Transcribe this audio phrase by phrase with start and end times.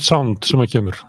[0.00, 1.02] sound sem að kemur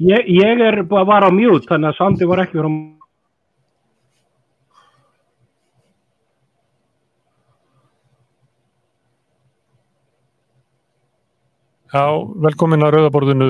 [0.00, 3.00] Ég, ég er bara var á mjút, þannig að Sandi var ekki verið á
[11.90, 12.06] Já,
[12.46, 13.46] velkomin að Rauðaborðinu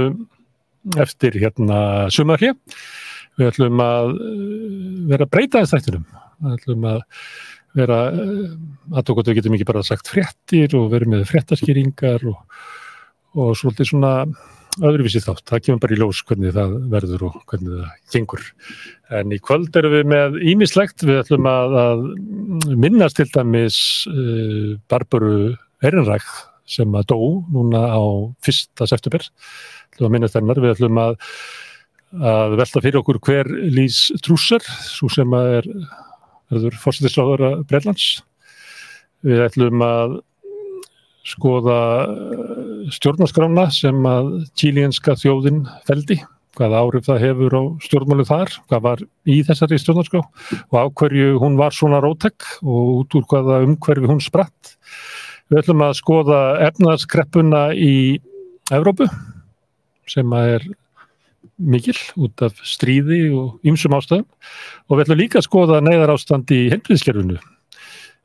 [1.01, 2.55] eftir hérna sumarhjö.
[3.37, 4.30] Við ætlum að eh,
[5.11, 6.07] vera að breyta þess þættinum.
[6.41, 7.03] Við ætlum að
[7.77, 7.98] vera
[8.91, 12.41] aðtókot við getum ekki bara sagt fréttir og verið með fréttaskýringar og,
[13.39, 14.14] og svolítið svona
[14.79, 15.45] öðruvísi þátt.
[15.49, 18.45] Það kemur bara í ljós hvernig það verður og hvernig það gengur.
[19.18, 21.04] En í kvöld erum við með ímislegt.
[21.07, 22.04] Við ætlum að, að
[22.79, 25.57] minnast til dæmis uh, Barbaru
[25.87, 26.26] Erinræk
[26.71, 27.18] sem að dó
[27.50, 28.03] núna á
[28.45, 29.26] fyrsta september.
[29.95, 30.62] Ætlum að minnast hennar.
[30.62, 31.18] Við ætlum að,
[32.20, 35.73] að velta fyrir okkur hver Lís Trúsar, svo sem að er
[36.50, 38.09] verður fórsettisráður að Breitlands.
[39.27, 40.19] Við ætlum að
[41.31, 41.78] skoða
[42.95, 46.17] stjórnarskrána sem að tílienska þjóðin feldi,
[46.59, 51.37] hvaða áhrif það hefur á stjórnmálu þar, hvað var í þessari stjórnarskrá og á hverju
[51.43, 54.75] hún var svona rótek og út úr hvaða umhverfi hún spratt.
[55.51, 56.41] Við ætlum að skoða
[56.71, 57.95] efnaðskreppuna í
[58.71, 59.06] Evrópu
[60.11, 60.65] sem er
[61.61, 66.53] mikil út af stríði og ymsum ástöðum og við ætlum líka að skoða neyðar ástand
[66.55, 67.41] í helbriðskerfinu.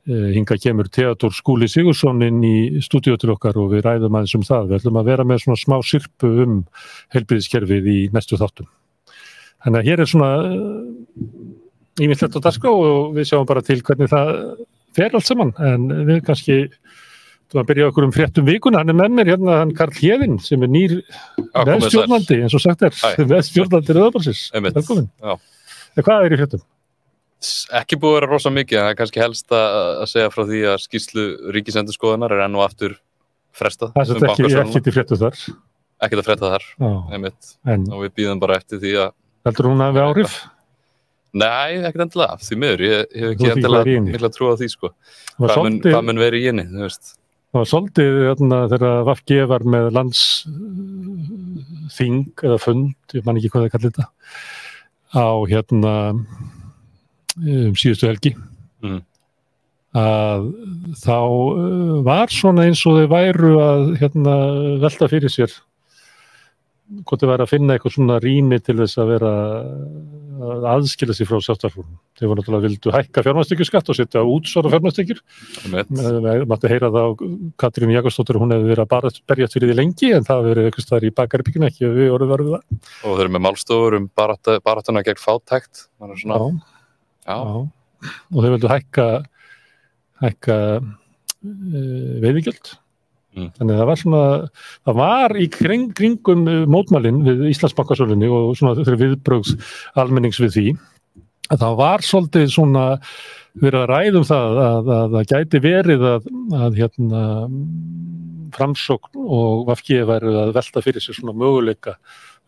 [0.06, 4.46] Hinga kemur Theodor Skúli Sigursson inn í stúdíu til okkar og við ræðum aðeins um
[4.46, 4.68] það.
[4.70, 6.60] Við ætlum að vera með svona smá sirpu um
[7.16, 8.70] helbriðskerfið í næstu þáttum.
[9.66, 10.30] Þannig að hér er svona
[11.96, 14.32] ímyndilegt á dagskrá og við sjáum bara til hvernig það
[14.96, 16.60] fer allt saman en við kannski
[17.52, 20.40] Þú að byrja okkur um fréttum vikuna, hann er með mér hérna, hann Karl Hjeðin
[20.42, 20.96] sem er nýr
[21.54, 22.96] veðstjórnandi, eins og sagt er,
[23.32, 24.48] veðstjórnandi Röðabalsis.
[24.56, 25.12] Velkomin.
[26.00, 26.64] Hvað er í fréttum?
[27.78, 30.80] Ekki búið að vera rosa mikið, það er kannski helst að segja frá því að
[30.88, 32.96] skýrslu ríkisendurskoðunar er enn og aftur
[33.56, 33.94] frestað.
[33.94, 35.44] Það er um ekki, ekki til fréttu þar?
[36.06, 36.66] Ekki til frétta þar,
[37.14, 37.52] einmitt.
[37.70, 37.86] En.
[37.94, 39.14] Og við býðum bara eftir því að...
[39.46, 40.40] Heldur hún að við áhrif?
[41.36, 44.92] Nei, ekkert endilega, því miður, ég hef ekki endilega mikla trú á því, sko.
[45.38, 47.14] Hvað mun verið í henni, þú veist?
[47.56, 50.58] Það var svolítið hérna, þegar Vafge var með landsþing
[52.44, 54.08] eða fund, ég man ekki hvað það kallir þetta,
[55.16, 55.94] á hérna
[57.40, 58.36] um síðustu helgi.
[58.84, 59.00] Mm.
[59.96, 60.52] Að
[61.00, 61.22] þá
[62.10, 64.36] var svona eins og þau væru að hérna,
[64.84, 65.56] velta fyrir sér
[66.86, 69.32] hvort þau væri að finna eitthvað svona rými til þess að vera
[70.46, 71.96] að aðskila sér frá sjálfstaflunum.
[72.20, 75.22] Þeir voru náttúrulega vildu hækka fjármæstekjurskatt og setja útsvara fjármæstekjur.
[75.72, 77.10] Við máttu heyra það á
[77.64, 80.70] Katrín Jakobsdóttur, hún hefði verið að bara berjast fyrir því lengi en það hefði verið
[80.70, 82.80] eitthvað staðar í bakarbyggina, ekki að við vorum verið það.
[83.02, 85.86] Og þeir eru með málstofur um baratuna gegn fátækt.
[86.22, 86.38] Svona...
[86.38, 86.46] Já.
[87.26, 87.40] Já.
[88.06, 89.08] Já, og þeir vildu hækka,
[90.22, 92.76] hækka uh, veiðigjöld.
[93.36, 93.48] Mm.
[93.58, 94.26] Þannig að það var svona,
[94.88, 99.56] það var í kring, kringum mótmælinn við Íslandsbankasölunni og svona viðbrögs
[100.00, 100.68] almennings við því,
[101.52, 102.86] að það var svolítið svona
[103.60, 106.30] verið að ræðum það að það gæti verið að,
[106.60, 107.24] að hérna
[108.56, 111.98] framsókn og Vafkið værið að velta fyrir sér svona möguleika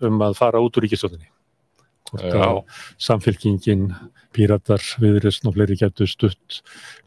[0.07, 1.29] um að fara út úr ríkistöðinni.
[3.03, 3.89] Samfélkingin,
[4.35, 6.61] píratar, viðrist og fleiri getur stutt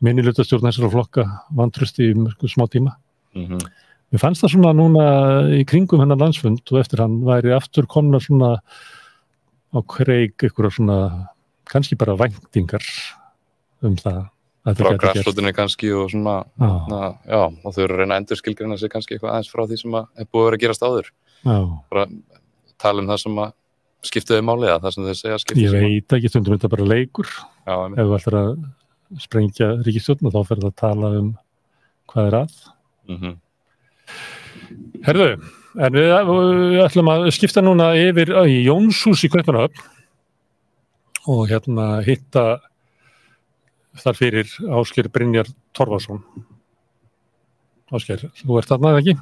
[0.04, 1.24] minnilutastjórn þessara flokka
[1.56, 2.98] vantrusti í smá tíma.
[3.34, 3.70] Mm -hmm.
[4.10, 5.04] Mér fannst það svona núna
[5.54, 8.58] í kringum hennar landsfund og eftir hann væri aftur komna svona
[9.70, 11.28] á kreik ykkur svona
[11.70, 12.82] kannski bara væntingar
[13.82, 14.26] um það
[14.76, 18.76] frá græsflutinu kannski og svona na, já, og þau eru að reyna að endur skilgrina
[18.76, 21.12] sig kannski eitthvað aðeins frá því sem að er búið að vera að gerast áður.
[21.40, 21.56] Já.
[21.90, 22.06] bara
[22.80, 23.54] tala um það sem að
[24.10, 27.30] skiptuði máli að það sem þau segja skiptuði Ég veit ekki, stundum þetta bara leikur.
[27.64, 28.52] Já, ef þú ætlar að
[29.20, 31.32] sprengja ríkistjórn þá fer það að tala um
[32.10, 32.60] hvað er að
[33.08, 33.34] Mm -hmm.
[35.06, 35.30] Herðu,
[35.78, 36.12] en við,
[36.74, 39.80] við ætlum að skipta núna yfir í Jónshús í Kaupanöfn
[41.30, 42.60] og hérna hitta
[44.00, 46.22] þar fyrir Ásker Brynjar Torfarsson.
[47.90, 49.14] Ásker, þú ert þarna eða ekki?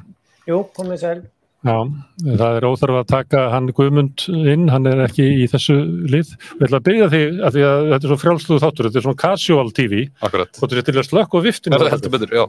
[0.48, 1.18] Jú, komið sæl.
[1.66, 1.74] Já,
[2.22, 5.74] það er óþarf að taka hann Guðmund inn, hann er ekki í þessu
[6.06, 6.30] lið.
[6.54, 9.06] Við ætlum að byrja því að, því að þetta er svo frjálsluð þáttur, þetta er
[9.06, 10.04] svona casual TV.
[10.28, 10.60] Akkurat.
[10.68, 11.74] Er til að slökk og viftinu.
[11.74, 12.44] Það er heldur betur, já.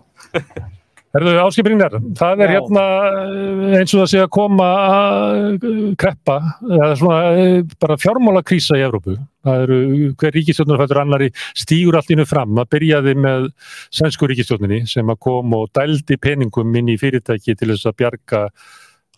[1.10, 2.54] Herðu áskipringar, það er Já.
[2.54, 5.64] hérna eh, eins og það sé að koma að
[5.98, 6.36] kreppa,
[6.68, 9.16] eða svona eh, bara fjármála krísa í Evrópu.
[9.48, 9.80] Það eru
[10.22, 12.54] hver ríkistjórnarfættur annari stýgur allt innu fram.
[12.60, 13.48] Það byrjaði með
[13.88, 18.44] svensku ríkistjórninni sem að kom og dældi peningum inn í fyrirtæki til þess að bjarga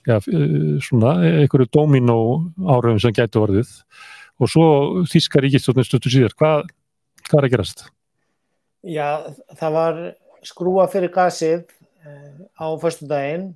[0.07, 0.55] ja, eh,
[0.87, 2.17] svona einhverju domino
[2.61, 3.75] áraugum sem gætu orðið.
[4.39, 4.69] Og svo
[5.11, 6.39] þíska ríkistjórnin stöttur síðar.
[6.39, 6.71] Hvað,
[7.27, 7.85] hvað er að gerast?
[8.87, 9.09] Já,
[9.59, 10.01] það var
[10.47, 11.67] skrúa fyrir gasið
[12.01, 13.51] á förstu daginn.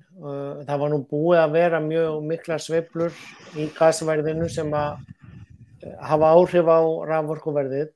[0.66, 3.14] Það var nú búið að vera mjög mikla sveiflur
[3.58, 5.02] í gasverðinu sem að
[6.02, 7.92] hafa áhrif á rafvorkuverðið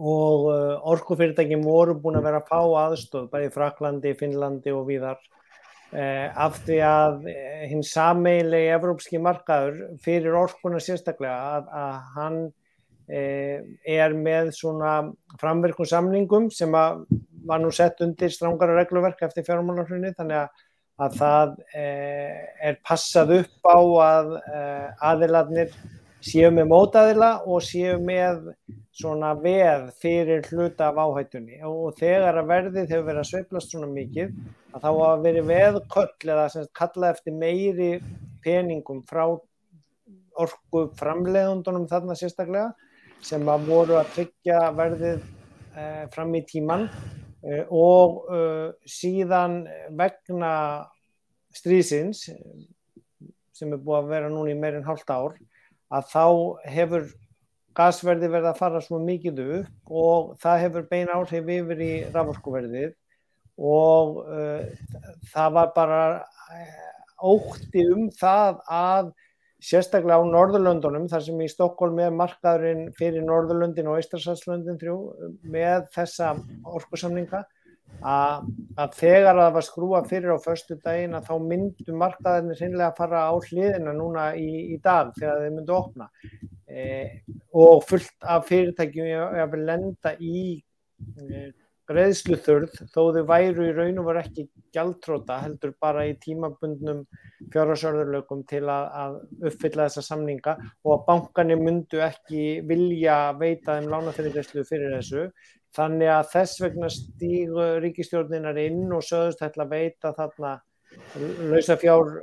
[0.00, 0.46] og
[0.92, 5.18] orkufyrirtækjum voru búin að vera að fá aðstöð bara í Fraklandi, Finnlandi og víðar
[5.90, 7.24] af því að
[7.66, 12.38] hinn sameilegi evrópski markaður fyrir orkuna sérstaklega að, að hann
[13.10, 14.92] er með svona
[15.40, 17.02] framverkum samningum sem að
[17.46, 20.66] var nú sett undir strángara regluverk eftir fjármálarhrunni þannig að,
[21.00, 22.36] að það eh,
[22.70, 25.74] er passað upp á að eh, aðiladnir
[26.20, 28.50] séu með mótaðila og séu með
[29.00, 31.60] svona veð fyrir hluta af áhættunni.
[31.64, 34.34] Og þegar að verðið hefur verið að sveiplast svona mikið
[34.74, 37.92] að þá að veri veðköll eða sem kalla eftir meiri
[38.44, 39.24] peningum frá
[40.40, 42.70] orku framleiðundunum þarna sérstaklega
[43.24, 45.24] sem að voru að tryggja verðið
[45.76, 46.86] eh, fram í tíman
[47.42, 49.62] og uh, síðan
[49.96, 50.52] vegna
[51.56, 52.26] strísins
[53.56, 55.38] sem er búið að vera núna í meirinn hálft ár
[55.90, 56.24] að þá
[56.70, 57.08] hefur
[57.76, 62.92] gasverði verið að fara svo mikið upp og það hefur beina áhrif yfir í raforkuverðið.
[63.60, 64.68] Og uh,
[65.32, 66.02] það var bara
[67.20, 69.10] ótti um það að
[69.60, 74.98] sérstaklega á Norðurlöndunum þar sem í Stokkólmi er markaðurinn fyrir Norðurlöndin og Ístarsalslöndin þrjú
[75.52, 76.34] með þessa
[76.64, 77.42] orkusamninga
[78.00, 78.46] að,
[78.80, 83.00] að þegar það var skrúa fyrir á förstu daginn að þá myndu markaðurinn sinnlega að
[83.02, 86.10] fara á hliðina núna í, í dag þegar þeir myndu opna.
[86.70, 86.84] E,
[87.56, 91.50] og fullt af fyrirtækjum ég vil lenda í e,
[91.90, 97.04] greiðsluþurð þó þau væru í raun og voru ekki gjaldtróta heldur bara í tímabundnum
[97.52, 103.88] fjárhagsörðurlökum til að, að uppfylla þessa samninga og að bankanir myndu ekki vilja veita þeim
[103.94, 105.24] lánafyrirgræslu fyrir þessu.
[105.76, 110.56] Þannig að þess vegna stígu ríkistjórninar inn og sögust ætla að veita þarna
[111.50, 112.16] lausa fjár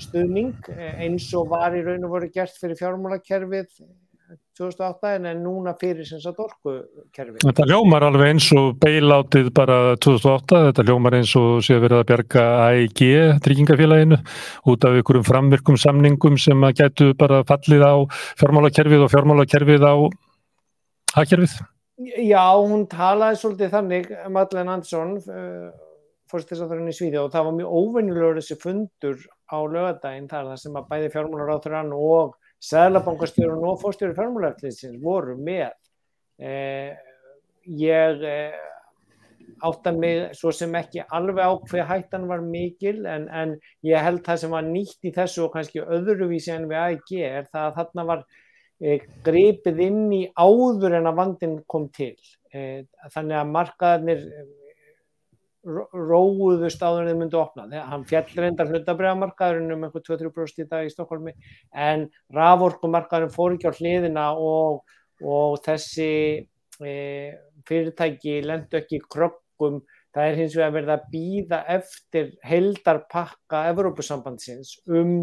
[0.00, 3.82] stuðning eins og var í raun og voru gert fyrir fjármálakerfið
[4.60, 7.40] 2008 en, en núna fyrir sem sagt orkukerfi.
[7.42, 12.08] Þetta ljómar alveg eins og beilátið bara 2008, þetta ljómar eins og sé verið að
[12.12, 13.02] bjerga AIG
[13.46, 14.20] tryggingafélaginu
[14.70, 17.94] út af ykkurum framvirkum samningum sem að gætu bara fallið á
[18.40, 19.94] fjármálakerfið og fjármálakerfið á
[21.16, 21.60] hagkerfið.
[22.00, 25.70] Já, hún talaði svolítið þannig, Madeleine Andersson uh,
[26.30, 29.18] fórstisaðurinn í Svíði og það var mjög óvenjulegur þessi fundur
[29.50, 35.72] á lögadaginn þar sem að bæði fjármálaráþurann og Sæðlabankastjórun og fórstjóri fjármálarflýsins voru með.
[36.40, 36.92] Eh,
[37.64, 38.58] ég eh,
[39.64, 44.22] átta mig svo sem ekki alveg á hver hættan var mikil en, en ég held
[44.26, 47.76] það sem var nýtt í þessu og kannski öðruvísi en við AIG er það að
[47.80, 48.24] þarna var
[48.80, 52.16] eh, greipið inn í áður en að vandin kom til.
[52.52, 52.84] Eh,
[53.14, 54.24] þannig að markaðarnir
[55.64, 57.66] róðust áður en þið myndu opna.
[57.68, 61.34] Þegar hann fjall reyndar hlutabræðamarkaðurinn um einhver 2-3% í dag í Stokkólmi
[61.86, 64.80] en raforkumarkaðurinn fór ekki á hliðina og,
[65.20, 66.10] og þessi
[66.80, 66.94] e,
[67.68, 69.82] fyrirtæki lendu ekki krokkum
[70.14, 75.14] það er hins vegar verið að býða eftir heldarpakka Evrópusambandsins um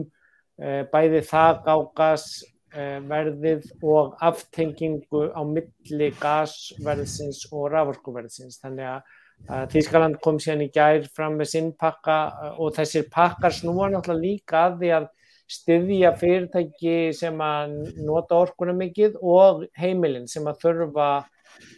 [0.61, 2.27] e, bæði það gágas
[2.71, 8.61] e, verðið og aftengingu á milli gasverðsins og raforkuverðsins.
[8.61, 9.16] Þannig að
[9.47, 12.17] Þískaland kom síðan í gær fram með sinn pakka
[12.57, 15.07] og þessir pakkar snúa náttúrulega líka að því að
[15.47, 21.07] styðja fyrirtæki sem að nota orkuna mikið og heimilin sem að þurfa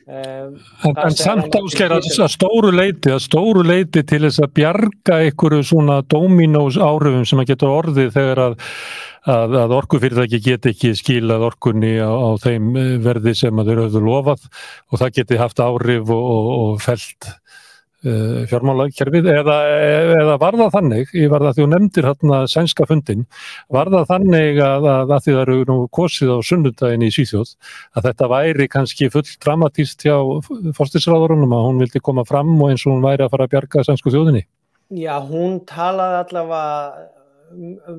[0.09, 0.55] Um,
[0.89, 5.99] en, samt ásker að, stóru leiti að stóru leiti til þess að bjarga einhverju svona
[6.09, 8.55] dominós áhrifum sem að geta orðið þegar að,
[9.35, 12.71] að, að orkufyrirtæki get ekki skilað orkunni á, á þeim
[13.05, 14.49] verði sem að þeir höfðu lofað
[14.89, 17.29] og það geti haft áhrif og, og, og felt
[17.99, 19.55] fjármálakerfið eða,
[20.15, 23.25] eða var það þannig, ég var það því að þú nefndir hérna sænska fundin,
[23.75, 27.51] var það þannig að, að, að því það eru nú kosið á sunnundagin í Svíþjóð
[27.99, 30.15] að þetta væri kannski full dramatíst hjá
[30.77, 33.87] fórstisráðurunum að hún vildi koma fram og eins og hún væri að fara að bjarga
[33.87, 34.45] sænsku þjóðinni?
[34.95, 37.09] Já, hún talaði allavega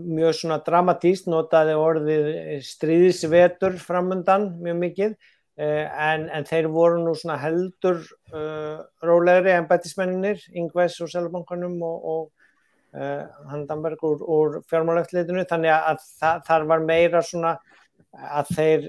[0.06, 2.32] mjög svona dramatíst, notaði orðið
[2.64, 7.98] stríðisvetur framundan mjög mikið Eh, en, en þeir voru nú svona heldur
[8.32, 12.22] uh, rólegri en bætismenninir, Yngves og Sælubankanum og, og
[12.96, 17.58] uh, Handanberg úr, úr fjármálæftleitinu þannig að það, þar var meira svona
[18.10, 18.86] að þeir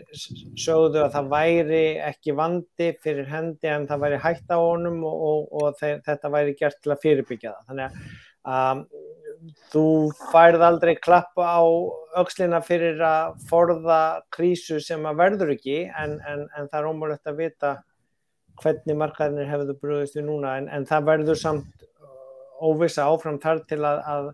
[0.58, 5.26] sögðu að það væri ekki vandi fyrir hendi en það væri hægt á honum og,
[5.28, 7.68] og, og þeir, þetta væri gert til að fyrirbyggja það.
[7.70, 7.86] Þannig
[8.52, 8.86] að um,
[9.72, 9.86] þú
[10.32, 11.62] færð aldrei klappa á
[12.20, 14.02] aukslina fyrir að forða
[14.34, 17.72] krísu sem að verður ekki en, en, en það er ómulett að vita
[18.62, 20.58] hvernig markaðinir hefur brúðist við núna.
[20.60, 21.88] En, en það verður samt
[22.62, 24.28] óvisa áfram þar til að, að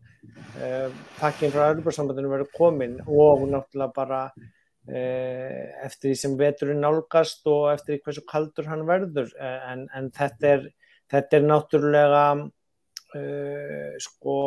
[0.60, 7.48] uh, pakkin frá Örbjörnsambandinu verður komin og náttúrulega bara uh, eftir því sem veturinn nálgast
[7.48, 9.32] og eftir því hversu kaldur hann verður.
[9.40, 10.68] En þetta, er,
[11.14, 12.28] þetta er náttúrulega
[14.04, 14.38] sko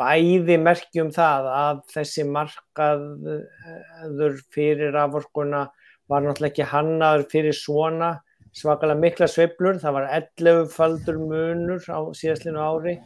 [0.00, 5.66] bæði merkjum það að þessi markaður fyrir aforkuna
[6.08, 8.10] var náttúrulega ekki hannaður fyrir svona
[8.56, 12.96] svakalega mikla sveiblur, það var 11 faldur munur á síðastlinu ári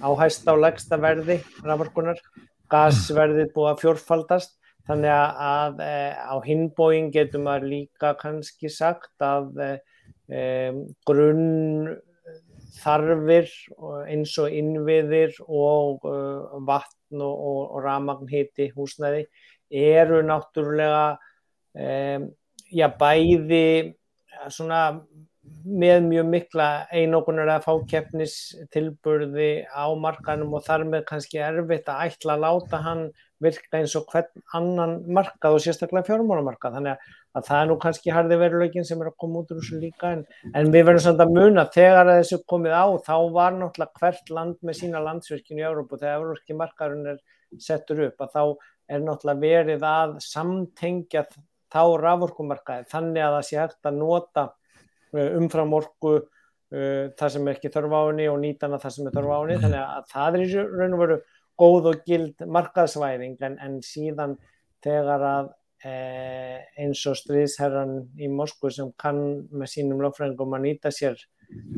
[0.00, 2.20] á hæsta og legsta verði raforkunar,
[2.72, 4.54] gasverðið búið að fjórfaldast.
[4.84, 9.60] Þannig að e, á hinbóin getur maður líka kannski sagt að
[10.28, 10.42] e
[11.08, 11.94] grunn
[12.74, 13.50] þarfir
[14.10, 19.26] eins og innviðir og uh, vatn og, og, og ramagnhiti húsnæði
[19.70, 21.04] eru náttúrulega
[21.74, 22.26] um,
[22.70, 23.94] já, bæði
[24.50, 24.88] svona
[25.64, 32.08] með mjög mikla einogunar að fá keppnistilburði á markanum og þar með kannski erfitt að
[32.08, 33.04] ætla að láta hann
[33.44, 36.78] virka eins og hvern annan markað og sérstaklega fjármálamarkað.
[36.78, 39.80] Þannig að það er nú kannski harði veruleikin sem er að koma út úr þessu
[39.82, 40.20] líka en,
[40.54, 44.30] en við verðum samt að muna þegar að þessu komið á þá var náttúrulega hvert
[44.36, 47.18] land með sína landsverkinu í Európa þegar európski markaðurinn er
[47.64, 48.44] settur upp að þá
[48.94, 51.24] er náttúrulega verið að samtengja
[51.74, 57.58] þá raforkumarkaði þannig að það sé hægt að nota uh, umframorku uh, það sem er
[57.58, 59.58] ekki þörf á henni og nýtana það sem er þörf á henni.
[59.64, 61.18] Þannig að það er í raun og veru
[61.64, 64.38] góð og gild markaðsvæðing en, en síðan
[64.84, 69.18] þegar að eh, eins og stríðsherran í Moskvu sem kann
[69.52, 71.18] með sínum lögfræðingum að nýta sér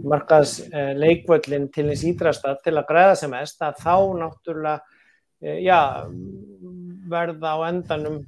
[0.06, 4.78] markaðsleikvöldin eh, til eins ídrasta til að græða sem mest að þá náttúrulega
[5.42, 6.06] eh, já,
[7.10, 8.22] verða á endanum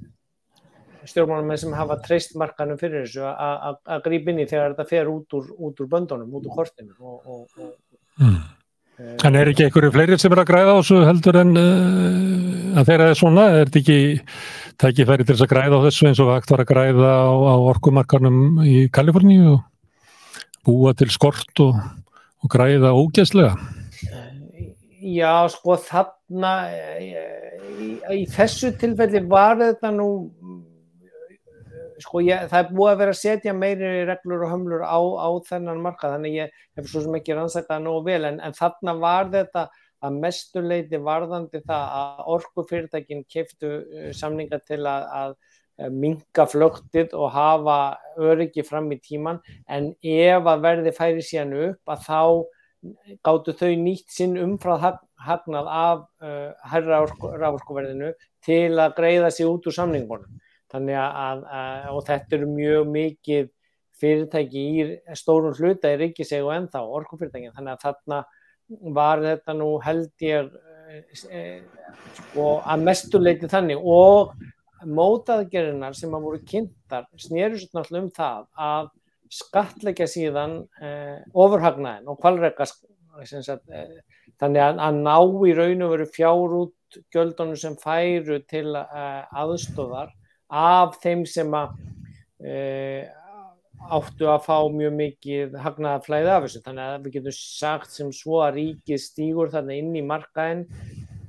[1.07, 5.37] stjórnmálum sem hafa treyst markanum fyrir þessu að grípa inn í þegar þetta fer út
[5.39, 8.39] úr, út úr böndunum, út úr kortinu og, og, og mm.
[8.99, 12.89] En er ekki einhverju fleiri sem er að græða á þessu heldur en uh, að
[12.89, 13.45] þeirra er svona?
[13.55, 13.99] Er þetta ekki
[14.79, 17.55] tækifæri til þess að græða á þessu eins og hægt var að græða á, á
[17.73, 19.65] orkumarkarnum í Kaliforníu og
[20.67, 21.75] búa til skort og,
[22.43, 23.57] og græða ógæslega?
[24.99, 26.53] Já, sko þarna
[26.99, 27.89] í, í,
[28.21, 30.09] í þessu tilfelli var þetta nú
[31.99, 35.29] sko ég, það er búið að vera að setja meiri reglur og hömlur á, á
[35.49, 39.31] þennan marka þannig ég hef svo sem ekki rannsækað nógu vel en, en þarna var
[39.33, 39.65] þetta
[40.05, 47.15] að mestuleiti varðandi það að orkufyrirtækinn keftu uh, samninga til að, að uh, minga flöktið
[47.17, 47.79] og hafa
[48.19, 52.21] öryggi fram í tíman en ef að verði færi síðan upp að þá
[53.27, 58.13] gáttu þau nýtt sinn umfrað hagnað af uh, herra rávorkuverðinu
[58.45, 60.39] til að greiða sig út úr samningunum.
[60.69, 63.47] Þannig að, að og þetta eru mjög mikið
[63.99, 64.83] fyrirtæki í
[65.17, 67.55] stórum hluta í ríkiseg og ennþá orkufyrirtækin.
[67.57, 68.19] Þannig að þarna
[68.95, 70.49] var þetta nú held ég
[71.29, 71.43] e,
[72.19, 73.81] sko, að mestuleiti þannig.
[73.81, 74.33] Og
[74.87, 78.91] mótaðgerinnar sem að voru kynntar snýrur svo náttúrulega um það að
[79.29, 83.99] skatleika síðan eh, ofurhagnaðin og kvalreika eh,
[84.39, 89.21] þannig að, að ná í raun og veru fjár út göldunum sem færu til eh,
[89.43, 90.15] aðstóðar
[90.49, 91.75] af þeim sem að
[92.41, 92.53] e,
[93.87, 96.63] áttu að fá mjög mikið hagnaða flæði af þessu.
[96.65, 100.65] Þannig að við getum sagt sem svo að ríkið stýgur þarna inn í markaðin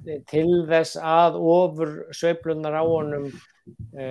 [0.07, 3.31] e, til þess að ofur sveiplunar á honum
[3.95, 4.07] e,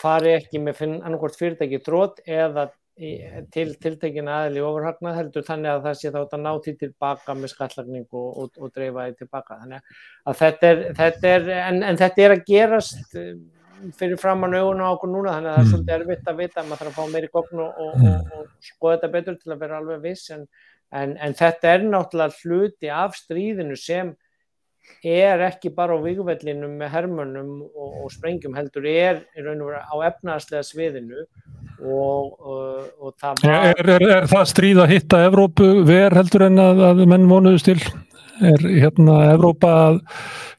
[0.00, 5.96] fari ekki með annarkort fyrirtæki trót eða til tiltekin aðli ofurhagnað heldur þannig að það
[6.00, 9.98] sé þá að ná til tilbaka með skallagning og, og, og dreifa því tilbaka þannig
[10.24, 13.18] að þetta er, þetta er en, en þetta er að gerast
[13.98, 15.72] fyrir framann augun á okkur núna þannig að það er mm.
[15.72, 18.06] svolítið erfitt að vita maður þarf að fá meiri gókn og, og, mm.
[18.12, 20.46] og, og skoða þetta betur til að vera alveg viss en,
[21.00, 24.14] en, en þetta er náttúrulega hluti af stríðinu sem
[25.06, 29.82] er ekki bara á vikuvellinu með hermönum og sprengjum heldur er í raun og vera
[29.86, 31.26] á efnaðslega sviðinu
[31.82, 36.82] og það var er, er, er það stríð að hitta Evrópu ver heldur en að,
[36.90, 37.80] að menn vonuðust til?
[38.44, 40.00] er hérna Evrópa að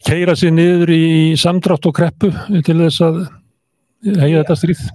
[0.05, 1.09] keira sér niður í
[1.39, 2.31] samdrátt og kreppu
[2.65, 3.19] til þess að
[4.21, 4.87] hegja þetta stríð?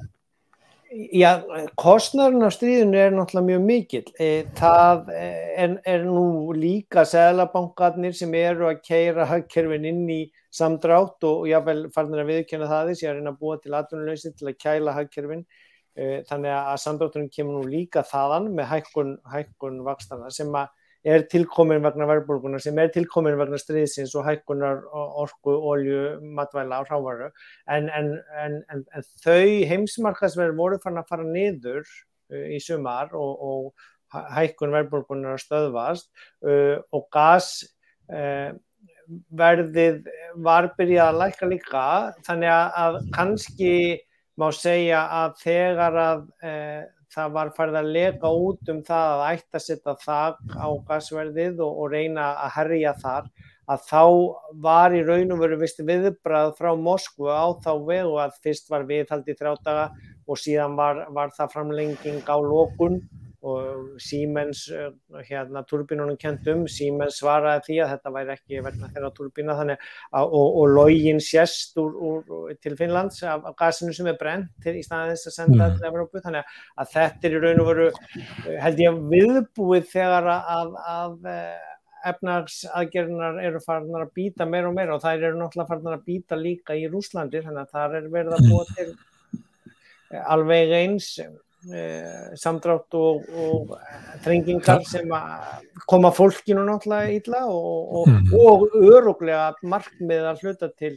[0.93, 1.41] Já,
[1.81, 4.02] kostnarinn af stríðinu er náttúrulega mjög mikil.
[4.21, 10.21] E, það er, er nú líka seglabankarnir sem eru að keira hagkerfin inn í
[10.52, 14.50] samdrátt og jáfnveil farnir að viðkjöna það þess, ég er að búa til atvinnuleysi til
[14.52, 15.47] að kæla hagkerfin
[16.29, 20.49] þannig að samdráttunum kemur nú líka þaðan með hækkun, hækkun vakstana sem
[21.03, 26.89] er tilkomin vegna verðbólgunar sem er tilkomin vegna stríðsins og hækkunar orku, olju, matvæla og
[26.93, 27.29] rávaru
[27.67, 28.09] en, en,
[28.39, 28.85] en, en
[29.25, 33.73] þau heimsmarkaðsverð voru fann að fara niður uh, í sumar og, og
[34.37, 36.07] hækkun verðbólkunar að stöðvast
[36.47, 39.97] uh, og gasverðið
[40.47, 41.85] var byrjað að læka líka.
[42.29, 43.75] Þannig að kannski
[44.41, 49.25] má segja að þegar að uh, það var farið að leka út um það að
[49.37, 53.29] ætta að setja þak á gasverðið og, og reyna að herja þar
[53.73, 54.05] að þá
[54.65, 59.37] var í raun og veru viðbrað frá Moskvu á þá vegu að fyrst var viðhaldi
[59.39, 59.91] þrjátaga
[60.27, 63.03] og síðan var, var það framlenging á lókun
[63.43, 64.91] og Siemens, eh,
[65.29, 70.37] hérna turbínunum kentum, Siemens svaraði því að þetta væri ekki verna þeirra turbína þannig að,
[70.39, 74.77] og, og login sérst úr, úr, til Finnlands af, af gasinu sem er brent til
[74.79, 75.77] í staðins að senda mm.
[75.77, 76.23] til Evrópu.
[76.23, 77.91] Þannig að þetta er í raun og veru
[78.63, 81.71] held ég viðbúið þegar að, að eh,
[82.13, 84.97] efnagsaðgerðinar eru farnar að býta meira og meira.
[84.97, 88.37] Og þær eru náttúrulega farnar að býta líka í Rúslandi þannig að það er verið
[88.39, 88.91] að búa til
[90.13, 91.17] eh, alveg eins.
[91.23, 91.33] eh,
[92.42, 93.75] samdrátt og, og
[94.25, 95.12] þrengingar sem
[95.87, 98.33] koma fólkinu náttúrulega ítla og, og, mm.
[98.35, 100.97] og öruglega markmið að hluta til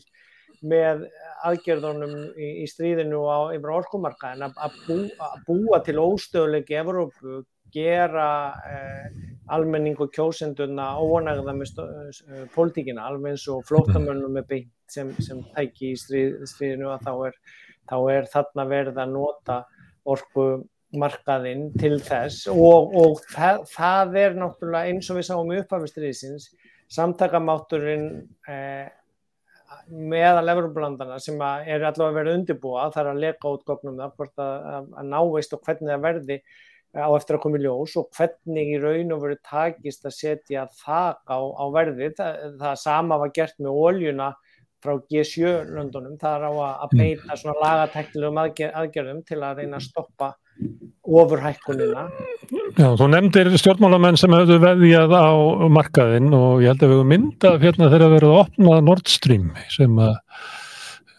[0.66, 1.06] með
[1.46, 6.80] aðgerðunum í, í stríðinu á yfir orkumarka en að, að, bú, að búa til óstöðulegi
[6.80, 7.44] Evrópu
[7.76, 8.30] gera
[8.72, 9.08] eh,
[9.52, 15.42] almenning og kjósenduna óanægða með uh, pólitíkina alveg eins og flótamönnum með beint sem, sem
[15.56, 17.40] tæki í stríð, stríðinu að þá er,
[17.92, 19.58] þá er þarna verið að nota
[20.06, 20.48] orku
[20.96, 26.52] markaðinn til þess og, og það, það er náttúrulega eins og við sáum í upphafistriðisins
[26.96, 28.08] samtakamátturinn
[28.48, 28.86] eh,
[29.90, 34.56] meðal Evroplandana sem er allavega verið undirbúa þar að leka út góknum það hvort að,
[34.72, 36.40] að, að náveist og hvernig það verði
[36.96, 40.66] á eftir að koma í ljós og hvernig í raun og veru takist að setja
[40.80, 42.12] þak á, á verði.
[42.16, 44.30] Það, það sama var gert með óljuna
[44.86, 46.16] frá G7-löndunum.
[46.22, 47.02] Það er á að mm.
[47.02, 50.32] beita svona lagateknilegum aðgerðum til að reyna að stoppa
[51.06, 52.06] ofurhækkunina.
[52.78, 55.28] Já, þú nefndir stjórnmálamenn sem hefðu veðjað á
[55.74, 59.12] markaðinn og ég held að við hefum myndað hérna þegar við verðum að opna Nord
[59.12, 60.16] Stream sem að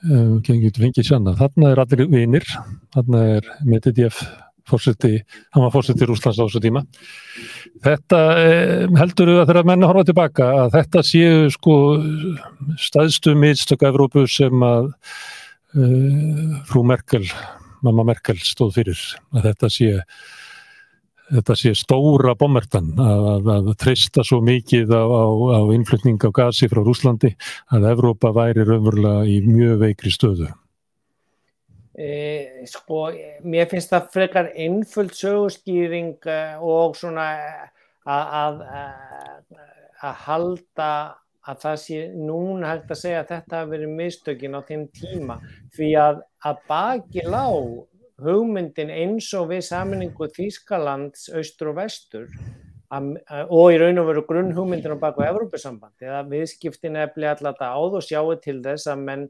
[0.09, 1.37] um, gengið fengið sjanna.
[1.39, 2.49] Þarna er allir vinir,
[2.97, 4.25] þarna er Medidef
[4.67, 5.13] fórseti,
[5.55, 6.83] hann var fórseti Rúslands á þessu tíma.
[7.85, 11.77] Þetta eh, heldur við að þeirra menna horfa tilbaka að þetta séu sko
[12.81, 14.91] staðstu miðstöku Evrópu sem að
[15.77, 17.25] uh, frú Merkel,
[17.87, 19.95] mamma Merkel stóð fyrir að þetta sé
[21.27, 25.25] þetta sé stóra bommertan að, að, treysta svo mikið á, á,
[25.59, 27.33] á innflutning á gasi frá Rúslandi
[27.75, 30.53] að Evrópa væri raunverulega í mjög veikri stöðu.
[31.97, 33.07] E, sko,
[33.41, 37.31] mér finnst það frekar einföld sögurskýring eh, og svona
[38.05, 38.61] að
[40.05, 40.91] að halda
[41.47, 45.37] að það sé núna hægt að segja að þetta hafi verið mistökin á þeim tíma.
[45.75, 47.69] Því að að baki lág
[48.27, 52.29] hugmyndin eins og við saminningu Þýskalands, austur og vestur
[52.91, 53.13] að,
[53.45, 57.99] og í raun og veru grunn hugmyndin á baku Evrópusambandi að viðskiptin efli alltaf áð
[58.01, 59.27] og sjáu til þess að menn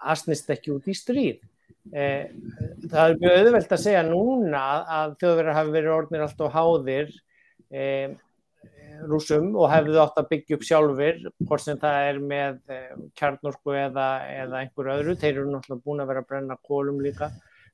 [0.00, 1.40] asnist ekki út í stríð.
[1.40, 1.49] Eh,
[1.88, 4.64] það er mjög auðvelt að segja núna
[5.00, 7.14] að þjóðverðar hafi verið orðnir alltaf háðir
[7.72, 8.16] eh,
[9.08, 13.76] rúsum og hefðu átt að byggja upp sjálfur hvort sem það er með eh, kjarnorku
[13.80, 14.08] eða,
[14.42, 15.16] eða einhver öðru.
[15.16, 17.30] Þeir eru náttúrulega búin að vera að brenna kólum líka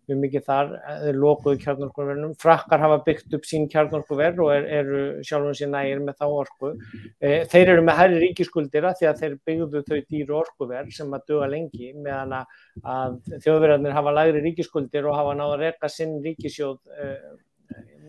[0.07, 0.69] mjög mikið þar,
[1.03, 6.03] þeir lokuðu kjarnorkuverðunum, frakkar hafa byggt upp sín kjarnorkuverð og er, eru sjálfum sér nægir
[6.05, 6.71] með þá orku.
[7.19, 11.27] E, þeir eru með herri ríkiskuldira því að þeir byggðu þau dýru orkuverð sem að
[11.33, 16.79] duga lengi meðan að þjóðverðarnir hafa lagri ríkiskuldir og hafa náða að reyka sinn ríkisjóð
[16.95, 17.11] e,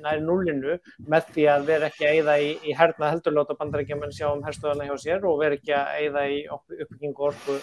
[0.03, 0.77] nær nullinu
[1.09, 4.85] með því að vera ekki að eigða í, í herna heldurlóta bandarækjaman sjá um herstöðana
[4.85, 7.57] hjá sér og vera ekki að eigða í uppbyggingu orku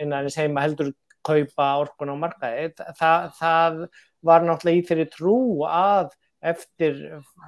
[0.00, 0.90] innan eins heima heldur
[1.26, 2.68] kaupa orkun á markaði.
[2.98, 3.80] Það, það
[4.24, 6.12] var náttúrulega í þeirri trú að
[6.44, 7.00] eftir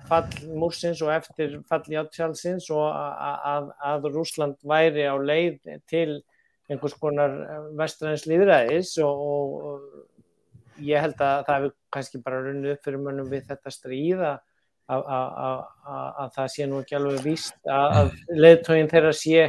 [0.08, 5.58] fall múrsins og eftir fall játsjálfsins og að, að, Rúsland væri á leið
[5.90, 6.22] til
[6.70, 7.34] einhvers konar
[7.78, 9.20] vestræðins líðræðis og,
[9.68, 14.32] og ég held að það hefur kannski bara runnið upp fyrir mönnum við þetta stríða
[14.86, 15.06] að,
[16.24, 19.46] að það sé nú ekki alveg víst að leðtógin þeirra sé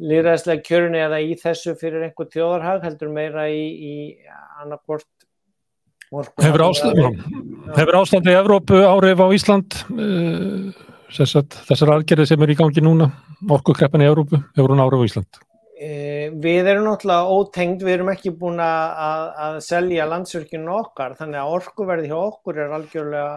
[0.00, 3.94] líðræðislega kjörun eða í þessu fyrir einhver tjóðarhag heldur meira í, í
[4.62, 5.08] annarkort
[6.12, 7.22] Hefur, ástand,
[7.96, 13.08] ástandi í Evrópu árið á Ísland uh, þessar aðgerði sem er í gangi núna
[13.48, 15.40] orkukreppin í Evrópu, hefur hún árið á Ísland?
[15.72, 21.40] Uh, við erum náttúrulega ótengd, við erum ekki búin að, að selja landsverkinu okkar þannig
[21.40, 23.32] að orkuverði hjá okkur er algjörlega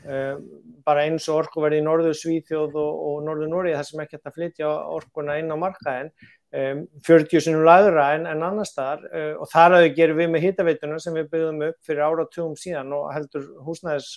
[0.00, 4.30] bara eins og orkuverði í norðu Svíþjóð og, og norðu Nóri þar sem ekki hægt
[4.30, 9.34] að flytja orkuna inn á markaðin um, 40 sinum lagra en, en annar staðar uh,
[9.42, 12.96] og þar að við gerum við með hittaveituna sem við byggðum upp fyrir áratugum síðan
[12.96, 14.10] og heldur húsnæðis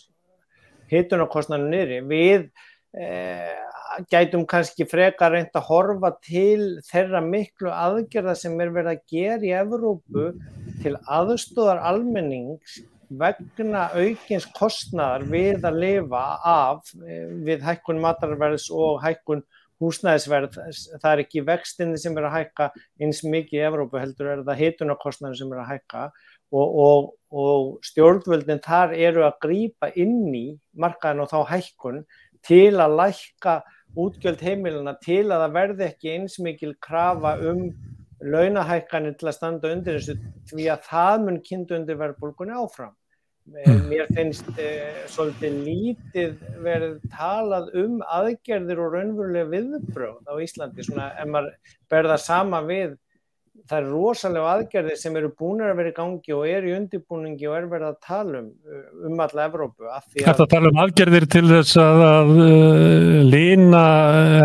[0.92, 2.00] hitunarkostnarnu niðri.
[2.10, 2.48] Við
[2.94, 3.52] eh,
[4.12, 9.48] gætum kannski frekar reynd að horfa til þeirra miklu aðgerða sem er verið að gera
[9.48, 10.32] í Evrópu
[10.84, 19.02] til aðstóðar almennings vegna aukins kostnæðar við að lifa af eh, við hækkun matarverðs og
[19.04, 19.44] hækkun
[19.84, 20.58] húsnæðisverð.
[21.02, 22.70] Það er ekki vextinni sem er að hækka
[23.02, 26.04] eins mikið í Evrópu heldur er það hitunarkostnæðin sem er að hækka
[26.54, 30.46] og, og, og stjórnvöldin þar eru að grýpa inn í
[30.80, 32.04] markaðin og þá hækkun
[32.46, 33.62] til að lækka
[34.00, 37.68] útgjöld heimilina til að það verði ekki eins mikil krafa um
[38.24, 40.18] launahækkanir til að standa undir þessu
[40.52, 42.94] því að það mun kynntu undir verðbólkunni áfram.
[43.44, 43.82] Hmm.
[43.90, 51.10] Mér finnst eh, svolítið lítið verið talað um aðgerðir og raunverulega viðbröð á Íslandi, svona
[51.20, 51.58] ef maður
[51.92, 52.94] berða sama við
[53.70, 57.50] það er rosalega aðgerðir sem eru búin að vera í gangi og eru í undirbúningi
[57.50, 58.50] og er verið að tala um
[59.12, 59.92] um alla Evrópu.
[60.16, 63.86] Þetta tala um aðgerðir til þess að, að uh, lína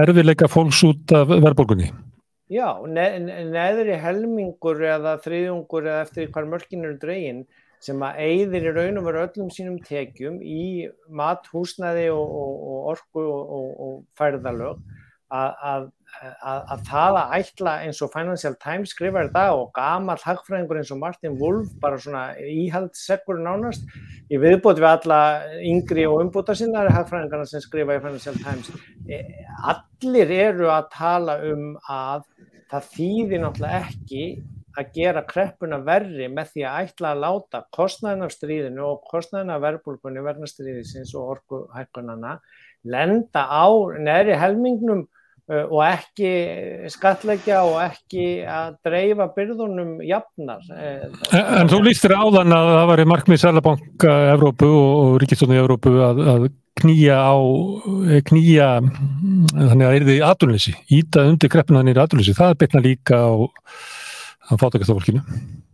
[0.03, 1.93] erfiðleika fólks út af verðbólgunni?
[2.49, 3.07] Já, ne
[3.53, 7.43] neðri helmingur eða þriðjungur eða eftir hvar mörkin eru dregin
[7.85, 10.89] sem að eigðir í raun og veru öllum sínum tekjum í
[11.21, 14.81] mat, húsnæði og, og, og orku og, og færðalög
[15.29, 15.87] að, að
[16.19, 20.93] að, að það að ætla eins og Financial Times skrifar þetta og gamal hagfræðingur eins
[20.95, 23.87] og Martin Wolf bara svona íhaldsekkur nánast
[24.31, 25.21] í viðbót við alla
[25.63, 28.71] yngri og umbúta sinnari hagfræðingarna sem skrifa í Financial Times.
[29.07, 29.23] E,
[29.73, 32.25] allir eru að tala um að
[32.69, 34.25] það þýðir náttúrulega ekki
[34.79, 39.55] að gera kreppuna verri með því að ætla að láta kostnæðin af stríðinu og kostnæðin
[39.55, 42.37] af verbulgunni verna stríðisins og orkuhækkunana
[42.87, 43.67] lenda á
[43.99, 45.07] neðri helmingnum
[45.49, 46.31] og ekki
[46.93, 50.65] skatleggja og ekki að dreifa byrðunum jafnar.
[50.69, 56.25] Uh, en, þú lístir áðan að það var markmið Sælabanka Evrópu og Ríkistónu Evrópu að,
[56.35, 57.35] að knýja á,
[58.07, 62.09] eh, knýja þannig að það er því aðunleysi, íta undir kreppinu þannig að það er
[62.09, 63.33] aðunleysi, það betna líka á
[64.49, 65.23] að fátakastafólkinu.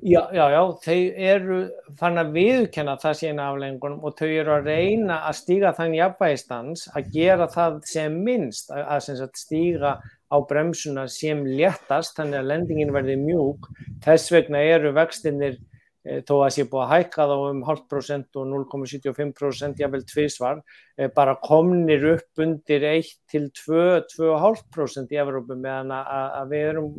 [0.05, 1.59] Já, já, já, þau eru
[1.97, 6.83] fann að viðkenna það sína aflengunum og þau eru að reyna að stíga þann jafnvægistans
[6.93, 9.95] að gera það sem minnst, að, að sem sagt, stíga
[10.29, 13.71] á bremsuna sem léttast þannig að lendingin verði mjúk
[14.05, 18.53] þess vegna eru vextinnir e, þó að sé búið að hækka þá um 0,5% og
[18.53, 20.61] 0,75% jável tvísvar,
[20.99, 26.95] e, bara komnir upp undir 1 til 2-2,5% í Evrópu meðan að við erum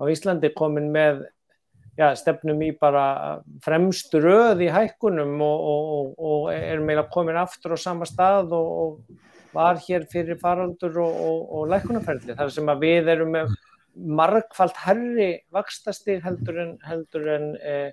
[0.00, 1.24] á Íslandi komin með
[1.98, 7.76] já, stefnum í bara fremstu röð í hækkunum og, og, og erum meila komin aftur
[7.76, 13.10] á sama stað og, og var hér fyrir faraldur og lækkunarferðli þar sem að við
[13.16, 13.50] erum með
[13.94, 17.90] margfald herri vakstastig heldur en, heldur en eh,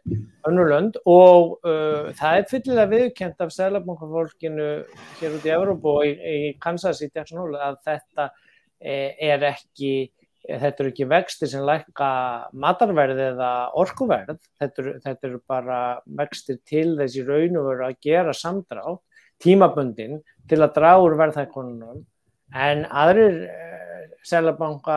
[0.47, 4.67] önnulönd og uh, það er fyllilega viðkjent af selabankafólkinu
[5.19, 8.29] hér út í Európa og í, í Kansas í Jackson Hole að þetta
[8.77, 9.91] eh, er ekki
[10.47, 12.09] þetta eru ekki vextir sem lækka
[12.55, 15.79] matarverð eða orkuverð, þetta eru, þetta eru bara
[16.19, 19.03] vextir til þessi raun og veru að gera samdrátt,
[19.43, 22.05] tímabundin til að draga úr verðhækkunum.
[22.57, 24.95] En aðrir eh, selabanka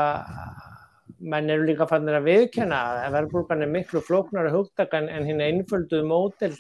[1.21, 6.07] menn eru líka fannir að viðkjöna að verðbúrgan er miklu flóknara hugdagan en hinn einfölduð
[6.09, 6.55] mótil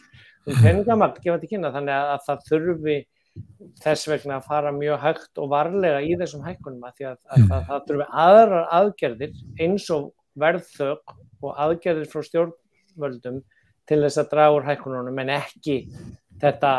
[0.47, 2.97] um peningamagt gefa til kynna þannig að, að það þurfi
[3.81, 7.69] þess vegna að fara mjög hægt og varlega í þessum hækkunum að að, að, að
[7.69, 11.15] það þurfi aðrar aðgerðir eins og verðþög
[11.45, 13.41] og aðgerðir frá stjórnvöldum
[13.89, 15.77] til þess að draga úr hækkununum en ekki
[16.41, 16.73] þetta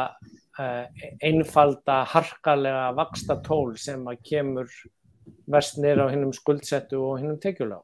[0.59, 0.85] uh,
[1.23, 4.69] einfalda harkalega vaksta tól sem að kemur
[5.51, 7.83] vestnir á hinnum skuldsettu og hinnum tekjulega.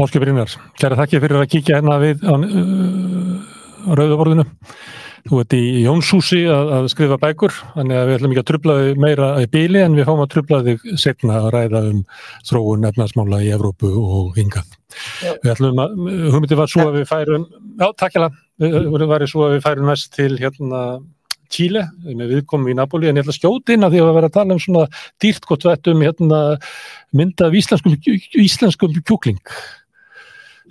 [0.00, 4.46] Áskipir Ínar, kæra þakki fyrir að kíkja hérna við á uh, rauðaborðinu.
[5.26, 8.76] Þú ert í Jónshúsi að, að skrifa bækur, þannig að við ætlum ekki að trubla
[8.78, 12.04] þig meira í bíli en við fáum að trubla þig setna að ræða um
[12.46, 14.76] þróun efnarsmála í Evrópu og yngað.
[15.42, 15.96] Við ætlum að,
[16.30, 17.46] hugmyndi var svo að við færum,
[17.82, 18.30] já takk hérna,
[18.62, 20.86] við varum svo að við færum mest til hérna
[21.46, 24.28] Tíle, með viðkomum í Napoli, en ég ætla að skjóta inn að því að vera
[24.30, 24.86] að tala um svona
[25.22, 26.40] dýrt gott vettum hérna
[27.14, 27.94] mynda af íslenskum,
[28.42, 29.38] íslenskum kjúkling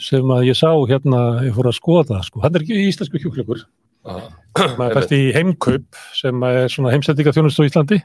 [0.04, 3.64] sem að ég sá hérna, ég fór að skoða, sko, hann er íslensku kjúklingur
[4.06, 8.00] maður fæst í heimkaup sem er svona heimsendinga þjónust á Íslandi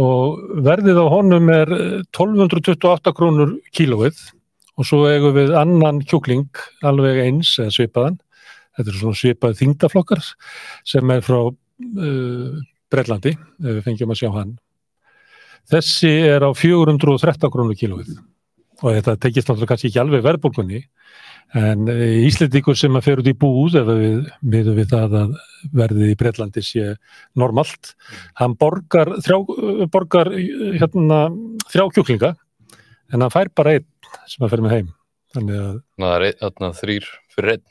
[0.00, 4.20] og verðið á honum er 1228 krónur kílóið
[4.78, 6.48] og svo eigum við annan kjúkling
[6.86, 8.20] alveg eins eða svipaðan.
[8.74, 10.22] Þetta er svona svipað þingdaflokkar
[10.88, 14.56] sem er frá uh, Brellandi, ef við fengjum að sjá hann.
[15.70, 18.16] Þessi er á 413 krónur kílóið
[18.82, 20.82] og þetta tekist náttúrulega kannski ekki alveg verðbólkunni
[21.54, 21.88] en
[22.26, 25.34] Íslandíkur sem að fer út í búð ef við miðum við það að
[25.80, 26.86] verðið í Breitlandi sé
[27.38, 27.94] normalt,
[28.40, 29.38] hann borgar þrjá,
[29.92, 31.20] borgar hérna
[31.70, 32.34] þrjá kjúklinga
[33.12, 33.86] en hann fær bara einn
[34.30, 34.90] sem að fer með heim.
[35.34, 37.64] Þannig að það er þarna þrýr fyrir einn.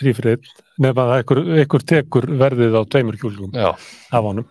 [0.00, 4.46] Þrý fyrir einn, nefn að einhver, tekur verðið á tveimur kjúklingum af honum.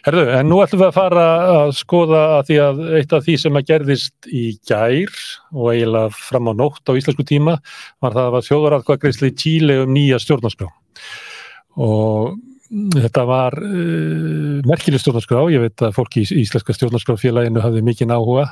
[0.00, 3.34] Herðu, en nú ætlum við að fara að skoða að því að eitt af því
[3.42, 5.16] sem að gerðist í gær
[5.52, 7.58] og eiginlega fram á nótt á íslensku tíma
[8.00, 10.70] var það að var þjóðaratkvæðgreysli í Tíli um nýja stjórnarskrá.
[11.84, 12.38] Og
[12.96, 18.48] þetta var uh, merkileg stjórnarskrá, ég veit að fólki í Íslenska stjórnarskráfélaginu hafði mikið áhuga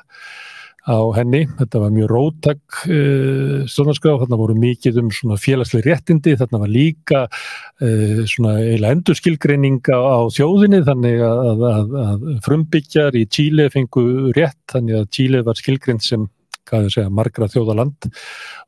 [0.86, 6.36] á henni, þetta var mjög róttak uh, stjórnarskrá, þarna voru mikið um svona félagsleg réttindi,
[6.38, 13.26] þarna var líka uh, svona eiginlega endurskilgreining á, þjóðinni þannig að, að, að frumbyggjar í
[13.28, 16.28] Tíli fengu rétt, þannig að Tíli var skilgreind sem
[16.68, 18.10] segja, margra þjóðaland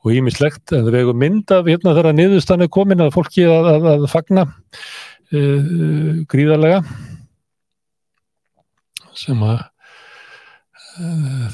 [0.00, 3.88] og ímislegt, en það vegu mynd af hérna þegar niðurstannu komin að fólki að, að,
[3.94, 6.80] að fagna uh, gríðarlega
[9.20, 9.60] sem að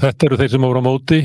[0.02, 1.20] þetta eru þeir sem voru á móti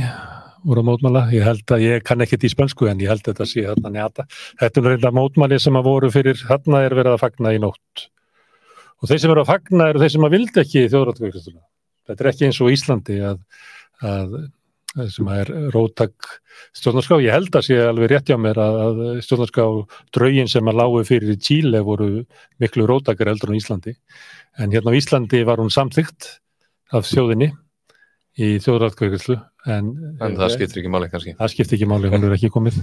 [0.61, 3.31] voru á mótmála, ég held að ég kann ekkert í spönsku en ég held að
[3.31, 4.27] þetta sé hérna njata.
[4.61, 8.07] Þetta er reynda mótmáli sem að voru fyrir hérna er verið að fagna í nótt.
[9.01, 11.63] Og þeir sem eru að fagna eru þeir sem að vildi ekki þjóðrættkvæðistuna
[12.11, 13.39] þetta er ekki eins og Íslandi að,
[14.05, 14.35] að
[15.13, 16.27] sem er rótak
[16.75, 19.67] stjórnarská, ég held að sé alveg rétt hjá mér að, að stjórnarská
[20.17, 22.09] draugin sem að lágu fyrir í Tíle voru
[22.61, 23.95] miklu rótakar eldur á Íslandi.
[24.59, 26.33] En hérna á Íslandi var hún samþygt
[26.91, 27.53] af þjóðinni
[28.41, 29.37] í þjóðrætkvæðislu
[29.69, 29.89] en,
[30.23, 32.79] en það skiptir ekki máli kannski það skiptir ekki máli, hún er ekki komið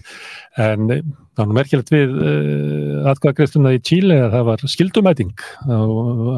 [0.63, 5.47] en það var merkilegt við uh, atkvæðagreifstuna í Tíle að það var skildumæting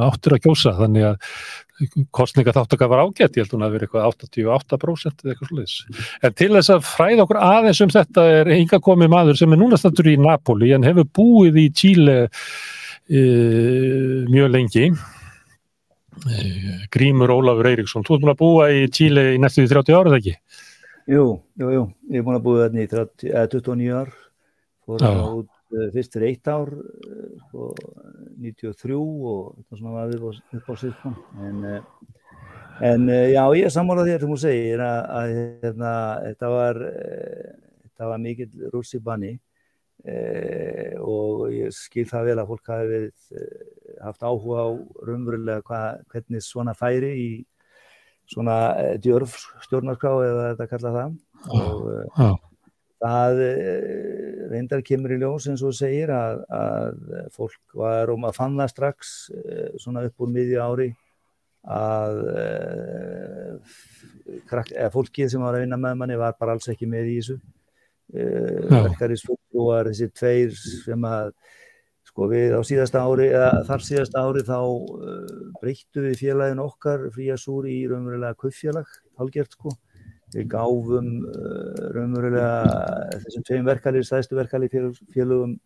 [0.09, 1.35] áttur að kjósa þannig að
[2.15, 5.77] kostninga þáttaka var ágætt, ég held hún að vera eitthvað 88% eða eitthvað slúðis.
[6.27, 9.61] En til þess að fræða okkur aðeins um þetta er hinga komið maður sem er
[9.61, 12.19] núna stættur í Napoli en hefur búið í Tíle
[13.09, 13.25] e,
[14.29, 14.91] mjög lengi.
[16.29, 16.41] E,
[16.93, 20.35] Grímur Ólafur Eiríksson, þú ert búin að búa í Tíle í næstu 30 árið ekki?
[21.11, 21.25] Jú,
[21.61, 24.13] jú, jú, ég er búin að búið þarna í 30, eh, 29 ár,
[24.85, 25.57] fór það út
[25.95, 26.73] fyrst fyrir eitt ár
[27.55, 27.77] og
[28.43, 30.25] 93 og svona var við
[30.59, 31.15] upp á sýrkon
[31.47, 31.61] en,
[32.83, 35.93] en já ég er sammálað þér sem þú segir að, að hérna,
[36.27, 36.81] þetta var
[38.01, 39.35] þetta var mikill rússi banni.
[39.35, 39.50] eh,
[40.01, 43.49] og ég skil það vel að fólk hafi verið
[44.01, 44.69] haft áhuga á
[45.07, 47.31] raunverulega hva, hvernig svona færi í
[48.31, 48.57] svona
[49.03, 49.35] djörf
[49.67, 51.19] stjórnarskrá eða þetta kalla það
[51.51, 52.39] og oh, oh.
[53.01, 53.39] Það
[54.51, 56.99] reyndar kemur í ljós eins og segir að, að
[57.33, 59.13] fólk var um að fann það strax
[59.81, 60.89] svona upp úr miðju ári
[61.65, 62.21] að
[64.51, 67.39] eða, fólkið sem var að vinna með manni var bara alls ekki með í þessu.
[68.11, 69.41] Verkarísfólk
[69.91, 71.33] þessi tveir sem að
[72.11, 74.59] sko við á síðasta ári eða þar síðasta ári þá
[75.61, 79.75] breyttu við félagin okkar fríasúri í raunverulega kauffélag, hálgert sko.
[80.31, 82.51] Við gáfum uh, raunverulega
[83.25, 84.69] þessum tveim verkefni, stæðstu verkefni
[85.11, 85.57] félögum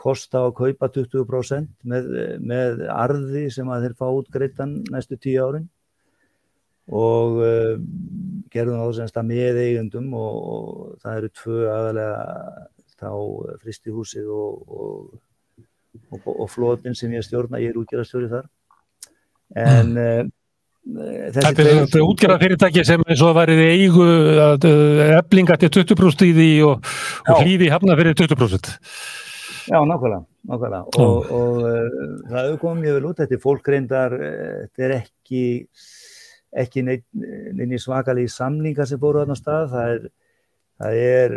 [0.00, 2.08] kosta að kaupa 20% með,
[2.40, 5.68] með arði sem að þeir fá út greittan næstu tíu árin
[6.92, 7.74] og uh,
[8.52, 12.22] gerðum þá semst að með eigundum og, og það eru tvö aðalega
[13.00, 13.10] þá
[13.64, 18.48] fristihúsið og, og, og flótin sem ég stjórna, ég er útgjörastjóri þar
[19.64, 20.32] en mm.
[20.84, 24.04] Þetta er útgjörða fyrirtæki sem eins og værið eigu
[25.16, 26.90] eblinga til 20% í því og,
[27.40, 28.68] hlýfi hafna fyrir 20%.
[29.72, 30.20] Já, nákvæmlega,
[30.50, 30.82] nákvæmlega.
[31.00, 35.44] og, og uh, það auðvitað mjög vel út, þetta er fólk reyndar, þetta er ekki,
[36.54, 40.04] ekki neini svakali samlingar sem fóru á þarna stað, það er,
[40.78, 41.34] það er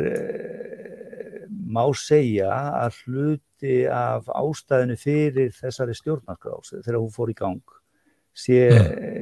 [1.68, 2.52] má segja
[2.84, 7.76] að hluti af ástæðinu fyrir þessari stjórnarskráls þegar hún fór í gang
[8.38, 8.62] sé,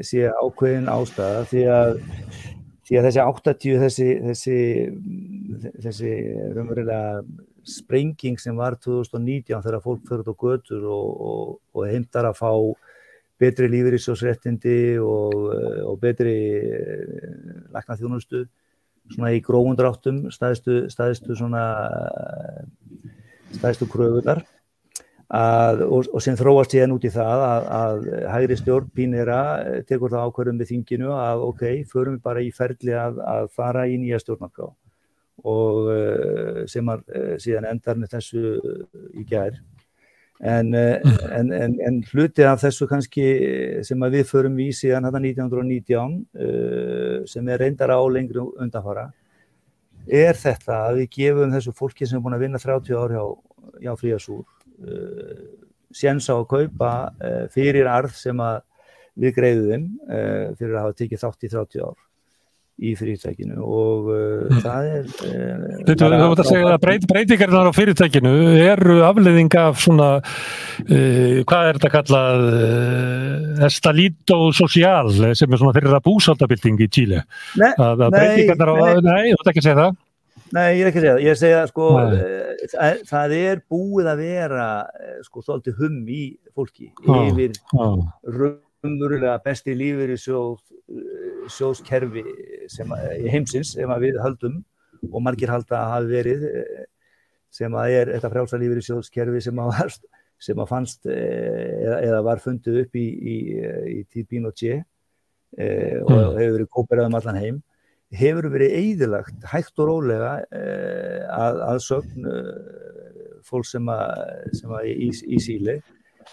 [0.05, 1.99] sé ákveðin ástæða því að,
[2.85, 4.57] því að þessi 80, þessi, þessi,
[5.85, 6.13] þessi
[7.65, 12.51] sprenging sem var 2019 þegar fólk fyrir á götur og, og, og heimtar að fá
[13.41, 15.33] betri lífeyrisjósréttindi og,
[15.85, 16.35] og betri
[17.73, 18.45] lakna þjónustu
[19.11, 21.65] svona í grófundráttum staðistu, staðistu svona
[23.55, 24.45] staðistu kröfunar
[25.35, 29.37] Að, og, og sem þróast síðan út í það að, að hægri stjórn Pínera
[29.89, 33.87] tekur það ákverðum með þinginu að ok, förum við bara í ferli að, að fara
[33.89, 34.69] í nýja stjórnarká
[35.49, 35.89] og
[36.69, 37.01] sem að
[37.41, 38.53] síðan endar með þessu
[39.17, 39.57] í gær
[40.39, 40.95] en, uh,
[41.31, 43.25] en, en, en hluti af þessu kannski
[43.87, 49.05] sem að við förum í síðan þetta 1919 sem er reyndar á lengri undanfara
[50.05, 53.25] er þetta að við gefum þessu fólki sem er búin að vinna 30 ár hjá,
[53.81, 54.43] hjá Fríasúr
[55.95, 56.91] séns á að kaupa
[57.55, 58.57] fyrir arð sem að
[59.15, 59.87] við greiðum
[60.59, 62.04] fyrir að hafa tekið þátt í 30 ár
[62.75, 67.73] í fyrirtækinu og uh, það er uh, Þú veit að segja að breyt, breytingarnar á
[67.75, 68.33] fyrirtækinu
[68.65, 75.75] eru afleðing af svona uh, hvað er þetta kallað uh, estalito social sem er svona
[75.77, 77.21] þeirra búsaldabilding í Tíli
[77.61, 79.95] Nei, að, að breytingarnar á, nei, nei, þú veit ekki að segja það.
[80.55, 82.19] Nei, ég er ekki að segja það, ég segja sko Nei.
[82.19, 87.15] uh, það, það er búið að vera uh, sko svolítið hum í fólki Já.
[87.31, 87.55] yfir
[88.35, 90.59] raunverulega besti lífur í sjóð,
[91.55, 92.27] sjóðskerfi
[92.71, 94.59] sem, í heimsins sem við höldum
[95.11, 96.83] og margir halda að hafi verið eh,
[97.55, 99.93] sem að er þetta frjálsa lífur í sjóðskerfi sem að, var,
[100.47, 103.37] sem að fannst eh, eða, eða var fundið upp í, í,
[103.95, 104.83] í tíð Pinochet
[105.57, 106.35] eh, og Mm.
[106.39, 107.61] hefur verið kóperað um allan heim
[108.15, 114.25] hefur verið eðilagt hægt og rólega eh, að, að sögn eh, fólk sem að,
[114.57, 115.77] sem að í, í síli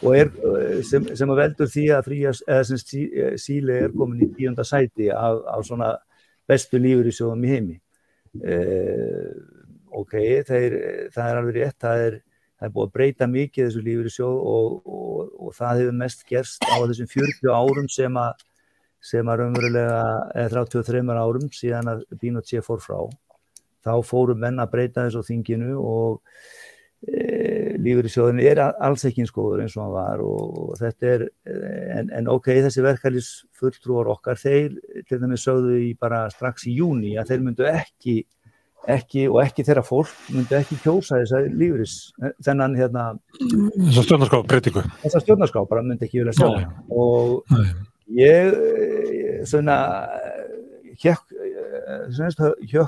[0.03, 3.79] og er, eh, sem, sem að veldur því að frías, eða sem sí, eh, síli
[3.85, 5.93] er komin í tíunda sæti af, af svona
[6.53, 7.17] bestu lífur í
[7.51, 7.81] heimi.
[8.41, 9.33] Eh,
[9.93, 10.15] ok,
[10.49, 10.79] þeir,
[11.13, 12.15] það er alveg rétt það er,
[12.57, 16.01] það er búið að breyta mikið þessu lífur í sjóð og, og, og það hefur
[16.05, 18.49] mest gerst á þessum 40 árum sem að
[19.03, 20.03] sem að raunverulega
[20.39, 22.99] eða 33 árum síðan að Pinochet fór frá.
[23.83, 26.21] Þá fóru menn að breyta þessu þinginu og
[27.09, 27.23] e,
[27.83, 31.27] lífur í sjóðinu er alls ekki eins góður eins og hann var og, þetta er
[31.99, 36.77] en, en ok, þessi verkefnis fulltrúar okkar, þeir til dæmis sögðu í bara strax í
[36.79, 38.23] júni að þeir myndu ekki
[38.91, 41.97] ekki og ekki þeirra fólk myndu ekki kjósa þessa lífuris
[42.43, 43.05] þennan hérna
[43.39, 44.83] þess að stjórnarská breytingu.
[45.05, 46.49] Þessa stjórnarská bara myndi ekki vilja sjá.
[46.91, 47.69] Og Nei.
[48.19, 49.77] ég eh, svona
[52.13, 52.83] hjökk hjó,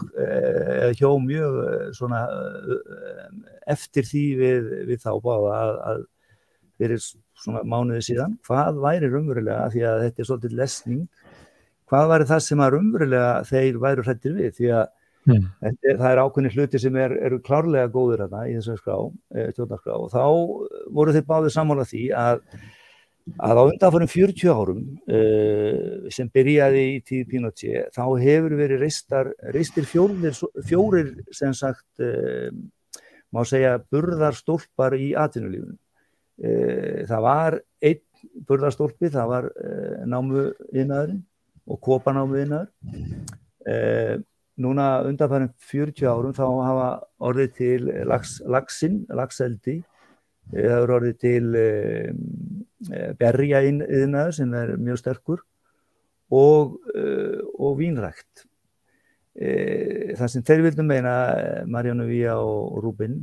[0.99, 3.29] hjó mjög eh, svona eh,
[3.75, 6.03] eftir því við, við þá báða að, að
[6.75, 11.07] fyrir svona mánuði síðan hvað væri raunverulega því að þetta er svolítið lesning
[11.90, 14.92] hvað væri það sem að raunverulega þeir væru hrættir við því að
[15.25, 15.44] Mm.
[15.62, 18.97] Þetta er, það er ákveðni hluti sem er, eru klárlega góður þarna í þessu skrá,
[19.55, 20.25] stjórnarskrá og þá
[20.99, 22.42] voru þeir báðið sammála því að,
[23.25, 29.31] að á undanfærum 40 árum uh, sem byrjaði í tíð Pinochet þá hefur verið reistar,
[29.55, 30.37] reistir fjórir,
[30.69, 32.53] fjórir sem sagt uh,
[33.33, 35.79] má segja burðarstólpar í atvinnulífun.
[36.45, 38.03] Uh, það var einn
[38.49, 39.49] burðarstólpi, það var
[40.09, 41.25] námuðinaðurinn
[41.69, 42.71] og kopanámuðinaður.
[43.65, 44.21] Uh,
[44.61, 46.89] núna undanfærum 40 árum þá hafa
[47.25, 49.81] orðið til lax, laxinn, laxeldi,
[50.53, 51.49] það hefur orðið til
[52.88, 55.42] um, berjaiðnaður sem er mjög sterkur
[56.35, 58.47] og, uh, og vínrækt.
[59.35, 61.18] Uh, það sem þeir vildum meina,
[61.66, 63.20] Marjánu Vía og Rúbin,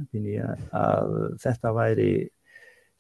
[0.76, 2.12] að þetta væri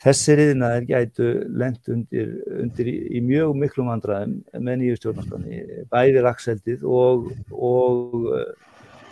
[0.02, 1.26] Þessir yðnaðir gætu
[1.62, 4.32] lent undir, undir í, í mjög miklum vandræðum
[4.65, 5.60] með nýju stjórnarskráni,
[5.93, 8.26] bæði lakseldið og, og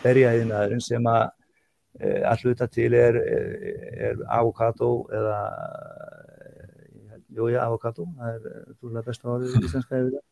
[0.03, 1.27] berjaiðnaðurinn sem að
[1.99, 3.19] e, alluta til er,
[4.09, 5.39] er avokado eða,
[7.35, 10.25] jú já, avokado, það er trúlega besta orðið íslenska yfir það,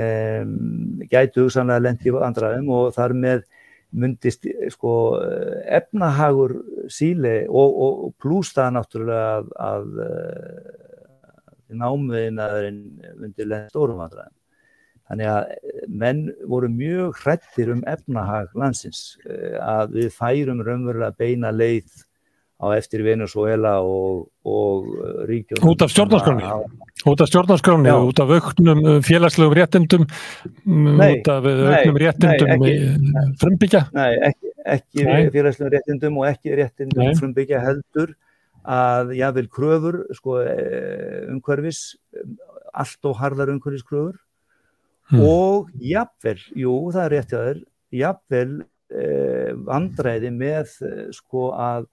[0.00, 3.46] um, gætu hugsanlega lent í vandræðum og þar með
[3.96, 4.92] myndist sko
[5.78, 6.56] efnahagur
[6.92, 9.86] síli og, og pluss það náttúrulega að, að,
[11.46, 12.82] að námiðinaðurinn
[13.20, 14.34] myndi lenda stórum vandræðum.
[15.06, 15.44] Þannig að
[16.02, 19.14] menn voru mjög hrættir um efnahag landsins
[19.62, 22.02] að við færum raunverulega beina leið
[22.56, 24.86] á eftir Venezuela og, og
[25.28, 25.60] ríkjum.
[25.68, 26.42] Út af stjórnarskráni?
[27.06, 27.96] Út af stjórnarskráni, Já.
[28.00, 30.06] út af auknum frélagslegum réttindum,
[30.64, 32.76] Nei, út af nei, auknum réttindum nei,
[33.40, 33.82] frumbyggja?
[33.92, 35.30] Nei, ekki, ekki Nei.
[35.34, 37.14] félagslegum réttindum og ekki réttindum Nei.
[37.20, 38.14] frumbyggja heldur
[38.66, 41.94] að jável kröfur sko, eh, umhverfis,
[42.74, 44.16] allt og harðar umhverfiskröfur
[45.06, 45.20] Hmm.
[45.22, 47.58] og jafnvel, jú það er rétt hjá þér,
[47.94, 48.66] jafnvel eh,
[49.66, 51.86] vandræði með eh, sko að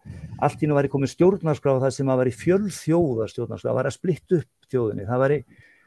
[0.43, 3.99] allt í nú væri komið stjórnarskrá það sem að væri fjölþjóðar stjórnarskrá, það væri að
[3.99, 5.39] splitt upp þjóðinni, það væri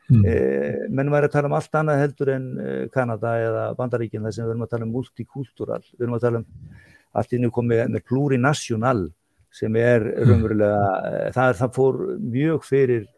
[0.07, 0.23] Mm.
[0.23, 4.35] eh, menn væri að tala um allt annað heldur en eh, Kanada eða Bandaríkinn þar
[4.37, 6.47] sem við erum að tala um multikultúral, við erum að tala um
[7.19, 9.01] allt í nú komið með plurinational
[9.57, 13.09] sem er raunverulega, eh, það, það fór mjög fyrir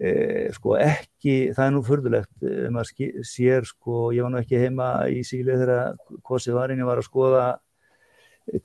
[0.00, 4.40] eh, sko ekki, það er nú furðulegt eh, maður ski- sér sko, ég var nú
[4.40, 5.94] ekki heima í síli þegar
[6.26, 7.46] kosið var en ég var að skoða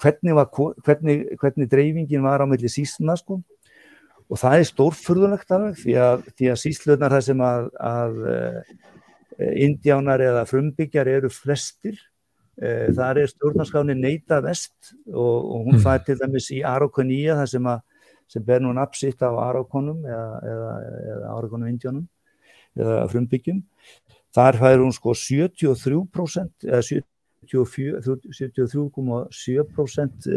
[0.01, 0.49] hvernig, var,
[0.85, 3.41] hvernig, hvernig dreifingin var á milli sísna sko
[4.27, 8.77] og það er stórfurðulegt alveg því að, því að síslunar það sem að, að uh,
[9.37, 11.99] indjánar eða frumbyggjar eru flestir
[12.57, 15.81] Uh, þar er stjórnarskráni neita vest og, og hún mm.
[15.83, 17.83] fær til dæmis í Arokoníja þar sem, að,
[18.27, 20.71] sem ber nú napsitt á Arokonum eða, eða,
[21.13, 22.05] eða Arokonum Indjónum
[22.77, 23.59] eða frumbyggjum.
[24.37, 26.81] Þar fær hún sko 73% eða
[27.47, 30.33] 73,7% uh,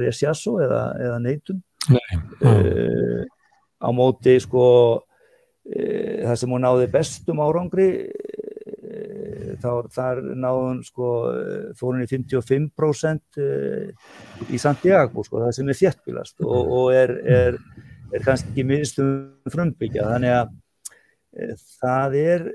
[0.00, 1.58] resjasso eða, eða neitun.
[1.94, 2.12] Nei.
[2.42, 3.22] Uh,
[3.80, 4.64] á móti sko
[4.98, 5.02] uh,
[6.24, 7.88] það sem hún náði bestum árangri
[9.62, 11.10] þá þar náðum sko
[11.78, 13.40] fórunni 55%
[14.50, 17.58] í Santiago sko það sem er þjertbílast og, og er, er,
[18.12, 19.14] er kannski minnstum
[19.52, 20.06] frumbyggja.
[20.14, 20.54] Þannig að
[21.34, 21.50] e,
[21.80, 22.48] það er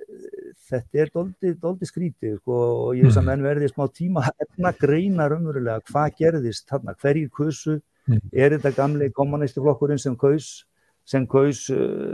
[0.69, 4.81] þetta er doldi, doldi skrítið sko, og ég veist að menn verði smá tíma að
[4.81, 5.85] greina raunverulega.
[5.89, 7.79] Hvað gerðist þarna, hverjir kusu?
[8.09, 8.21] Mm.
[8.33, 10.63] er þetta gamli kommunistuflokkurinn sem kaus
[11.09, 11.63] sem kaus,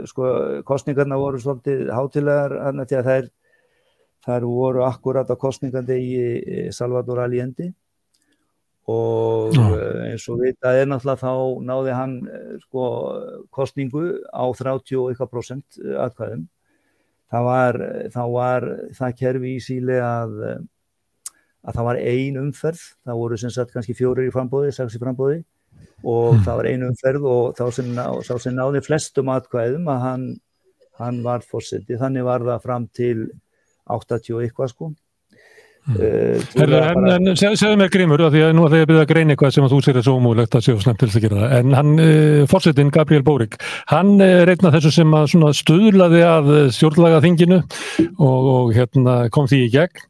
[0.08, 0.28] sko,
[0.64, 3.26] kostningarna voru svolítið hátilegar, þannig að það er
[4.26, 7.72] þar voru akkurat á kostningandegi Salvador Allende
[8.86, 9.56] og.
[9.56, 12.84] Eh, eins og við, það er náttúrulega þá náði hann eh, sko
[13.54, 16.46] kostningu á 30 og eitthvað prosent eh, aðkvæðum.
[17.26, 17.80] Það var,
[18.14, 18.64] þá var
[18.94, 20.36] það kerfi í síli að,
[21.66, 25.00] að það var ein umferð, það voru sem sagt kannski fjórir í frambóði, sex í
[25.02, 25.40] frambóði
[26.06, 26.44] og mm.
[26.46, 30.28] það var ein umferð og þá sem, ná, sem náði flestum aðkvæðum að hann,
[31.00, 33.26] hann var fórseti, þannig var það fram til
[33.86, 34.92] 80 eitthvað sko
[35.86, 36.00] Mm.
[36.02, 39.66] Uh, segðu mér Grímur, því að nú ætla ég að byrja að greina eitthvað sem
[39.66, 41.76] að þú sér er svo ómúlegt að séu snemt til þess að gera það, en
[41.78, 43.54] hann, uh, fórsetin Gabriel Bórik,
[43.92, 49.60] hann uh, reyna þessu sem að stuðlaði að stjórnlaga þinginu og, og hérna, kom því
[49.68, 50.02] í gegn.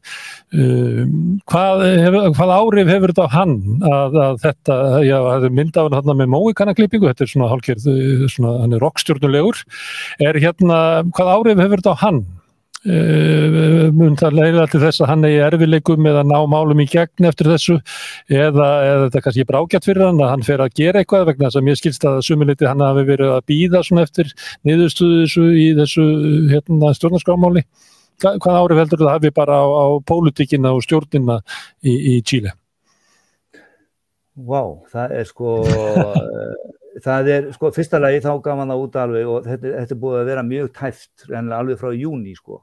[0.47, 5.79] Hvað, hef, hvað árif hefur þetta á hann að, að þetta, já, það er mynd
[5.81, 7.87] af hann með móikanaklippingu, þetta er svona hálfgerð,
[8.31, 9.61] svona, hann er rockstjórnulegur,
[10.23, 10.79] er hérna,
[11.11, 12.23] hvað árif hefur þetta á hann?
[12.87, 16.85] Uh, mun það leiða til þess að hann eigi erfileikum með að ná málum í
[16.87, 17.75] gegn eftir þessu?
[18.31, 21.65] Eða, eða þetta kannski brákjart fyrir hann að hann fer að gera eitthvað vegna að
[21.67, 24.31] mér skilst að sumiliti hann hafi verið að býða svona eftir
[24.67, 26.05] niðurstuðu þessu í þessu
[26.53, 27.65] hérna, stjórnarskrámáli
[28.17, 31.41] Hva, hvað árið heldur það hafi bara á, á pólitíkina og stjórnina
[31.83, 32.55] í, í Chile?
[34.37, 35.57] Vá, wow, það er sko
[37.03, 40.21] það er, sko, fyrsta lagi þá gaf hann það út alveg og þetta, þetta búið
[40.21, 42.61] að vera mjög tæft, alveg frá júni, sko.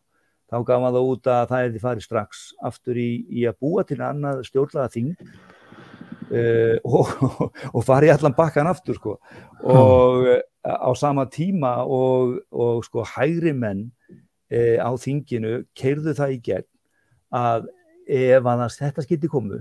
[0.54, 3.96] Þá gaf það út að það því farið strax aftur í, í að búa til
[4.06, 5.08] annað stjórnlaða þing
[6.30, 7.40] uh, og,
[7.72, 9.16] og farið allan bakkan aftur, sko.
[9.66, 10.38] Og uh,
[10.88, 16.70] á sama tíma og, og sko, hægri menn uh, á þinginu keirðu það í gegn
[17.34, 17.66] að
[18.06, 19.58] ef að þetta skildi komu,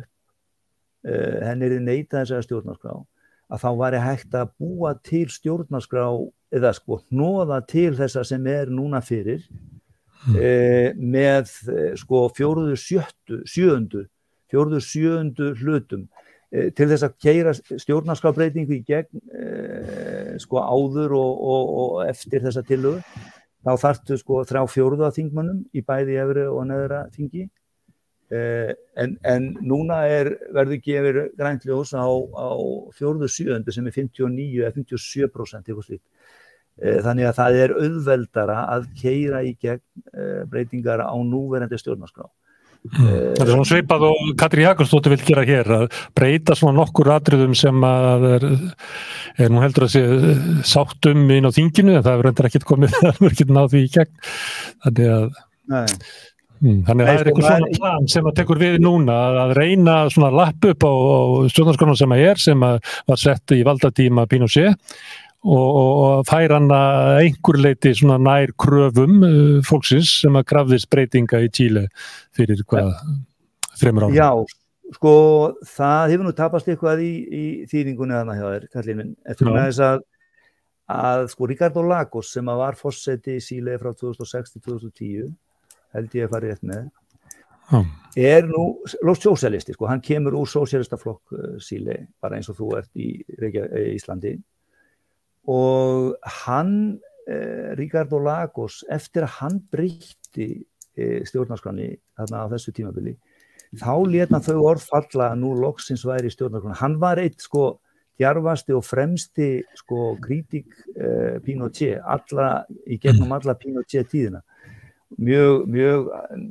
[1.03, 2.93] henni er neitað þessari stjórnarskrá
[3.53, 6.05] að þá væri hægt að búa til stjórnarskrá
[6.53, 9.47] eða sko hnoða til þessa sem er núna fyrir
[10.27, 10.35] mm.
[10.39, 10.51] e,
[10.97, 11.53] með
[11.99, 14.05] sko fjóruðu sjöttu, sjöundu,
[14.51, 16.07] fjóruðu sjöundu hlutum
[16.51, 22.65] e, til þess að keira stjórnarskrábreytingu í gegn sko áður og, og, og eftir þessa
[22.67, 23.01] tilögu
[23.63, 27.47] þá þartu sko þrjá fjóruða þingmannum í bæði efri og neðra þingi
[28.33, 32.49] Eh, en, en núna er, verður gefið grænt ljós á, á
[32.95, 36.05] fjórðu sjööndu sem er 59 eða 57% eitthvað slíkt.
[36.81, 42.25] Eh, þannig að það er auðveldara að keira í gegn eh, breytingar á núverandi stjórnarskrá.
[42.83, 43.05] Mm.
[43.37, 45.85] Það er svona sveipað og Katri Jakobsdóttir vil gera hér að
[46.17, 48.47] breyta svona nokkur atriðum sem að er,
[49.45, 50.03] er nú heldur að sé
[50.67, 53.93] sátt um inn á þinginu en það verður ekki komið, það verður ekki náði í
[53.93, 54.13] gegn.
[54.83, 55.85] Þannig að Nei.
[56.63, 59.95] Mm, þannig að það er eitthvað svona plan sem að tekur við núna að reyna
[60.13, 61.19] svona lapp upp á, á
[61.51, 65.01] stjórnarskona sem að er sem að var sett í valdatíma Pinochet og,
[65.43, 71.43] og fær hann að einhver leiti svona nær kröfum uh, fólksins sem að krafðist breytinga
[71.43, 71.87] í Tíle
[72.35, 72.93] fyrir hvað
[73.79, 74.15] þreymur ára.
[74.15, 74.29] Já,
[74.95, 75.13] sko
[75.67, 79.51] það hefur nú tapast eitthvað í, í þýðingunni að maður hjá þér, kallin minn, eftir
[79.51, 80.09] með þess að
[80.93, 85.31] að sko Ricardo Lagos sem að var fórseti í Síle frá 2006 til 2010
[85.95, 86.89] held ég að fara rétt með
[87.71, 87.85] oh.
[88.19, 88.65] er nú
[89.15, 93.93] sósialisti, sko, hann kemur úr sósialistaflokk uh, síli, bara eins og þú ert í eh,
[93.93, 94.35] Íslandi
[95.49, 96.13] og
[96.45, 100.49] hann eh, Ricardo Lagos eftir að hann breytti
[100.95, 103.17] eh, stjórnarskrani þarna á þessu tímabili
[103.79, 107.79] þá leta þau orð falla að nú loksins væri stjórnarskrani, hann var eitt sko
[108.21, 114.43] djarfasti og fremsti sko kritik eh, Pinochet alla, í gegnum alla Pinochet tíðina.
[115.13, 116.07] Mjög, mjög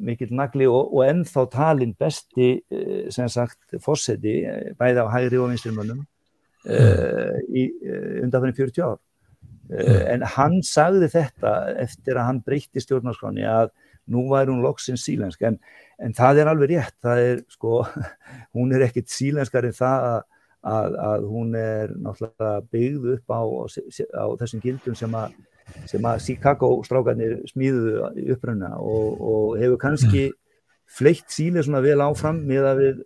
[0.06, 4.42] mikill nagli og, og ennþá talin besti eh, sem sagt fórseti
[4.78, 6.04] bæði á hægri og vinstirmönnum
[6.66, 7.68] uh, í
[8.22, 8.98] undanfærin 40 ár.
[9.72, 13.72] Uh, en hann sagði þetta eftir að hann breytti stjórnarskráni að
[14.12, 15.44] nú væri hún loksins sílensk.
[15.46, 15.60] En,
[16.02, 17.82] en það er alveg rétt, það er sko,
[18.58, 20.20] hún er ekkit sílenskar en það að,
[20.72, 25.40] að, að hún er náttúrulega byggð upp á, á þessum gildum sem að
[25.88, 30.24] sem að Chicago strákarnir smíðuðu upprönda og, og hefur kannski
[30.92, 33.00] fleitt síli svona vel áfram með að við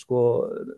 [0.00, 0.20] sko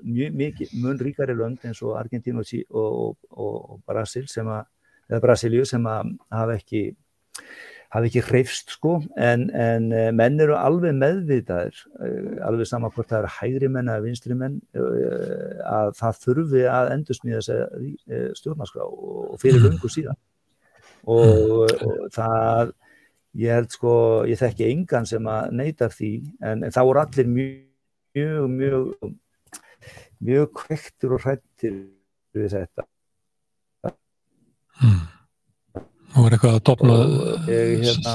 [0.04, 4.68] mjög mikið mun ríkari lönd eins og Argentínu og, og, og Brasil sem að,
[5.10, 6.84] eða Brasilíu sem að hafa ekki
[7.94, 8.96] hafi ekki hreifst sko.
[9.16, 13.90] En, en eh, menn eru alveg meðvitaðir eh, alveg sama hvort það eru hægri menn
[13.92, 14.58] eða vinstri menn
[15.66, 20.18] að það þurfi að endur smíða þessi stjórnarskrá og fyrir lungu síðan.
[21.06, 22.74] Og, og það
[23.36, 23.92] ég held sko,
[24.28, 27.64] ég þekki engan sem að neytar því en, en það voru allir mjög
[28.16, 29.12] mjög mjög,
[30.24, 31.76] mjög kvektur og hrættir
[32.36, 32.86] við þetta
[34.80, 35.04] hmm.
[36.16, 36.98] Það voru eitthvað að dopna
[37.52, 38.14] ég, hérna,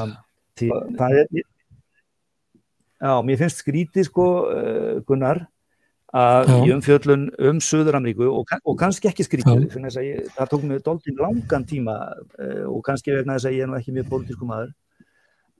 [0.97, 5.45] það er já, mér finnst skrítið sko uh, Gunnar
[6.11, 6.55] að Já.
[6.67, 9.69] í umfjöllun um Suður-Ameríku og, og kannski ekki skrítið
[10.35, 13.77] það tók mig doldin langan tíma uh, og kannski vegna þess að ég er nú
[13.79, 14.73] ekki mjög pólitísku maður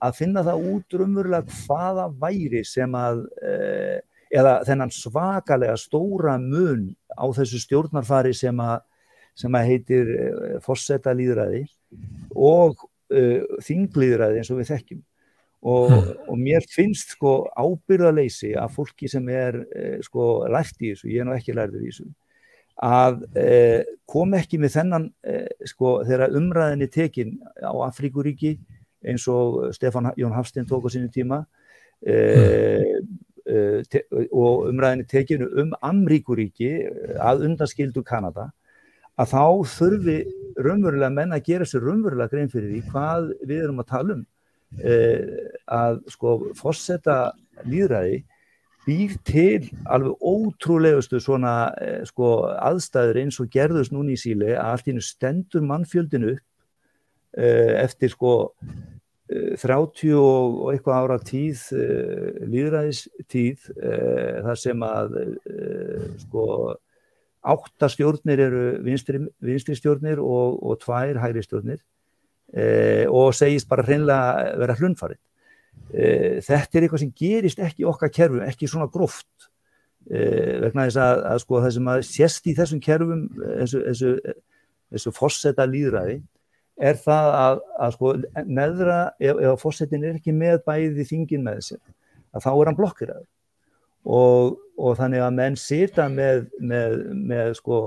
[0.02, 3.98] að finna það út umverulega hvaða væri sem að uh,
[4.32, 8.80] eða þennan svakalega stóra mun á þessu stjórnarfari sem að,
[9.36, 11.66] sem að heitir uh, fossetta líðræði
[12.32, 12.88] og
[13.60, 15.00] þinglíðræði eins og við þekkjum
[15.62, 16.14] Og, hmm.
[16.26, 21.22] og mér finnst sko ábyrðaleysi að fólki sem er eh, sko lært í þessu, ég
[21.22, 22.06] er nú ekki lærður í þessu,
[22.82, 28.56] að eh, kom ekki með þennan eh, sko þegar umræðinni tekin á Afríkuríki
[29.06, 32.10] eins og Stefan Jón Hafstein tók á sínu tíma hmm.
[32.10, 33.06] te,
[33.46, 36.72] og umræðinni tekinu um Amríkuríki
[37.18, 38.50] að undanskildu Kanada,
[39.18, 40.18] að þá þurfi
[40.62, 44.26] raunverulega menn að gera sér raunverulega grein fyrir því hvað við erum að tala um.
[44.80, 47.16] Eh, að sko fórsetta
[47.68, 48.22] líðræði
[48.86, 51.72] býr til alveg ótrúlegustu svona
[52.08, 56.32] sko aðstæður eins og gerðust núni í síli að allt ín stendur mannfjöldinu
[57.32, 58.32] eftir sko
[59.60, 61.64] 30 og eitthvað ára tíð
[62.52, 63.68] líðræðistíð
[64.46, 65.18] þar sem að
[66.24, 66.46] sko
[67.42, 71.80] áttastjórnir eru vinstri, vinstri stjórnir og, og tvær hægri stjórnir
[73.10, 75.20] og segist bara hreinlega vera hlunfarið.
[76.44, 79.48] Þetta er eitthvað sem gerist ekki okkar kerfum, ekki svona gróft
[80.08, 84.12] vegna þess að, að sko, það sem að sést í þessum kerfum, þessu, þessu,
[84.92, 86.16] þessu fossetta líðræði,
[86.82, 88.14] er það að, að sko,
[88.58, 91.82] neðra, ef, ef fossettin er ekki með bæði þingin með sér,
[92.32, 93.28] að þá er hann blokkiraður
[94.02, 96.96] og, og þannig að menn sita með, með,
[97.30, 97.78] með sko,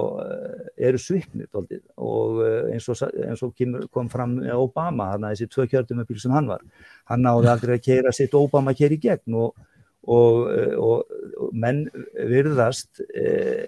[0.78, 5.52] eru svipnir doldið og eh, eins og, eins og kom fram Obama, hann að þessi
[5.52, 6.64] tvö kjörtumöpil sem hann var,
[7.12, 9.42] hann náði aldrei að keira sitt Obama keir í gegn.
[9.42, 9.66] Og,
[10.06, 11.88] og menn
[12.30, 13.66] virðast e,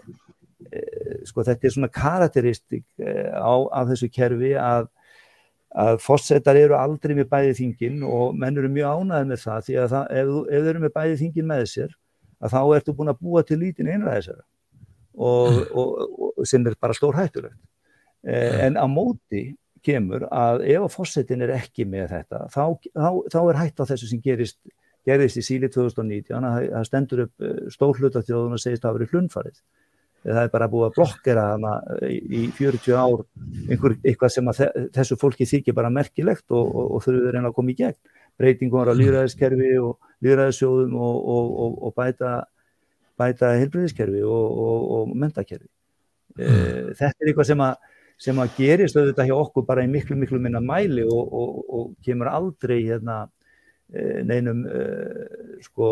[0.70, 0.82] e,
[1.26, 4.92] sko þetta er svona karakteristik á, af þessu kerfi að
[5.78, 9.78] að fósettar eru aldrei með bæði þingin og menn eru mjög ánæðið með það því
[9.82, 11.96] að það, ef, ef þau eru með bæði þingin með sér
[12.38, 14.44] að þá ertu búin að búa til lítinn einræðisera
[15.18, 15.62] og, mm.
[15.78, 17.58] og, og sem er bara stór hættulegt
[18.26, 18.60] eh, mm.
[18.68, 19.44] en á móti
[19.86, 23.90] kemur að ef að fósettin er ekki með þetta þá, þá, þá er hætt á
[23.94, 24.60] þessu sem gerist
[25.08, 28.94] gerist í síli 2019 að það stendur upp eh, stór hlutatjóðun og segist að það
[28.94, 29.62] hafi verið hlunfarið
[30.26, 31.45] það er bara búið að blokkera
[32.09, 33.24] í 40 ár
[33.70, 34.51] einhver, eitthvað sem
[34.95, 37.97] þessu fólki þykir bara merkilegt og, og þurfur reyna að koma í gegn
[38.38, 39.95] breytingum á líðræðiskerfi og
[40.26, 42.34] líðræðissjóðum og, og, og, og bæta,
[43.18, 45.70] bæta helbriðiskerfi og mentakerfi.
[46.38, 46.43] Mm.
[46.45, 47.95] Eh, þetta er eitthvað sem að,
[48.28, 52.80] sem að gerist auðvitað hjá okkur bara í miklu, miklu minna mæli og kemur aldrei
[52.84, 53.24] hérna,
[53.93, 55.91] eh, neinum uh, sko,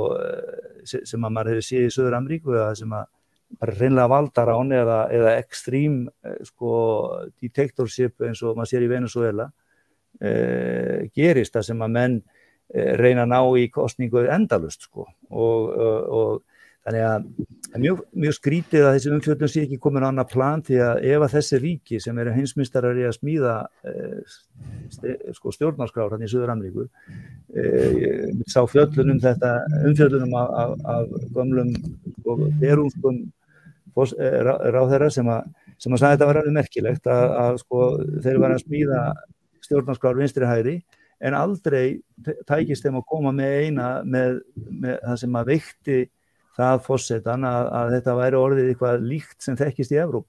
[0.86, 3.10] sem að maður hefur séð í Söður Amríku eða sem að
[3.60, 6.04] bara reynlega valdar án eða, eða ekstrím
[6.48, 6.72] sko,
[7.42, 12.18] detektorship eins og maður sér í Venezuela uh, gerist það sem að menn
[12.74, 15.06] Eh, reyna að ná í kostningu endalust sko.
[15.30, 17.28] Og, og, og þannig að
[17.84, 21.26] mjög, mjög skrítið að þessi umfjöldun sé ekki komin á annar plan því að ef
[21.28, 23.54] að þessi ríki sem eru hinsmistarar í að smíða
[23.86, 24.36] eh,
[25.38, 26.88] sko, stjórnarskráð hann í Suður-Amríku
[27.54, 31.74] eh, sá fjöldunum þetta umfjöldunum af, af, af gömlum
[32.20, 33.45] sko, derúnskum eh,
[33.96, 35.48] ráð þeirra sem að
[35.82, 37.80] sem að sagði þetta var alveg merkilegt að, að sko
[38.24, 39.00] þeir var að smíða
[39.66, 40.76] stjórnarskráð vinstri hæri
[41.26, 41.86] en aldrei
[42.48, 46.00] tækist þeim að koma með eina með, með það sem að veikti
[46.56, 50.28] það fósettan að, að þetta væri orðið eitthvað líkt sem þekkist í Evróp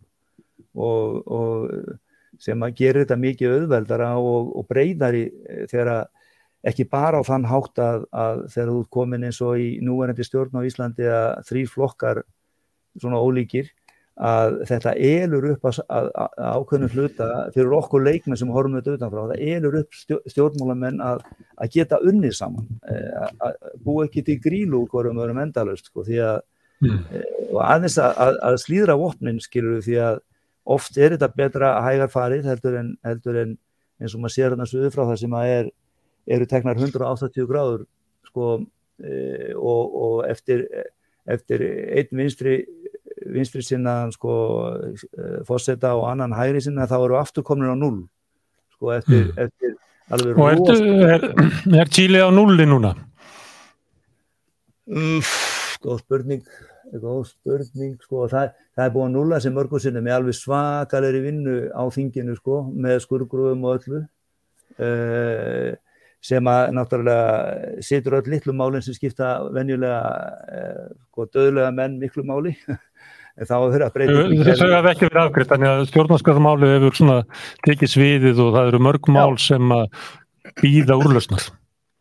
[0.75, 5.27] og, og sem að gera þetta mikið auðveldara og, og breyðari
[5.71, 6.05] þegar að
[6.67, 10.59] ekki bara á þann hátt að, að þegar þú komin eins og í núverandi stjórn
[10.59, 12.23] á Íslandi að þrý flokkar
[13.03, 13.72] svona ólíkir
[14.16, 18.94] að þetta elur upp að, að, að ákveðnum hluta fyrir okkur leikmenn sem horfum þetta
[18.97, 19.99] utanfrá, það elur upp
[20.32, 21.24] stjórnmálamenn að,
[21.61, 26.07] að geta unnið saman eh, að bú ekki til grílu úr hverjum öðrum endalust sko,
[26.07, 27.03] mm.
[27.51, 30.22] og aðeins að slíðra vopnin skilur við því að
[30.76, 33.55] oft er þetta betra að hægar farið heldur en, heldur en
[34.01, 35.70] eins og maður sér þarna suðu frá það sem að er,
[36.36, 37.84] eru teknar 180 gráður
[38.30, 38.49] sko,
[39.05, 39.12] e,
[39.55, 40.64] og, og eftir,
[41.28, 41.64] eftir
[42.01, 42.59] einn vinstri
[43.35, 44.35] vinstri sinna sko,
[44.77, 48.05] eh, fósetta og annan hægri sinna þá eru aftur komin á null
[48.77, 49.43] sko eftir, mm.
[49.47, 49.74] eftir
[50.12, 51.29] alveg og ertu, er,
[51.81, 52.95] er Chile á nulli núna?
[54.87, 55.22] Mm,
[55.83, 56.45] góð spurning
[56.95, 61.22] góð spurning sko það, það er búin að nulla sem mörgum sinna með alveg svakalegri
[61.24, 64.03] vinnu á þinginu sko með skurgrúum og öllu
[64.79, 65.74] uh,
[66.27, 70.01] sem að náttúrulega setur öll litlu málinn sem skipta venjulega
[70.61, 72.55] uh, sko döðlega menn miklu máli
[73.37, 77.20] en þá þurfa að breyta Þessu hefur ekki verið afgriðt, þannig að stjórnarskapmáli hefur svona
[77.66, 79.87] tekið sviðið og það eru mörg mál sem að
[80.62, 81.49] býða úrlösnar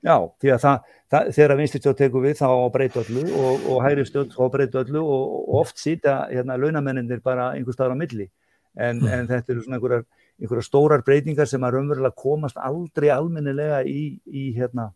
[0.06, 4.04] Já, því að það, það þegar vinstistjórn tekur við þá breyta öllu og, og hægri
[4.06, 8.28] stjórn þá breyta öllu og, og oft sýta hérna launamenninir bara einhver staðar á milli.
[8.76, 9.08] En, mm.
[9.10, 10.04] en þetta eru svona einhverjar,
[10.38, 14.92] einhverjar stórar breytingar sem að raunverulega komast aldrei almennilega í, í hérna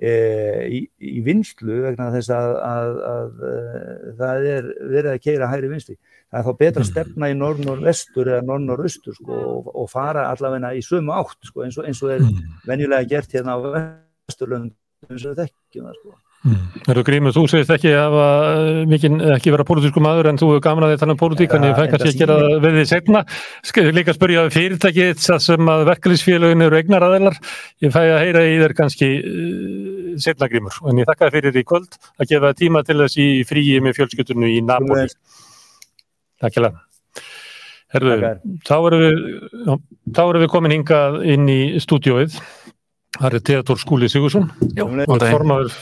[0.00, 0.10] E,
[0.72, 5.50] í, í vinslu vegna þess að, að, að, að e, það er verið að keira
[5.50, 5.96] hægri vinstri.
[6.30, 6.90] Það er þá betra að mm.
[6.90, 11.76] stefna í norr-norr-vestur eða norr-norr-austur sko, og, og fara allavegna í sömu átt sko, eins,
[11.76, 12.40] og, eins og er mm.
[12.70, 14.72] venjulega gert hérna á vesturlönd
[15.10, 16.16] eins og þekkjum það sko.
[16.40, 16.60] Mm.
[16.88, 20.62] Erðu Grímur, þú segist ekki að eh, mikinn ekki vera pólitísku maður en þú er
[20.64, 23.22] gaman að þið tala um pólitík en ég fæ kannski að gera við því segna
[23.90, 27.36] líka að spurja fyrirtæki sem að verkefliðsfélagin eru egnar aðeinar
[27.84, 31.60] ég fæ að heyra í þér kannski uh, segna Grímur en ég þakka þið fyrir
[31.60, 35.10] í kvöld að gefa tíma til þess í fríi með fjölskytturnu í Napoli.
[36.40, 36.86] Takk ég lega
[37.90, 38.16] Herðu,
[38.64, 39.22] þá erum við
[40.14, 42.40] þá erum við komin hingað inn í stúdióið
[43.20, 44.46] Það er Teator Skúli Sigursson
[44.80, 45.74] og formaður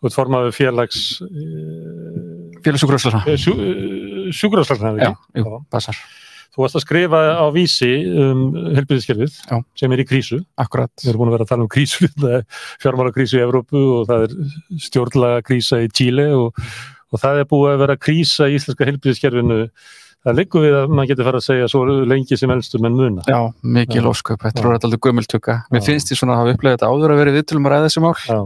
[0.00, 5.06] Þú ert formaður félags eh, eh, Sjúkuráslarna, ekki?
[5.06, 6.00] Já, jú, passar
[6.50, 8.40] Þú varst að skrifa á vísi um
[8.74, 9.36] helbiðiskerfið
[9.78, 10.40] sem er í krísu.
[10.58, 10.90] Akkurat.
[10.98, 12.08] Við erum búin að vera að tala um krísu
[12.82, 14.34] fjármála krísu í Evrópu og það er
[14.82, 16.58] stjórnlaga krísa í Tíli og,
[17.14, 19.60] og það er búið að vera krísa í íslenska helbiðiskerfinu
[20.20, 23.22] Það liggur við að maður getur fara að segja svo lengi sem elstum en muna.
[23.24, 25.54] Já, mikið lósköp, þetta er alltaf gömultöka.
[25.72, 28.02] Mér finnst því svona að hafa upplegað þetta áður að vera viðtölum að ræða þessi
[28.04, 28.12] mál.
[28.26, 28.40] Já.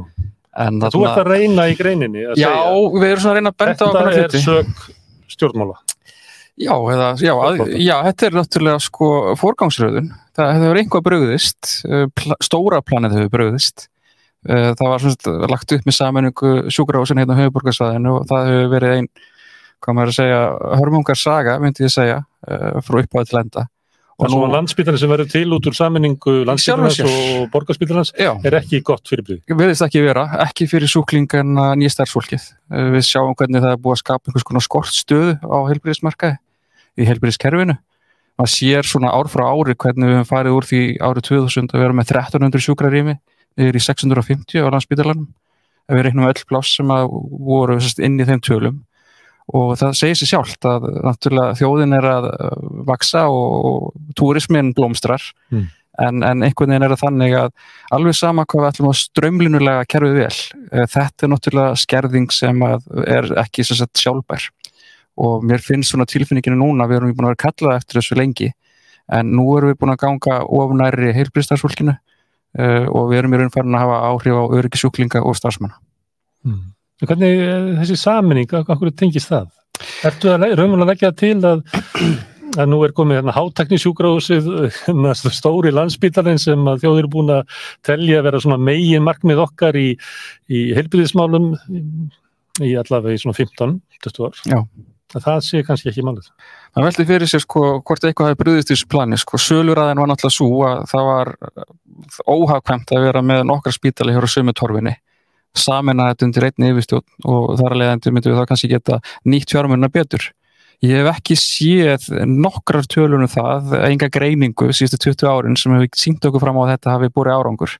[0.63, 2.59] En þú ert að reyna í greininni já, segja,
[2.95, 4.85] við erum svona að reyna að benda á þetta er sög
[5.35, 5.81] stjórnmála.
[6.55, 9.09] Já, eða, já, að, já, þetta er náttúrulega sko
[9.41, 13.89] fórgangsröðun það hefur einhvað bröðist eh, pl stóra planið hefur bröðist
[14.47, 18.71] eh, það var svona lagt upp með sammenningu sjúkrásin hérna á höfuborgarsvæðinu og það hefur
[18.77, 19.11] verið einn,
[19.83, 20.41] hvað maður að segja
[20.79, 23.67] hörmungarsaga, myndi ég segja eh, frá uppáðu til enda
[24.15, 29.09] og nú landsbytarnir sem verður til út úr saminningu landsbytarnas og borgarspytarnas er ekki gott
[29.11, 29.41] fyrir bríð.
[29.51, 32.47] Við veist ekki vera, ekki fyrir súklingarna nýja starfsfólkið.
[32.71, 36.39] Eh, við sjáum hvernig það er búið að skapa einhvers konar skortstöðu á heilbríðismarkaði,
[36.95, 37.79] í heilbríðiskerfinu.
[38.39, 41.85] Man sér svona ár frá ári hvernig við hefum farið úr því árið 2000 að
[41.85, 43.19] vera með 1300 sjúkrarými
[43.59, 45.29] yfir í 650 á landsbytarlanum.
[45.91, 48.83] Við reiknum öll pláss sem voru inn í þeim tölum
[49.53, 52.53] og það segir sér sjálft að náttúrulega þjóðin er að uh,
[52.89, 55.23] vaksa og, túrismin blómstrar
[55.53, 55.67] mm.
[56.07, 57.51] en, en einhvern veginn er það þannig að
[57.99, 60.41] alveg sama hvað við ætlum að strömlinulega kerfið vel,
[60.71, 62.67] eh, þetta er náttúrulega skerðing sem
[63.05, 64.49] er ekki sagt, sjálfbær
[65.25, 68.51] og mér finnst svona tilfinninginu núna, við erum búin að vera kallað eftir þessu lengi
[69.13, 73.53] en nú erum við búin að ganga ofnæri heilbriðstarfsfólkinu uh, og við erum í raun
[73.55, 75.77] farin að hafa áhrif á öryggisjúklinga og starfsmanna
[76.47, 76.63] mm.
[77.09, 79.51] Hvernig eh, þessi saminning, hvað tengist það?
[80.07, 81.63] Ertu að raunverulega leggja til að,
[82.61, 84.49] að nú er komið hérna háteknisjúgráðsið,
[84.85, 89.79] hérna, stóri landsbítalinn sem þjóðir er búin að telja að vera svona megin markmið okkar
[89.81, 89.93] í,
[90.49, 91.55] í heilbyrðismálum
[92.63, 94.43] í allavega í svona 15-20 ár.
[94.51, 94.61] Já.
[95.15, 96.31] Það sé kannski ekki málið.
[96.75, 99.39] Það veldi fyrir sér sko hvort eitthvað hefur brúðist í þessu plani sko.
[99.39, 101.31] Söluraðin var náttúrulega svo að það var
[102.35, 104.97] óhagkvæmt að vera með nokkra spítali hér á sömu torfinni
[105.59, 108.99] samina þetta undir einni yfirstjórn og þar að leiðandi myndum við þá kannski geta
[109.29, 110.27] nýtt fjármunna betur.
[110.85, 116.27] Ég hef ekki séð nokkrar tölunum það, enga greiningu síðustu 20 árin sem hefur sínt
[116.27, 117.77] okkur fram á þetta hafi búið árangur.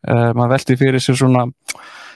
[0.00, 1.46] Uh, maður veldi fyrir sér svona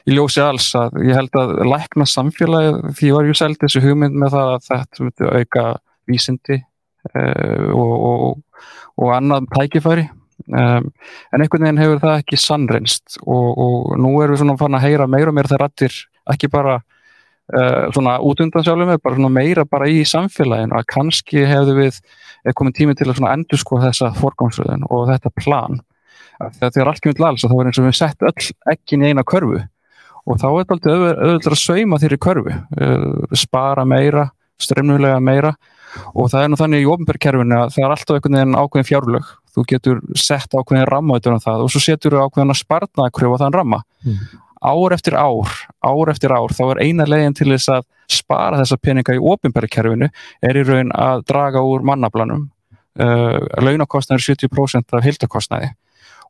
[0.08, 4.16] í ljósi alls að ég held að lækna samfélagi því var ég seld þessu hugmynd
[4.20, 5.64] með það að þetta myndi auka
[6.08, 8.68] vísindi uh, og, og,
[9.00, 10.06] og annað tækifæri
[10.48, 10.90] um,
[11.32, 14.86] en einhvern veginn hefur það ekki sannreinst og, og nú erum við svona fann að
[14.88, 15.96] heyra meira og meira það rættir
[16.34, 20.88] ekki bara uh, svona út undan sjálfum við, bara svona meira bara í samfélaginu að
[20.94, 22.00] kannski hefðu við
[22.56, 25.78] komið tími til að svona endur sko þessa forgámsröðun og þetta plan.
[26.34, 29.04] Þegar það er allt kemur alls og þá er eins og við sett öll ekkin
[29.04, 29.62] í eina körfu
[30.24, 34.28] og þá er þetta auðvitað að sauma þeirri körfu uh, spara meira,
[34.60, 35.54] stremnulega meira
[36.14, 39.34] og það er nú þannig í ofnbjörgkerfinu að það er alltaf einhvern veginn ákveðin fjárlög.
[39.54, 43.06] Þú getur sett ákveðin ramma utan um það og svo setur þú ákveðin að spartna
[43.06, 43.82] að kröfa þann ramma.
[44.04, 44.24] Mm.
[44.64, 45.50] ár eftir ár,
[45.84, 50.08] ár eftir ár þá er eina leginn til þess að spara þessa peninga í ofnbjörgkerfinu
[50.40, 52.46] er í raun að draga úr mannablanum
[53.00, 55.74] uh, launakostnæður 70% af hildakostnæði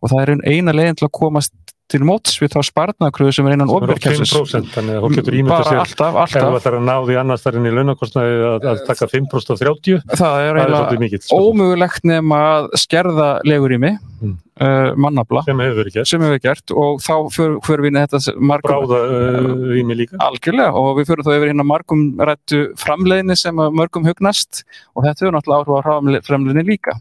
[0.01, 1.55] og það er eina leginn til að komast
[1.93, 4.32] til móts við þá sparnakröðu sem er innan ofverkjæmsins.
[4.32, 6.57] 5% þannig að hún getur ímyndið sér alltaf, alltaf.
[6.57, 9.61] ef það er að náði annars þar inn í launakostnaði að, að taka 5% og
[9.61, 14.35] 30 það er eiginlega ómögulegt nefn að skerða legur í mig mm.
[14.64, 17.14] uh, mannabla sem hefur verið gert, hef gert og þá
[17.68, 21.51] fyrir við þetta margum, bráða uh, í mig líka algjörlega og við fyrir þá yfir
[21.53, 24.64] hérna margum rættu framleiðni sem mörgum hugnast
[24.97, 26.97] og þetta er náttúrulega áhrif á framleiðni líka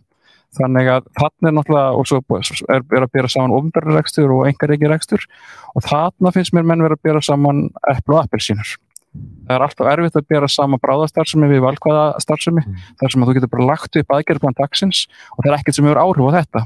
[0.58, 2.22] þannig að þarna er náttúrulega og svo
[2.70, 5.28] er, er að bera saman ofnbærregstur og engaregiregstur
[5.74, 8.76] og þarna finnst mér menn verið að bera saman eppl og appelsínur.
[9.14, 12.86] Það er alltaf erfitt að bera saman bráðastarfsemi við valkvæðastarfsemi mm.
[13.01, 15.04] þar sem að þú getur bara lagt upp aðgerðplan dagsins
[15.36, 16.64] og það er ekkert sem hefur áhrif á þetta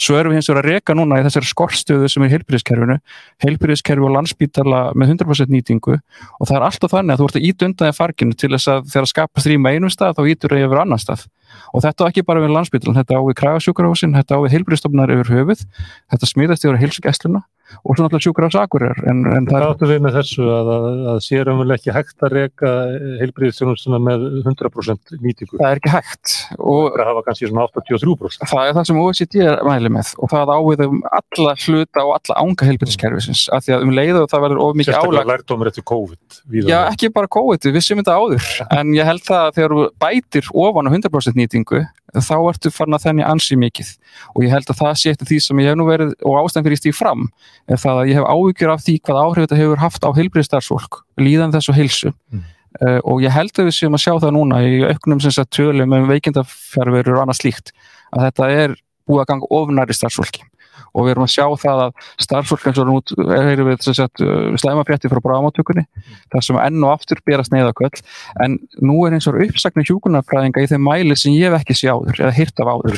[0.00, 2.96] Svo erum við hins vegar að reyka núna í þessari skortstöðu sem er heilbyrðiskerfinu,
[3.44, 5.98] heilbyrðiskerfi og landsbítala með 100% nýtingu.
[6.38, 8.72] Og það er alltaf þannig að þú ert að íta undan það farginu til þess
[8.72, 11.26] að þegar að skapa þrýma einum stað þá ítur það yfir annan stað.
[11.74, 15.14] Og þetta á ekki bara við landsbítalan, þetta á við krægasjúkarhósin, þetta á við heilbyrðistofnar
[15.16, 15.64] yfir höfuð,
[16.10, 17.42] þetta smíðast yfir heilsugessluna
[17.80, 20.46] og svo náttúrulega sjúkur á sakurir en, en það áttu við með þessu?
[20.50, 22.72] Að, að, að sér umvel ekki hægt að reyka
[23.20, 25.58] heilbríðstjónustuna með 100% nýtingu?
[25.60, 26.36] Það er ekki hægt.
[26.58, 30.12] Og það hafa kannski svona 83% það er það sem OECD er mæli með.
[30.20, 34.26] Og það ávið um alla hluta og alla ánga heilbríðskerfisins af því að um leiðu
[34.30, 36.40] það verður of mikið álag sérstaklega lærdomur eftir COVID
[36.70, 38.50] já ekki bara COVID, við séum þetta áður.
[38.80, 41.82] En ég held það að þegar bætir ofan á 100% nýtingu
[42.16, 43.90] þá ertu farin að þenni ansi mikið.
[44.34, 46.66] Og ég held að það sé eftir því sem ég hef nú verið og ástæðan
[46.66, 47.26] fyrir stíð fram
[47.70, 51.00] er það að ég hef ávíkjur af því hvað áhrif þetta hefur haft á heilbriðstarfsfólk
[51.22, 52.14] líðan þessu heilsu.
[52.34, 52.44] Mm.
[52.82, 55.54] uh, og ég held að við séum að sjá það núna í auknum sem sagt
[55.56, 57.74] tölum um veikindafjárverur og annað slíkt
[58.10, 60.49] að þetta er búið að ganga ofnæri starfsfólki
[60.94, 65.10] og við erum að sjá það að starfsfólk eins og nút erum við uh, slæmafrétti
[65.10, 65.86] frá bráðamáttökunni
[66.32, 68.02] þar sem enn og aftur berast neyðaköll
[68.44, 72.22] en nú er eins og uppsakni hjúkunarfræðinga í þeim mæli sem ég hef ekki sjáður
[72.22, 72.96] eða hirt af áður.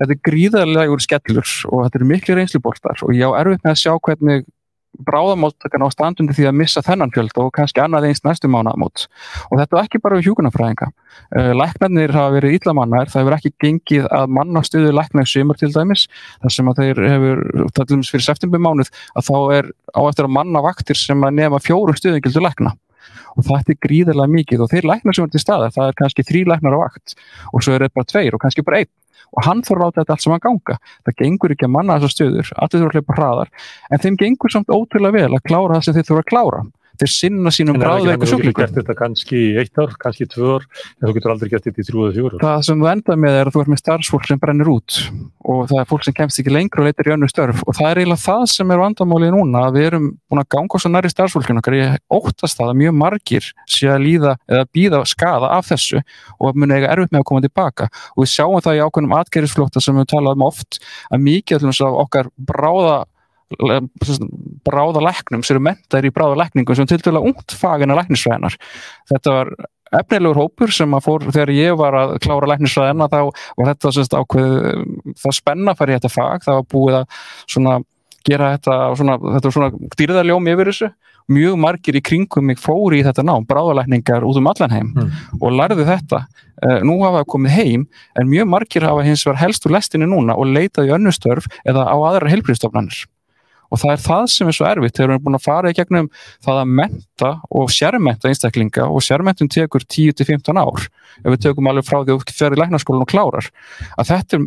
[0.00, 3.82] Þetta er gríðarlegur skellur og þetta er miklu reynsluboltar og ég á erfitt með að
[3.82, 4.46] sjá hvernig
[5.06, 9.06] bráðamóttakan á standundi því að missa þennan fjöld og kannski annað einst næstu mánaðamót.
[9.50, 13.54] Og þetta er ekki bara við hjúkunarfræðinga uh, læknarnir hafa verið íllamannar það hefur ekki
[13.64, 16.06] gengið að manna stuðu læknar sumur til dæmis
[16.44, 17.44] þar sem að þeir hefur,
[17.76, 21.38] það er fyrir september mánuð að þá er á eftir að manna vaktir sem að
[21.40, 22.76] nefna fjórum stuðum gildur lækna
[23.36, 26.26] og þetta er gríðarlega mikið og þeir læknar sem er til staðar, það er kannski
[26.26, 27.16] þrý læknar á vakt
[27.52, 28.92] og svo er þetta bara tveir og kannski bara einn.
[29.34, 30.76] Og hann þarf á þetta allt saman ganga.
[31.04, 33.50] Það gengur ekki að manna þessar stöður allir þurfa að hlaupa hraðar
[33.90, 36.60] en þeim gengur samt ótrúlega vel að klára það sem þeir þurfa að klára
[37.00, 40.56] þeir sinna sínum bráðveiku er ekki gert þetta kannski í eitt ár, kannski í tvö
[40.56, 40.66] ár,
[40.96, 42.40] en þú getur aldrei gert þetta í þrjú eða fjóru.
[42.42, 44.98] Það sem þú endað með er að þú ert með starfsfólk sem brennir út
[45.46, 47.90] og það er fólk sem kemst ekki lengur og leitar í önnu störf og það
[47.90, 51.12] er eiginlega það sem er vandamálið núna að við erum búin að ganga svo næri
[51.12, 51.76] starfsfólkinu okkar.
[51.76, 56.48] Ég óttast það að mjög margir sé að líða eða býða skada af þessu og
[56.50, 59.82] að muni eiga erfitt með að koma tilbaka og við sjáum það í ákveðnum atgerðisflóta
[59.84, 60.80] sem við talaðum oft
[61.10, 63.04] að mikið af okkar bráða
[64.66, 68.56] bráðalæknum sem eru mentaðir í bráðalækningum sem til dæla ungt fagina læknisfræðinar.
[69.12, 69.52] Þetta var
[69.94, 74.16] efnilegur hópur sem að fór, þegar ég var að klára læknisfræðina þá var þetta sérst,
[74.16, 74.56] ákveð,
[75.22, 77.76] það spenna fær í þetta fag, það var búið að svona
[78.26, 80.90] gera þetta, svona, þetta var svona dýrðarljómi yfir þessu
[81.30, 85.08] mjög margir í kringum mig fóri í þetta nám, bráðalækningar út um allan heim mm.
[85.40, 86.22] og lærðu þetta.
[86.62, 90.06] Uh, nú hafa það komið heim en mjög margir hafa hins vegar helst úr lestinni
[90.08, 93.02] núna og leitaði önnustörf eða á aðra heilbríðstofnanir
[93.70, 95.76] og það er það sem er svo erfitt þegar við erum búin að fara í
[95.76, 96.08] gegnum
[96.44, 100.86] það að menta og sérmenta einstaklinga og sérmentun tekur 10-15 ár.
[101.22, 103.46] Ef við tökum alveg frá því að við fyrir læknaskólan og klárar.
[103.96, 104.42] Að þetta er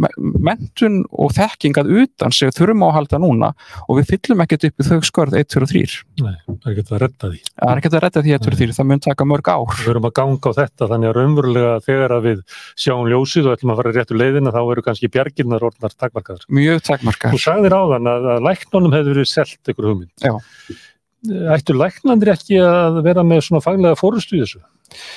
[0.50, 3.50] mentun og þekkingað utan sem við þurfum á að halda núna
[3.88, 5.80] og við fyllum ekkert upp í þau skörð 1, 2 og 3
[6.20, 7.40] Nei, það er ekkert að redda því.
[7.56, 9.72] Það er ekkert að redda því 1, 2 og 3, það mun taka mörg ár.
[9.80, 12.40] Við verum að ganga á þetta þannig að raunverulega þegar að við
[12.80, 15.64] sjáum ljósið og ætlum að fara réttu leiðina þá eru kannski bjarginnar
[19.10, 20.34] að, að hefur verið selt ykkur hugmynd Já
[21.54, 24.62] ættu læknandir ekki að vera með svona faglega fórustu í þessu?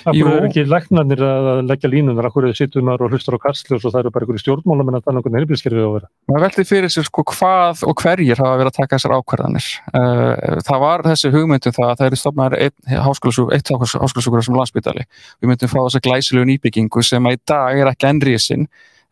[0.04, 3.94] Akkur er ekki læknandir að leggja línunar, akkur er sittum og hlustar á karsljós og
[3.94, 6.10] það eru bara einhverju stjórnmálum en að það er einhvern heilbílskerfið á vera.
[6.28, 9.70] Það veldi fyrir sér sko hvað og hverjir hafa verið að taka þessar ákvarðanir.
[9.94, 15.06] Uh, það var þessi hugmyndum það að það er stofnaður eitt háskólasúkur sem landsbytali.
[15.40, 18.68] Við myndum frá þessa glæsilegu nýbyggingu sem að í dag er ekki ennriðsinn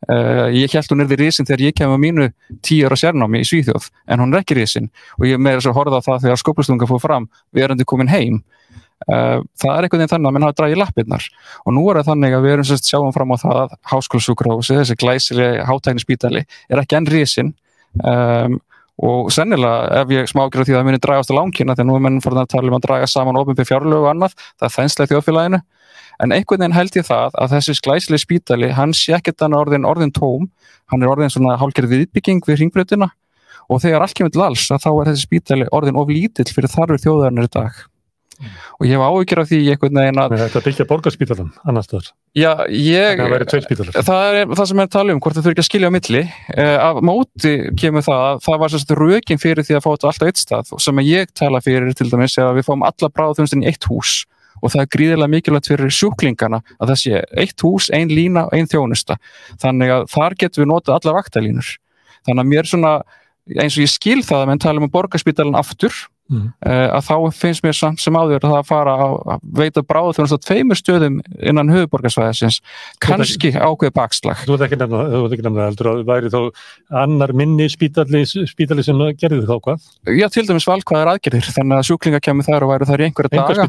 [0.08, 2.30] Uh, ég held hún er því risin þegar ég kem á mínu
[2.64, 4.88] tíu ára sérnámi í Svíþjóð en hún er ekki risin.
[5.20, 8.12] Og ég með þess að horfa á það þegar skóplustunga fór fram við erum komin
[8.12, 8.40] heim.
[9.08, 11.28] Uh, það er einhvern veginn þannig að minn hafa dragið lappirnar.
[11.64, 14.78] Og nú er það þannig að við erum sérst sjáum fram á það að háskólasúkrósi,
[14.80, 17.54] þessi glæsileg hátæknispítali er ekki enn risin.
[18.00, 18.60] Um,
[19.00, 21.96] og sennilega ef ég smákjör á því að það myndir dragast á lánkina þegar nú
[21.96, 24.66] er menn fyrir að tala um að draga saman ofin fyrir fjárlögu og annað, það
[24.68, 25.60] er þænslega þjóðfélaginu.
[26.20, 29.88] En einhvern veginn held ég það að þessi sklæsli spítali, hann sé ekkert hann orðin,
[29.88, 30.50] orðin tóm,
[30.92, 33.08] hann er orðin svona hálfgerð viðbygging við ringbröðina
[33.70, 36.72] og þegar allt kemur til alls að þá er þessi spítali orðin of lítill fyrir
[36.72, 37.80] þarfur þjóðarinnar í dag.
[38.40, 42.52] Og ég hef áhugir af því einhvern veginn að Þetta byggja borgarspítalan, annar stöður Já,
[42.70, 45.68] ég það, það er það sem er að tala um, hvort það þurfi ekki að
[45.70, 49.86] skilja á milli eh, af móti kemur það það var sérst rökin fyrir því að
[49.86, 53.12] fá þetta alltaf eitt stað sem ég tala fyrir til dæmis að við fáum alla
[53.12, 54.22] bráðþjónustin í eitt hús
[54.60, 58.56] og það er gríðilega mikilvægt fyrir sjúklingana að það sé eitt hús, ein lína og
[58.56, 59.16] ein þjónusta.
[59.62, 61.72] Þannig að þar getum við notað alla vaktalínur.
[62.28, 62.94] Þannig að mér svona,
[63.56, 65.94] eins og ég skil það að menn tala um borgarspítalan aftur,
[66.30, 66.46] mm.
[66.66, 70.36] uh, að þá finnst mér samt sem áður að það fara að veita bráðu þjónust
[70.38, 72.60] á tveimur stöðum innan höfuborgarsvæðisins,
[73.02, 74.44] kannski ákveð bakslag.
[74.46, 76.40] Þú veit ekki nefna heldur að það væri þá
[77.02, 79.90] annar minni spítali, spítali sem gerði þá hvað?
[80.16, 83.36] Já, til dæmis valkvæðar aðgerðir, þannig að sjúklinga kemur þar og væri þar í einhverja
[83.36, 83.68] daga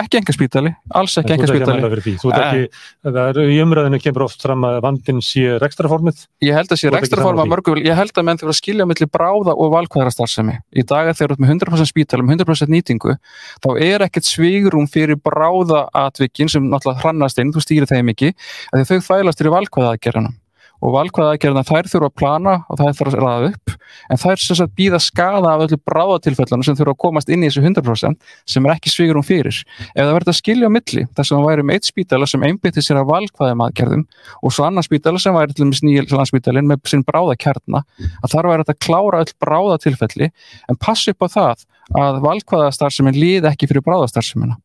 [0.00, 2.66] ekki enga spítali, alls ekki enga spítali.
[3.04, 6.92] það er í umræðinu kemur oft fram að vandin sé rekstraformið ég held að sé
[6.94, 11.10] rekstraforma mörgu ég held að menn þurfa að skilja mellir bráða og valkvæðarastarfsemi í dag
[11.10, 13.16] er þeir út með 100% spítalum 100% nýtingu,
[13.64, 18.34] þá er ekkert svigrum fyrir bráða atvikin sem náttúrulega hrannast inn, þú stýrir þeim ekki
[18.72, 20.39] þau fælast er í valkvæðaðgerðanum
[20.80, 23.74] og valkvæðaðgerðina þær þurfa að plana og þær þurfa að ræða upp.
[24.10, 27.50] En þær sem sagt býða skada af öllu bráðatilfellunum sem þurfa að komast inn í
[27.50, 29.60] þessu 100% sem er ekki svigur um fyrir.
[29.92, 32.46] Ef það verður að skilja á milli þar sem það væri um eitt spítala sem
[32.48, 34.06] einbyttir sér að valkvæðum aðgerðum
[34.40, 37.84] og svo annar spítala sem væri til og með nýjalandsspítalin með sín bráðakjarna
[38.22, 41.66] að þar væri að klára öll bráðatilfelli en passi upp á það
[42.00, 44.56] að valkvæðastarfsemin líð ekki fyrir bráðastarfsemina.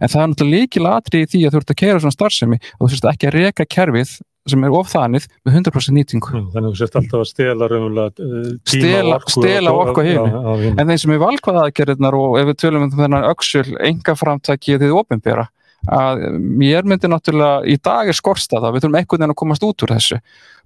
[0.00, 2.58] En það er náttúrulega líkil atrið í því að þú ert að kera svona starfsemi
[2.60, 4.14] og þú þurft ekki að reyka kerfið
[4.50, 6.32] sem er ofþanið með 100% nýtingu.
[6.52, 8.28] Þannig að þú sést alltaf að stela raunverulega
[8.68, 9.34] tíma orku.
[9.38, 10.72] Stela orku hefni.
[10.74, 14.82] En þeim sem er valkvæðaðgerðnar og ef við tölum um þennan öksul enga framtæki því
[14.84, 15.48] þið ofinbera
[15.92, 19.84] að mér myndi náttúrulega í dag er skorstaða, við þurfum einhvern veginn að komast út
[19.84, 20.20] úr þessu.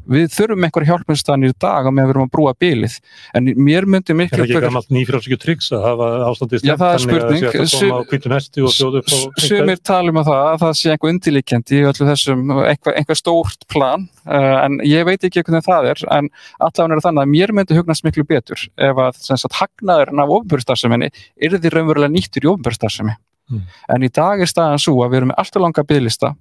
[0.08, 2.94] Við þurfum einhver hjálpinstanir í dag að með að við erum að brúa bílið
[3.36, 6.84] en mér myndi miklu Er það ekki gammalt nýfrálsíkju tryggs að hafa ástandið þannig að
[6.84, 6.94] það
[9.02, 12.96] upp á Sumir talum að það að það sé einhver undirlíkjandi í öllu þessum, einhver,
[13.02, 17.08] einhver stórt plan uh, en ég veit ekki hvernig það er en allavega er það
[17.10, 22.14] þannig að mér myndi hugnast miklu betur ef að hagnaðurinn af ofnbjörnstarfseminni er því raunverulega
[22.14, 23.18] nýttur í ofnbjörnstarfsemi
[23.48, 23.62] Mm.
[23.94, 26.32] En í dag er staðan svo að við erum með alltaf langa bygglista,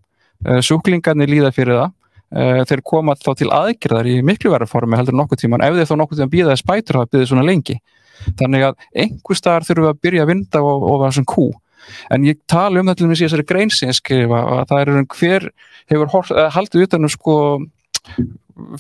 [0.46, 1.94] uh, sjúklingarnir líða fyrir það,
[2.36, 5.92] uh, þeir koma þá til aðgerðar í miklu verður formi heldur nokkuð tíman, ef þeir
[5.92, 7.80] þá nokkuð tíman býða spætur hafa byggðið svona lengi.
[8.38, 11.48] Þannig að einhver staðar þurfum við að byrja að vinda vera svona kú.
[12.12, 15.46] En ég tala um þetta til og með síðan þessari greinsinskrifa að það er hver
[15.88, 17.36] hefur haldið utanum sko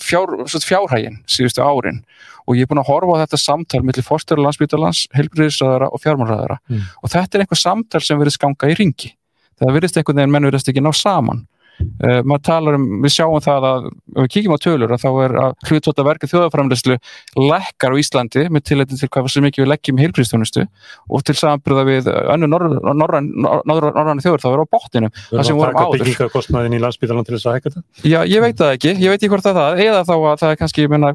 [0.02, 2.02] fjár, fjárhægin síðustu árin
[2.48, 6.60] og ég er búin að horfa á þetta samtal millir fórstöru landsbytarlands, helbriðisraðara og fjármálraðara
[6.70, 6.84] mm.
[7.04, 9.14] og þetta er einhver samtal sem verður skanga í ringi.
[9.58, 11.46] Það verðist einhvern veginn menn verðist ekki ná saman
[11.78, 15.10] Uh, maður talar um, við sjáum það að ef við kíkjum á tölur að þá
[15.24, 16.98] er að hlutvota verka þjóðaframlegslu
[17.38, 20.66] lekkar á Íslandi með tilhættin til hvað sem mikið við leggjum í heilgríðstjónustu
[21.14, 25.78] og til samanbyrða við önnu norrann þjóður þá er á bóttinu það sem vorum áður.
[25.78, 27.86] Við erum að taka byggingakostnaðin í landsbytalan til þess að hækka þetta?
[28.10, 30.56] Já, ég veit það ekki, ég veit ekki hvort það er eða þá að það
[30.56, 31.14] er kannski, ég menna,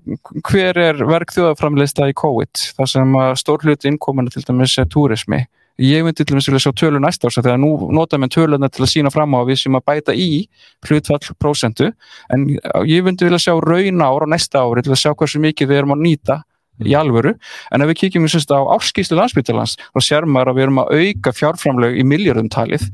[0.50, 5.42] hver er verk þjóðaframlegsta í COVID þar sem stór hluti innkominu til dæmis er túrismi
[5.82, 8.84] ég myndi til með að sjá tölur næsta árs þegar nú nota mér tölurna til
[8.84, 10.30] að sína fram á að við sem að bæta í
[10.86, 11.90] hlutfall prósentu.
[12.32, 12.46] En
[12.86, 15.82] ég myndi vilja sjá raun ár á næsta ári til að sjá hversu mikið við
[15.82, 16.42] erum að nýta
[16.82, 17.34] í alvöru,
[17.70, 21.32] en ef við kíkjum á áskýslu landsbyttalans, þá sér maður að við erum að auka
[21.36, 22.88] fjárframlög í miljardum talið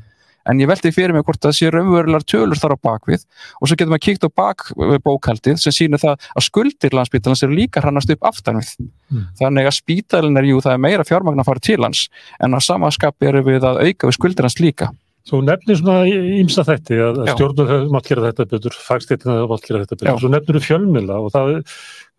[0.48, 3.76] en ég veldi fyrir mig hvort það sé raunverulegar tölur þar á bakvið og svo
[3.76, 8.30] getur maður kíkt á bakbókaldið sem sýnir það að skuldir landsbítalans eru líka hrannast upp
[8.30, 8.72] aftan við.
[9.12, 9.26] Mm.
[9.40, 12.06] Þannig að spítalinn er jú það er meira fjármagn að fara til hans
[12.40, 14.90] en á samanskapi eru við að auka við skuldir hans líka.
[15.28, 19.80] Svo nefnir svona ímsa þætti að stjórnur mátt gera þetta betur, fagsteytina hefur mátt gera
[19.82, 20.20] þetta betur, Já.
[20.22, 21.50] svo nefnir þú fjölmila og það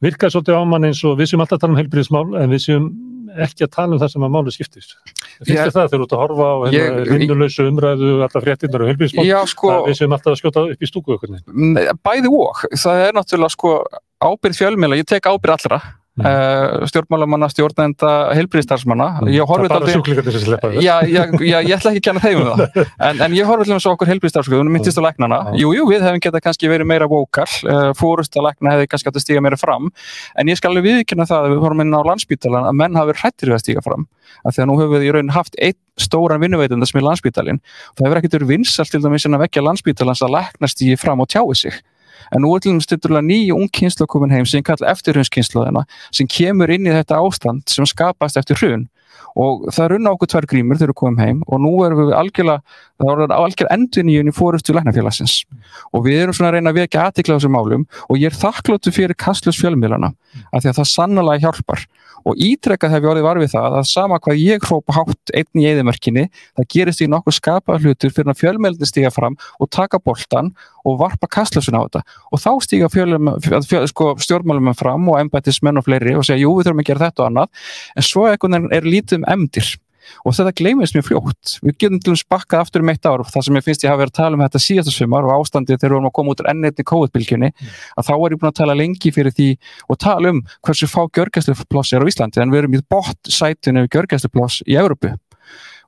[0.06, 2.62] virkaði svolítið á mann eins og við séum alltaf að tala um heilbríðismál en við
[2.68, 2.86] séum
[3.46, 4.96] ekki að tala um það sem að máli skiptist.
[5.40, 5.86] Þér það?
[5.90, 7.04] Þegar þú ert að horfa á Ég- hérna,
[7.72, 8.90] umræðu, alla fréttinnar og
[9.30, 11.16] Já, sko, að við séum alltaf að skjóta upp í stúku
[12.04, 13.72] bæði og, það er náttúrulega sko
[14.20, 15.80] ábyrð fjölmiðla, ég tek ábyrð allra
[16.20, 16.26] Mm.
[16.28, 19.94] uh, stjórnmálamanna, stjórnenda heilbriðstarfsmanna, ég Það horfið aldrei.
[20.84, 22.80] Já, já, já, ég ætla ekki að kenna þeim um það.
[23.10, 25.60] En, en ég horfði alveg svo okkur heilbriðstarfsköðu hún myndist á læknana, Já.
[25.62, 29.12] jú, jú, við hefum getað kannski verið meira vókal, uh, fórust að lækna hefði kannski
[29.12, 29.88] átt að stíga meira fram.
[30.36, 33.16] En ég skal alveg viðkynna það að við horfum inn á landsbítalan að menn hafi
[33.22, 34.08] hrættir við að stíga fram.
[34.44, 37.60] Af því að nú höfum við í raun haft einn stóran vinnuveitenda sem er landsbítalin
[37.60, 41.00] og það hefur ekkert verið vinsalt til dæmis en að vekja landsbítalans að lækna stígi
[41.00, 41.80] fram og tjái sig
[42.36, 46.30] en nú er til dæmis styrtulega ný ung kynsla komin heim sem kalla eftirhundskynsluðina sem
[46.30, 48.88] kemur inn í þetta ástand sem skapast eftir hrun
[49.40, 52.60] og það runna okkur tvær grímur þegar við komum heim og nú erum við algjörlega
[53.00, 55.44] það voru algjör endurníun í fórustu læknafélagsins.
[55.96, 58.40] Og við erum svona að reyna að vekja aðtikla á þessum málum og ég er
[58.40, 60.12] þakkláttu fyrir kastlus fjölmiðlana
[60.52, 61.86] af því að það sannlega hjálpar.
[62.28, 65.62] Og ítrekkað hef ég orðið var við það að sama hvað ég hrópa hátt einn
[65.62, 66.26] í eðimörkinni
[66.60, 70.52] það gerist í nokkuð skapað hlutur fyrir að fjölmiðlunni stiga fram og taka boltan
[70.84, 72.04] og varpa kastlusin á þetta.
[72.34, 76.44] Og þá stiga fjölum, fjö, fjö, sko, stjórnmálum fram og embættismenn og fleiri og segja
[76.44, 77.66] jú við þurfum að gera þetta og annað.
[77.96, 79.76] En svo er lítið um emdir
[80.26, 81.56] og þetta gleymist mjög fljótt.
[81.64, 84.02] Við getum til dæmis bakkað aftur um eitt ár það sem ég finnst ég hafa
[84.02, 86.44] verið að tala um þetta síðasta sumar og ástandið þegar við vorum að koma út
[86.44, 89.50] úr ennetni COVID-bylgjunni að þá er ég búin að tala lengi fyrir því
[89.88, 93.86] og tala um hversu fá gjörgæsluploss er á Íslandi en við erum í bótt sætinu
[93.88, 95.14] gjörgæsluploss í Európu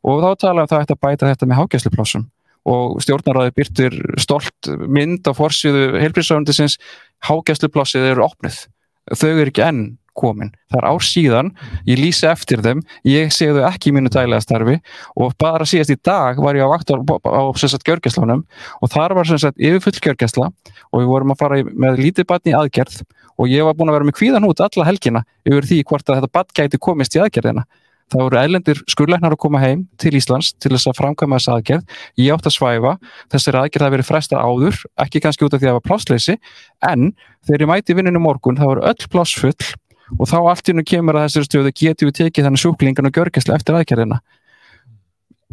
[0.01, 2.27] og þá tala um það að þetta bæta þetta með hágæsluplossum
[2.71, 6.77] og stjórnaráði byrtir stolt mynd á forsýðu heilbríðsöfundisins
[7.25, 8.67] hágæsluplossið eru opnið
[9.17, 9.81] þau eru ekki enn
[10.17, 10.51] komin.
[10.71, 11.51] Það er ár síðan,
[11.87, 14.77] ég lýsi eftir þeim, ég sé þau ekki í mínu dælega starfi
[15.15, 18.45] og bara síðast í dag var ég á vakt á, á sagt gjörgæslunum
[18.81, 22.57] og þar var sagt yfirfull gjörgæsla og við vorum að fara með lítið batni í
[22.57, 23.03] aðgerð
[23.37, 26.19] og ég var búin að vera með kvíðan út alla helgina yfir því hvort að
[26.19, 27.65] þetta bat gæti komist í aðgerðina.
[28.11, 31.99] Það voru eðlendir skurleiknar að koma heim til Íslands til þess að framkvæma þessa aðgerð.
[32.19, 32.91] Ég átt að svæfa,
[33.31, 36.35] þessari aðgerð hafi verið fresta áður, ekki kannski út af því að það var plássleysi,
[36.89, 37.05] en
[37.47, 39.55] þegar ég mæti vinninu morgun, það voru öll plássfull
[40.19, 43.17] og þá allt í nú kemur að þessari stöðu getum við tekið þannig sjúklingan og
[43.17, 44.19] gjörgæsla eftir aðgerðina.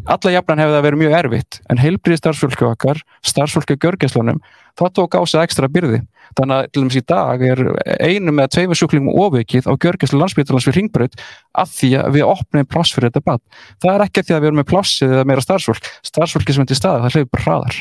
[0.07, 4.39] Alla jafnan hefði það verið mjög erfitt, en heilbriði starfsfólki okkar, starfsfólki á gjörgæslunum,
[4.79, 5.99] það tók á sig ekstra byrði.
[6.39, 7.63] Þannig að til dæmis í dag er
[8.07, 11.19] einu með tveimur sjúklingum ofvikið á gjörgæslu landsbytarlans við ringbraut
[11.59, 13.43] að því að við opnum pláss fyrir þetta bad.
[13.83, 15.91] Það er ekki að því að við erum með plássið eða meira starfsfólk.
[16.07, 17.81] Starfsfólki sem er til staða, það hleyfur bara hraðar.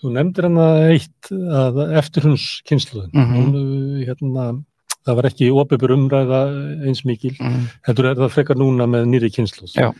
[0.00, 3.34] Þú nefndir hann að eitt að eftirhundskynsluðin, Mhm.
[3.36, 4.44] hún, hérna,
[5.06, 6.40] það var ekki óbefur umræða
[6.86, 7.68] eins mikil, Mm.
[7.88, 9.72] heldur er það frekar núna með nýri kynsluð.
[9.74, 9.92] Já.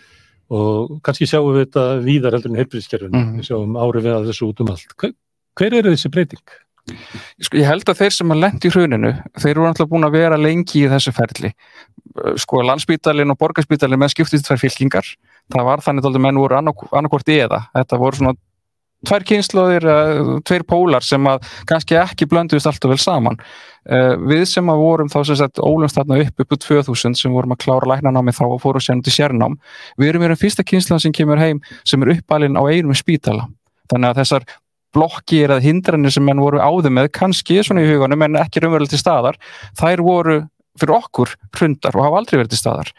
[0.50, 3.38] Og kannski sjáum við þetta víðar heldur en heilbríðskerfinu, Mhm.
[3.38, 4.96] við sjáum árið við að þessu út um allt.
[4.98, 5.12] Hver,
[5.56, 6.42] hver er þessi breyting?
[7.40, 10.12] Sko, ég held að þeir sem að lendi í hruninu, þeir eru náttúrulega búin að
[10.12, 11.52] vera lengi í þessu ferli.
[12.36, 15.06] Sko, landsbítalinn og borgarspítalinn með skiptist tvær fylkingar.
[15.52, 17.68] Það var þannig að menn voru annarkvort eða.
[17.76, 18.34] Þetta voru svona
[19.06, 23.38] tvær kynnslóðir, uh, tveir pólar sem að kannski ekki blönduðist alltaf vel saman.
[23.88, 27.32] Uh, við sem að vorum þá sem sagt ólumst þarna upp upp úr 2000 sem
[27.32, 29.56] vorum að klára læknanámi þá og fórum sérnum til sérnám.
[29.96, 33.48] Við erum verið fyrsta kynnslóðan sem kemur heim sem er uppalinn á einum spítala.
[33.88, 34.46] Þannig að þessar
[34.94, 38.94] blokkir eða hindranir sem menn voru áður með kannski svona í huganum en ekki raunverulega
[38.94, 39.38] til staðar
[39.78, 40.40] þær voru
[40.80, 42.90] fyrir okkur hrundar og hafa aldrei verið til staðar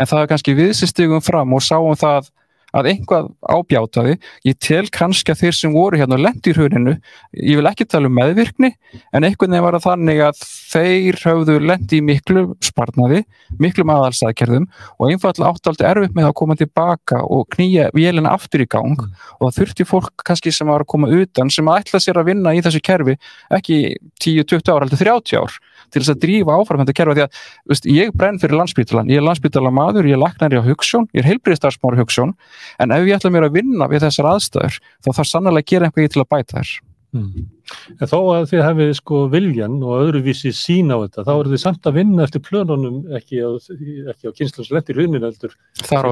[0.00, 2.30] en það er kannski við sem stigum fram og sáum það
[2.76, 4.16] að einhvað ábjátaði
[4.46, 6.96] ég tel kannski að þeir sem voru hérna lendi í hruninu,
[7.40, 8.72] ég vil ekki tala um meðvirkni
[9.12, 13.22] en einhvern veginn var það þannig að þeir höfðu lendi í miklu sparnaði,
[13.62, 18.68] miklu maðalsaðkerðum og einfallega áttaldi erfitt með að koma tilbaka og knýja vélina aftur í
[18.70, 22.20] gang og það þurfti fólk kannski sem var að koma utan sem að ætla sér
[22.20, 23.16] að vinna í þessu kerfi
[23.56, 23.80] ekki
[24.22, 25.58] 10-20 ár, heldur 30 ár
[25.92, 27.16] til þess að drífa áfram þetta kerfi.
[27.16, 30.64] Því að veist, ég brenn fyrir landsbítalan, ég er landsbítalan maður, ég er laknari á
[30.66, 32.34] hugssjón, ég er heilbriðstarfsmári hugssjón
[32.82, 35.90] en ef ég ætla mér að vinna við þessar aðstæður þá þarf sannlega að gera
[35.96, 36.76] í til að bæta þær
[37.16, 37.46] Mm.
[37.96, 41.60] En þó að þið hefði sko viljan og öðruvísi sín á þetta, þá eru þið
[41.62, 44.30] samt að vinna eftir plönunum ekki á, á
[44.74, 46.10] lendir hrunin heldur, þar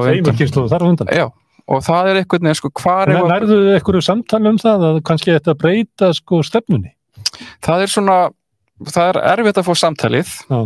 [0.81, 1.11] á undan.
[1.13, 1.27] Já,
[1.67, 4.99] og það er einhvern veginn sko hvar En nærðu þið eitthvað samtali um það að
[5.11, 6.95] kannski þetta breyta sko stefnunni?
[7.65, 8.17] það er svona
[8.91, 10.59] það er erfitt að fá samtalið Já.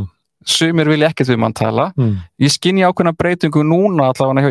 [0.47, 1.89] Sumir vilja ekkert við mann tala.
[1.97, 2.17] Mm.
[2.39, 4.49] ég skynja ákveðna breytingu núna allavega hjá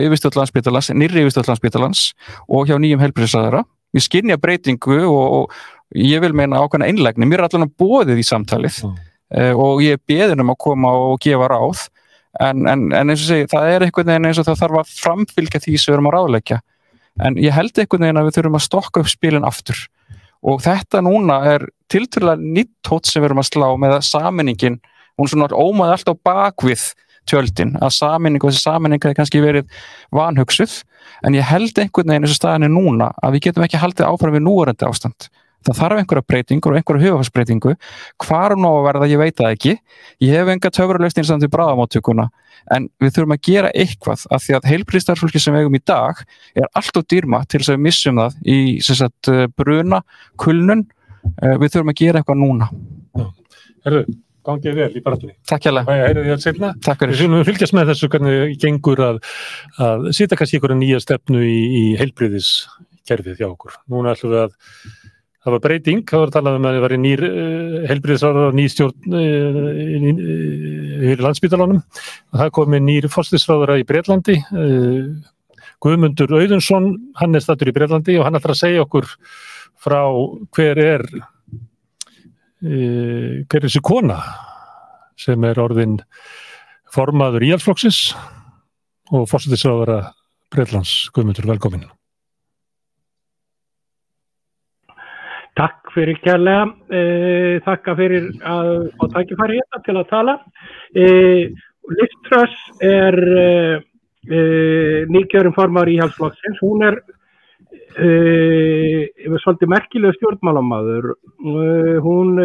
[0.93, 2.13] nýrri yfirstjórn landsbítalans
[2.49, 3.65] og hjá nýjum helbriðsæðara
[3.97, 8.27] ég skynja breytingu og, og ég vil meina ákveðna einlægni mér er allavega bóðið í
[8.27, 8.89] samtalið Já.
[8.89, 11.87] uh, og ég er beðin um að koma og gefa ráð.
[12.39, 14.91] En, en, en eins og segi, það er einhvern veginn eins og það þarf að
[14.99, 16.59] framfylgja því sem við erum að ráðleggja.
[17.25, 19.81] En ég held einhvern veginn að við þurfum að stokka upp spilin aftur.
[20.47, 22.93] Og þetta núna er tilturlega nýtt
[25.19, 26.85] að að hún svona ómaði alltaf bakvið
[27.29, 27.75] tjöldin.
[27.83, 29.67] Að saminning og þessi saminning hefði kannski verið
[30.15, 30.79] vanhugsuð
[31.27, 34.45] en ég held einhvern veginn þessu staðinni núna að við getum ekki haldið áfram við
[34.47, 35.29] núarandi ástand.
[35.67, 37.73] Það þarf einhverja breytingur og einhverja hugafarsbreytingu
[38.23, 39.73] hvar hún á að verða, ég veit það ekki.
[40.23, 42.29] Ég hef enga töfralöfnir samt í bráðamáttökuna
[42.75, 46.23] en við þurfum að gera eitthvað af því að heilbríðstarfólki sem við eigum í dag
[46.55, 50.01] er allt og dýrma til þess að við missum það í sagt, bruna,
[50.39, 50.87] kulnun.
[51.43, 52.71] Eh, við þurfum að gera eitthvað núna.
[53.85, 54.05] Herru,
[54.49, 55.73] gangið vel í baratunni Takk hjá
[56.85, 57.23] Takk fyrir.
[57.37, 59.21] Við fylgjast með þessu hvernig gengur að,
[59.85, 63.79] að sýta kannski einhverja nýja stefnu í, í heilbríðiskerfið hjá okkur.
[63.93, 64.57] Núna ætlum við að
[65.49, 68.49] það var breyting, það var talað um að það var í nýr uh, eh, helbriðisráður
[68.49, 69.19] og nýstjórn
[70.99, 71.81] í landsbytalanum
[72.35, 75.05] það komi nýr fórstisráður í Breitlandi uh,
[75.79, 76.91] Guðmundur Auðunsson,
[77.21, 79.07] hann er statur í Breitlandi og hann ætlar að segja okkur
[79.79, 80.01] frá
[80.57, 81.07] hver er
[82.63, 84.19] hver er þessi kona
[85.19, 85.99] sem er orðin
[86.95, 88.01] formaður í Alfloksis
[89.15, 90.11] og fórstisráður að
[90.53, 91.87] Breitlands Guðmundur, velkomin.
[95.59, 100.35] Takk fyrir kærlega, eh, þakka fyrir að fá tækifæri hérna til að tala.
[100.95, 101.51] Eh,
[101.99, 103.81] Liströss er eh,
[104.31, 107.15] eh nýgjörum formar í halsflokksins, hún er eh,
[107.99, 111.13] svolítið merkilega stjórnmálamadur.
[111.13, 112.37] Eh, hún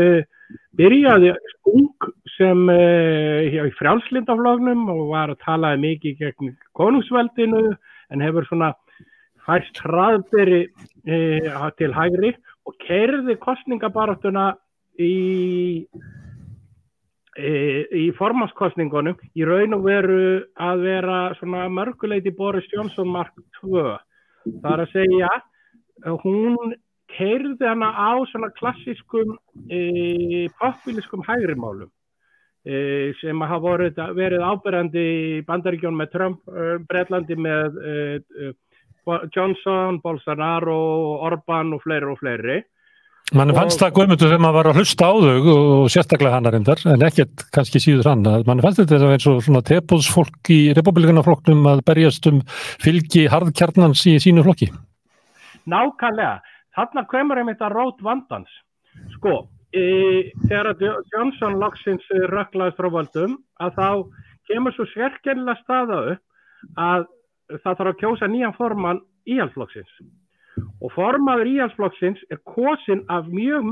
[0.78, 1.34] byrjaði
[1.70, 7.76] ung sem í frjálslindaflóknum og var að tala mikið gegn konungsveldinu
[8.10, 8.74] en hefur svona
[9.45, 10.66] færst hraðberi
[11.06, 12.34] til hægri
[12.66, 14.54] og kerði kostningabaratuna
[14.99, 15.86] í,
[17.38, 20.24] í, formanskostningunum í raun og veru
[20.56, 23.97] að vera svona mörguleiti Boris Johnson mark 2.
[24.45, 25.33] Það er að segja
[26.23, 26.75] hún
[27.13, 29.35] kerði hana á svona klassiskum
[29.69, 31.91] e, populískum hægrimálum
[32.65, 33.75] e, sem hafa
[34.17, 37.95] verið áberandi í bandaríkjón með Trump, e, Breitlandi með e,
[38.39, 38.53] e,
[39.35, 40.79] Johnson, Bolsonaro,
[41.27, 42.61] Orban og fleiri og fleiri.
[43.32, 46.57] Mann fannst það Guðmundur þegar maður var að hlusta á þau og sérstaklega hann er
[46.57, 48.26] endar, en ekkert kannski síður hann.
[48.49, 52.41] Mann fannst þetta eins og svona tepóðsfólk í republikanaflokknum að berjast um
[52.84, 54.67] fylgi harðkjarnans í sínu flokki.
[55.71, 56.43] Nákvæmlega.
[56.76, 58.51] Þarna kemur einmitt að rót vandans.
[59.15, 59.38] Sko,
[59.71, 60.74] e, þegar
[61.13, 63.88] Johnson loksins röklaðist frá völdum, að þá
[64.51, 67.07] kemur svo sverkennilega staða upp að
[67.55, 70.03] það þarf að kjósa nýjan forman íhalsflokksins
[70.84, 73.66] og formaður íhalsflokksins er kosin af mjög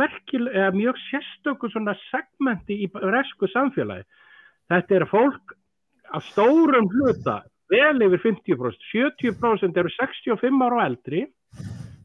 [0.74, 1.70] mjög sérstöku
[2.10, 4.06] segmenti í resku samfélagi.
[4.72, 5.56] Þetta er fólk
[6.16, 11.26] af stórum hluta vel yfir 50%, 70% eru 65 ára og eldri.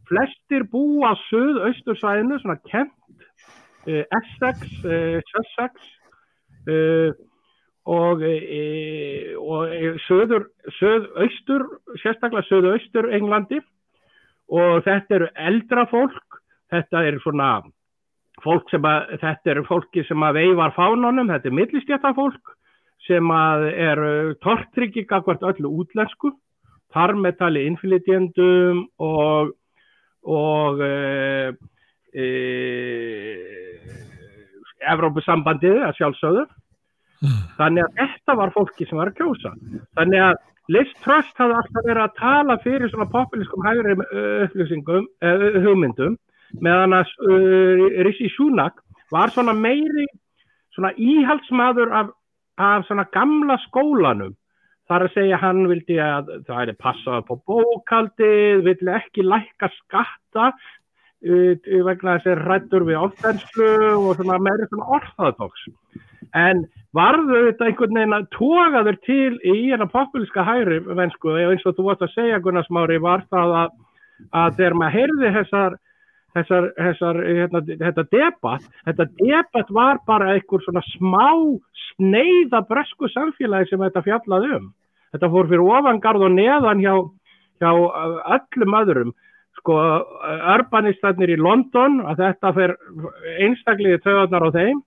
[0.07, 2.93] Flestir búa á söð-austursvæðinu, svona Kent,
[3.89, 5.89] uh, Essex, uh, Sussex
[6.71, 7.11] uh,
[7.87, 10.49] og, e, og e, söður,
[10.79, 11.67] söð, austur,
[12.03, 13.61] sérstaklega söðu-austur Englandi
[14.53, 16.41] og þetta eru eldra fólk,
[16.73, 17.51] þetta eru svona
[18.45, 22.53] fólk sem að, þetta eru fólki sem að veifar fánunum, þetta er millistjættafólk
[23.07, 24.11] sem að eru
[24.43, 26.33] tortrygging akkvært öllu útlensku,
[26.95, 29.55] þar með tali inflytjendum og,
[30.27, 31.55] og e,
[32.15, 32.29] e,
[34.87, 36.47] Evrópusambandið að sjálfsögðu
[37.25, 37.41] Mm.
[37.57, 39.53] Þannig að þetta var fólki sem var að kjósa.
[39.97, 40.37] Þannig að
[40.73, 43.95] Liz Truss hafði alltaf verið að tala fyrir svona populískum hægri
[44.47, 46.17] upplýsingum, uh, hugmyndum,
[46.65, 48.81] meðan að uh, Rishi Sunak
[49.15, 50.09] var svona meiri
[50.75, 52.11] svona íhaldsmaður af,
[52.59, 54.35] af svona gamla skólanum.
[54.87, 59.71] Það er að segja hann vildi að það er passað på bókaldið, vildi ekki lækka
[59.81, 60.51] skatta
[61.27, 65.65] vegna þess að rættur við ofþenslu og svona meiri svona orðaðtóks.
[66.37, 66.67] En
[66.97, 71.77] varðu þetta einhvern veginn að toga þér til í hérna populíska hægri vensku eins og
[71.77, 73.75] þú vart að segja Gunnar Smári var það að,
[74.43, 75.77] að þegar maður heyrði þessar,
[76.37, 81.29] þessar, þessar hérna, þetta debatt þetta debatt var bara einhver svona smá
[81.97, 84.73] sneiða bresku samfélagi sem þetta fjallaði um.
[85.15, 86.95] Þetta fór fyrir ofangarð og neðan hjá,
[87.63, 87.71] hjá
[88.37, 89.15] öllum öðrum
[89.61, 89.77] sko
[90.57, 92.77] urbanistarnir í London að þetta fer
[93.43, 94.79] einstaklega töðunar á þeim.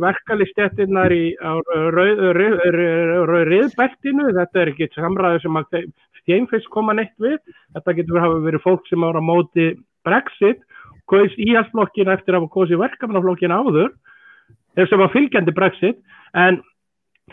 [0.00, 1.36] Verkalistettinnar í
[3.20, 5.58] rauðbeltinu, þetta er ekki samræðu sem
[6.22, 7.36] stjænfis koma neitt við,
[7.76, 9.66] þetta getur hafa verið fólk sem ára móti
[10.08, 10.60] Brexit,
[11.10, 13.92] kaust íhalsflokkin eftir að hafa kosið verkefnaflokkin áður,
[14.80, 16.00] að var fylgjandi Brexit,
[16.32, 16.62] en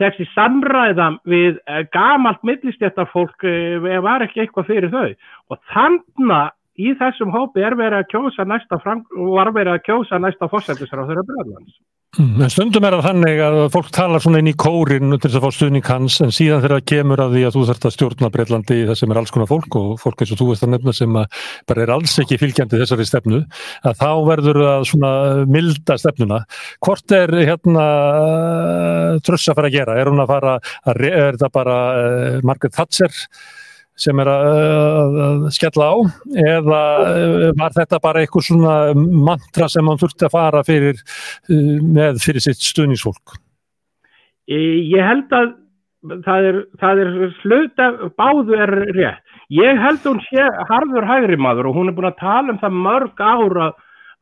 [0.01, 5.09] þessi samræða við eh, gamalt millistjættarfólk eh, var ekki eitthvað fyrir þau
[5.53, 10.49] og þannig í þessum hópi er verið að kjósa næsta, var verið að kjósa næsta
[10.49, 11.75] fósættisra á þeirra bregðlands.
[12.13, 15.45] En stundum er það þannig að fólk talar svona inn í kórin til þess að
[15.47, 18.29] fá stuðning hans en síðan þegar það kemur að því að þú þarfst að stjórna
[18.35, 20.71] Breitlandi í það sem er alls konar fólk og fólk eins og þú veist að
[20.75, 21.17] nefna sem
[21.71, 23.41] bara er alls ekki fylgjandi þessari stefnu
[23.81, 25.11] að þá verður það svona
[25.57, 26.39] milda stefnuna.
[26.85, 27.87] Hvort er hérna
[29.25, 29.97] tröss að fara að gera?
[29.97, 33.21] Er hún að fara, að, er það bara uh, Margaret Thatcher
[33.99, 35.95] sem er að, að skella á
[36.43, 36.81] eða
[37.13, 41.01] eh, var þetta bara eitthvað svona mantra sem hann þurfti að fara fyrir,
[41.49, 43.37] eh, með fyrir sitt stuðnísfólk?
[44.49, 45.53] Ég held að
[46.25, 47.89] það er, það er sluta,
[48.19, 49.21] báðu er rétt.
[49.53, 52.61] Ég held að hún sé harður hægri maður og hún er búin að tala um
[52.61, 53.71] það mörg ára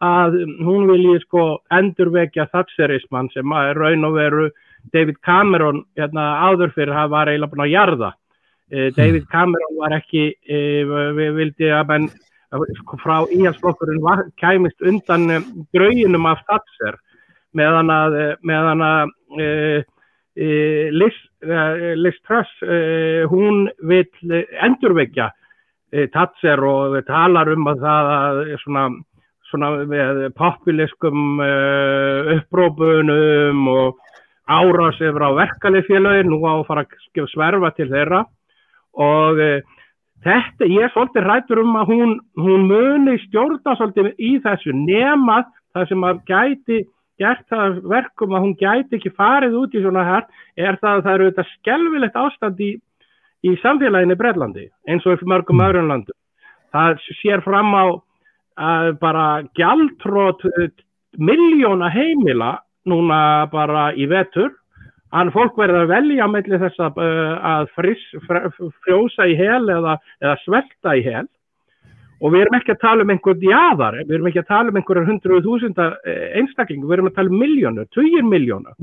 [0.02, 4.48] að hún vilji sko endurvekja thatserismann sem að raun og veru
[4.93, 8.11] David Cameron hérna, áður fyrir að var eiginlega búin að jarða
[8.72, 12.06] David Cameron var ekki, eh, við vildi að menn
[13.02, 16.99] frá íhalsflokkurinn kæmist undan eh, gröginum af Thatcher
[17.53, 18.15] meðan að,
[18.48, 19.11] meðan að
[20.95, 21.15] Liz,
[21.99, 22.52] Liz Truss,
[23.27, 24.07] hún vil
[24.64, 25.27] endurvekja
[26.14, 28.85] Thatcher og við talar um að það að svona,
[29.52, 31.43] svona með populiskum
[32.38, 33.99] upprópunum og
[34.48, 38.23] árás yfir á verkanleifélagin, nú á að fara að sverfa til þeirra
[38.97, 39.59] og uh,
[40.26, 45.43] þetta, ég er svolítið rættur um að hún, hún muni stjórna svolítið í þessu nema
[45.76, 46.80] það sem að gæti
[47.22, 50.23] gert það verkum að hún gæti ekki farið út í svona hér
[50.57, 52.72] er það að það eru þetta skelvilegt ástand í,
[53.45, 55.68] í samfélaginu Breitlandi eins og fyrir mörgum mm.
[55.68, 56.15] öðrum landu.
[56.72, 57.85] Það sér fram á
[59.01, 60.72] bara gjaldrót eh,
[61.18, 64.51] miljóna heimila núna bara í vetur
[65.12, 68.04] Þannig fólk verður að velja mellir þess að, uh, að fris,
[68.86, 71.26] frjósa í hel eða, eða svelta í hel
[72.22, 74.78] og við erum ekki að tala um einhvern jáðar, við erum ekki að tala um
[74.80, 78.78] einhverjar hundruð þúsunda uh, einstaklingu, við erum að tala um miljónur, tugir miljónur.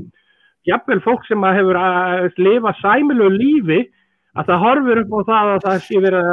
[0.67, 3.79] Jafnvel fólk sem að hefur að lifa sæmilu lífi
[4.37, 6.29] að það horfur upp á það að það sé verið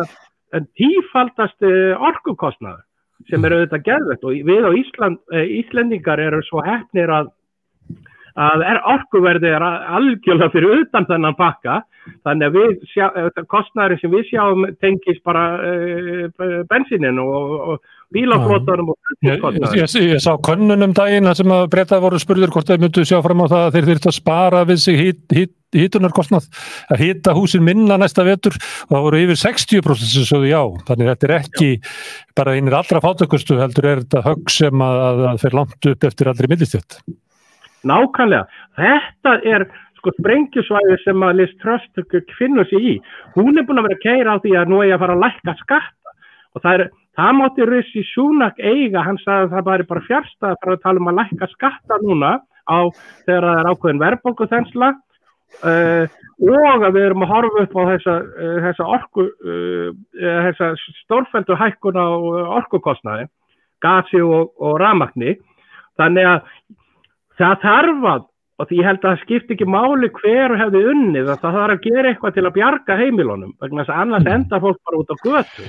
[0.56, 1.66] að tífaldast
[2.10, 2.82] orkukostnaður
[3.30, 5.22] sem eru auðvitað gerðvett og við á Ísland,
[5.60, 7.30] Íslendingar eru svo hefnir að
[8.36, 11.80] að er orkuverði er algjörlega fyrir utan þennan pakka.
[12.26, 17.80] Þannig að við sjá, eh, kostnæri sem við sjáum tengis bara uh, bensinin og, og
[18.14, 22.70] bílaflótarum og ég, ég, ég, ég sá könnunum daginn sem að breyta voru spurður hvort
[22.70, 25.54] þeir myndu sjá fram á það að þeir þurft að spara við sig hít, hít,
[25.74, 26.46] hítunarkostnað
[26.94, 28.54] að hýta húsin minna næsta vetur.
[28.86, 30.62] Og það voru yfir 60% sem sögðu já.
[30.86, 31.74] Þannig þetta er ekki
[32.38, 36.30] bara einir allra fátökustu heldur er þetta högg sem að, að fer langt upp eftir
[36.30, 37.00] allri millistjöld
[37.86, 38.46] Nákvæmlega,
[38.78, 39.66] þetta er
[39.98, 41.86] sko sprengjusvæði sem að Liz Truss
[42.38, 42.96] finnur sér í.
[43.36, 45.16] Hún er búin að vera að keira á því að nú er ég að fara
[45.16, 46.14] að lækka skatta
[46.56, 46.84] og það, er,
[47.18, 50.84] það mátti Rissi Súnak eiga, hann sagði að það væri bara fjárstað að fara að
[50.84, 52.30] tala um að lækka skatta núna
[52.66, 52.78] á
[53.26, 54.92] þegar það er ákveðin verðbólku þensla
[55.64, 56.04] uh,
[56.46, 59.90] og að við erum að horfa upp á þessa, uh, þessa, orku, uh,
[60.48, 60.70] þessa
[61.02, 62.08] stórfældu hækkun á
[62.60, 63.28] orkukostnaði,
[63.84, 65.36] gasi og, og ramagni.
[65.96, 66.50] Þannig að
[67.40, 68.24] það þarf að
[68.56, 71.74] og því ég held að það skipt ekki máli hver hefði unnið að það þarf
[71.74, 74.32] að gera eitthvað til að bjarga heimilunum vegna þess að annars mm.
[74.36, 75.66] enda fólk bara út á götu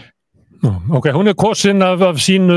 [0.66, 2.56] Ok, hún er kosin af, af sínu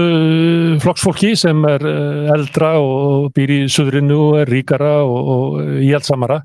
[0.81, 6.39] flokksfólki sem er eh, eldra og býr í suðrinu og er ríkara og, og íhjaldsamara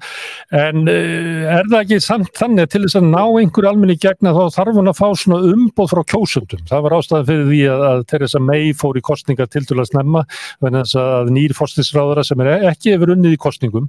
[0.52, 4.58] en er það ekki samt þannig að til þess að ná einhverju almenni gegna þá
[4.58, 8.06] þarf hún að fá svona umbóð frá kjósundum það var ástæðan fyrir því að, að
[8.12, 10.26] Theresa May fór í kostninga til að snemma
[10.64, 13.88] þannig að nýr fórstisráðara sem er ekki yfir unnið í kostningum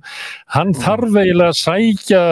[0.55, 2.22] hann þarf eiginlega að sækja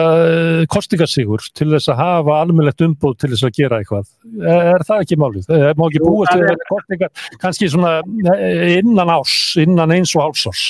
[0.71, 4.09] kostningasíkur til þess að hafa almennlegt umbóð til þess að gera eitthvað.
[4.55, 5.49] Er það ekki málið.
[5.49, 7.97] Það má ekki búast við þetta kortingar kannski svona
[8.37, 10.63] eh, innan ás, innan eins og hálsás.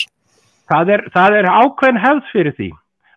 [0.72, 2.72] Það er, það er ákveðin hefð fyrir því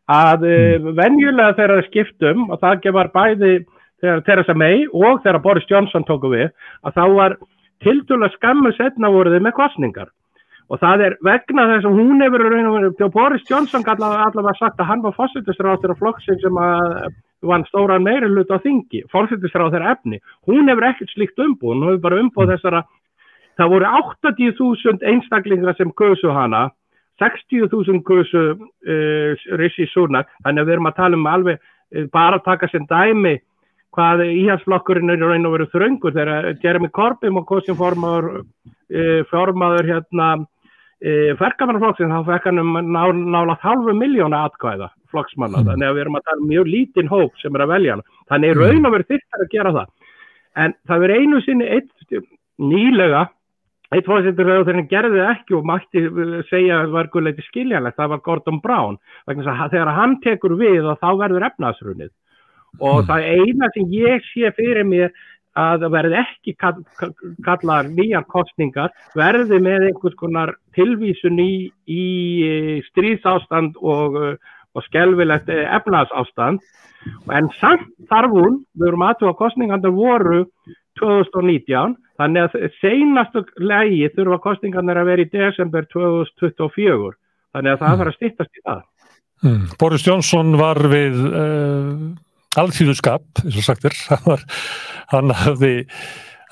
[0.09, 0.93] að eh, mm.
[0.99, 3.55] venjulega þegar það skiptum og það gefar bæði
[4.03, 6.49] þegar Theresa May og þegar Boris Johnson tóku við
[6.87, 7.37] að þá var
[7.85, 10.11] tildulega skammu setna voruði með kostningar
[10.69, 12.45] og það er vegna þess að hún hefur
[13.07, 18.03] og Boris Johnson allavega, sagt að hann var fósittisrátur á flokksinn sem að vann stóran
[18.03, 22.21] meiri hlut á þingi, fórsættisráð þeirra efni, hún hefur ekkert slíkt umbúð, hún hefur bara
[22.23, 22.83] umbúð þessara,
[23.59, 26.69] það voru 80.000 einstaklingar sem kösu hana,
[27.23, 31.63] 60.000 kösu uh, Rishi Sunak, þannig að við erum að tala um alveg,
[31.95, 33.39] uh, bara taka sem dæmi
[33.95, 39.95] hvað íhalsflokkurinn er raun og veru þröngur þegar Jeremy Corbyn og kosin formaður, uh, formaður
[39.95, 40.37] hérna,
[41.39, 45.71] fergamannaflokksinn, þá fekk hann um ná, nálagt halvu miljóna atkvæða flokksmanna, mm.
[45.71, 48.21] þannig að við erum að tala um mjög lítinn hóp sem er að velja hana.
[48.33, 48.67] Þannig er mm.
[48.67, 50.15] raun og verið þyrtar að gera það.
[50.59, 52.17] En það verið einu sinni eitt
[52.59, 53.27] nýlega
[53.95, 56.03] eitt fórsettur þegar hann gerði ekki og mætti
[56.51, 58.99] segja að það var guðleiti skiljanlegt, það var Gordon Brown
[59.31, 62.13] þegar hann tekur við og þá verður efnaðsrunnið
[62.85, 63.09] og mm.
[63.09, 65.15] það eina sem ég sé fyrir mér
[65.59, 66.55] að það verði ekki
[67.47, 71.53] kallar nýjar kostningar verði með einhvers konar tilvísun í,
[71.89, 72.05] í
[72.91, 74.21] stríðsástand og,
[74.79, 76.63] og skelvilegt efnadsástand
[77.33, 80.45] en samt þarf hún, við erum aðtöfa kostningarnir voru
[80.99, 87.13] 2019 þannig að seinastu lægi þurfa kostningarnir að vera í desember 2024
[87.55, 88.81] þannig að það þarf að stýttast í það.
[89.47, 89.67] Mm.
[89.79, 92.09] Boris Jónsson var við uh,
[92.59, 93.95] alþjóðskap, eins og sagtir
[95.13, 95.75] hann hafði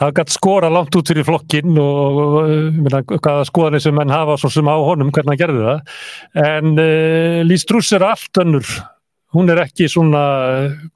[0.00, 4.52] hann gætt skora langt út fyrir flokkin og, minna, hvaða skoðanir sem henn hafa svo
[4.52, 8.76] sem á honum hvernig hann gerði það en uh, Lís Druss er allt önnur
[9.36, 10.22] hún er ekki svona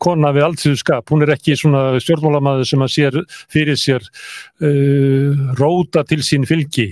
[0.00, 3.18] kona við alltíðuskap, hún er ekki svona stjórnmálamæður sem að sér
[3.52, 6.88] fyrir sér uh, róta til sín fylgi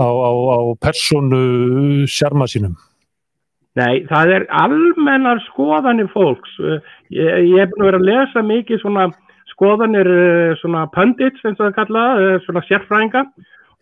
[0.00, 2.74] á, á, á personu sjarma sínum.
[3.78, 6.56] Nei, það er almennar skoðanir fólks.
[7.14, 9.04] Ég, ég hef verið að lesa mikið svona
[9.58, 10.08] skoðanir
[10.62, 12.02] svona pundits eins og það kalla,
[12.46, 13.24] svona sérfrænga.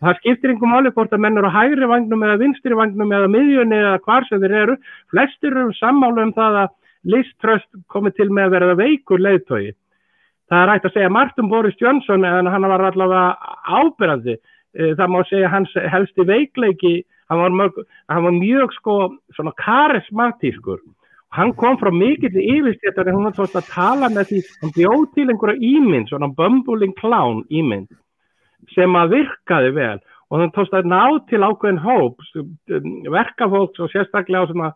[0.01, 3.29] Það skiptir einhver máli hvort að menn eru á hægri vagnum eða vinstri vagnum eða
[3.33, 4.75] miðjunni eða hvar sem þeir eru.
[5.13, 6.73] Flestir eru sammálu um það að
[7.13, 9.71] liströst komið til með að verða veikur leiðtói.
[10.47, 13.23] Það er hægt að segja margt um Boris Johnson en hann var allavega
[13.65, 14.37] ábyrðandi.
[14.77, 16.93] Eh, það má segja hans helsti veikleiki,
[17.31, 17.81] hann var, mörg,
[18.13, 18.97] hann var mjög sko
[19.35, 20.79] svona karismatískur.
[21.35, 25.07] Hann kom frá mikill yfirstjættar en hún var tótt að tala með því, hann bjóð
[25.15, 27.91] til einhverja ímynd, svona bumbling clown ímynd
[28.73, 29.97] sem að virkaði vel.
[30.31, 32.23] Og hann tótt að ná til ákveðin hóp,
[33.11, 34.71] verkafólks og sérstaklega svona,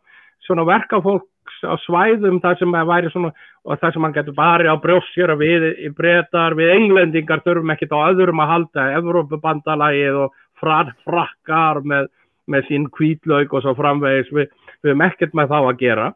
[0.47, 1.27] svona verkafólk
[1.63, 3.31] á svæðum þar sem að væri svona
[3.67, 5.65] og þar sem hann getur bara á brjósjur við
[5.97, 12.09] breytar, við englendingar þurfum ekkit á öðrum að halda Evrópubandalagið og frakkar með,
[12.49, 14.31] með sín kvítlaug og svo framvegis.
[14.33, 14.49] Við,
[14.85, 16.07] hefum ekkert með þá að gera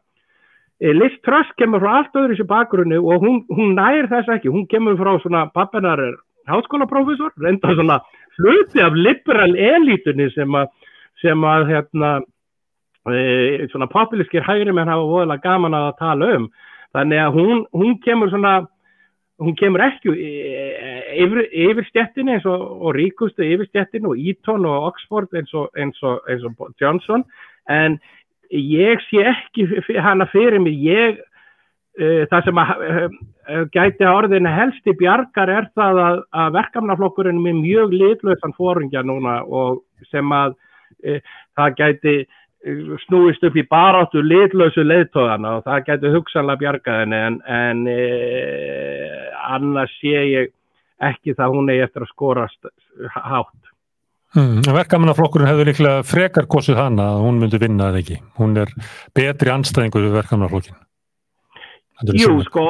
[0.80, 4.52] Liz Truss kemur frá allt öðru sér bakgrunni og hún, hún nær þess ekki.
[4.52, 6.02] Hún kemur frá svona pappinar
[6.50, 8.00] háskólaprofessor, reynda svona
[8.36, 10.68] hluti af liberal elitunni sem að,
[11.22, 12.12] sem að hérna
[13.08, 16.48] e, svona populískir hægri menn hafa voðalega gaman að tala um.
[16.96, 18.58] Þannig að hún, hún kemur svona
[19.42, 25.32] hún kemur ekki yfir, yfir stjettinni og, og ríkustu yfir stjettinni og Eton og Oxford
[25.36, 27.24] eins og, eins og, eins og Johnson.
[27.68, 27.98] En
[28.50, 29.66] ég sé ekki
[30.02, 33.06] hana fyrir mig ég uh, það sem að uh,
[33.74, 39.40] gæti að orðinu helsti bjargar er það að, að verkamnaflokkurinn er mjög litlausan fóringja núna
[39.44, 39.82] og
[40.12, 41.20] sem að uh,
[41.58, 42.18] það gæti
[43.04, 47.84] snúist upp í baráttu litlausu leðtóðana og það getur hugsanlega bjargaðinni en, en
[49.46, 50.50] annars sé ég
[51.06, 52.70] ekki það hún er eftir að skorast
[53.14, 53.75] hátt.
[54.36, 58.18] Hmm, verkamannaflokkurinn hefur líklega frekar kosið hana að hún myndi vinna eða ekki.
[58.36, 58.72] Hún er
[59.16, 60.76] betri anstæðingur við verkamannaflokkin.
[62.20, 62.66] Jú, sko,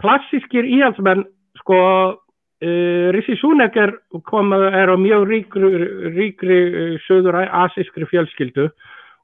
[0.00, 1.26] klassískir íhalsmenn,
[1.60, 1.78] sko,
[2.16, 5.72] uh, Rissi Súnek er, er á mjög ríkri,
[6.16, 8.70] ríkri uh, söður asískri fjölskyldu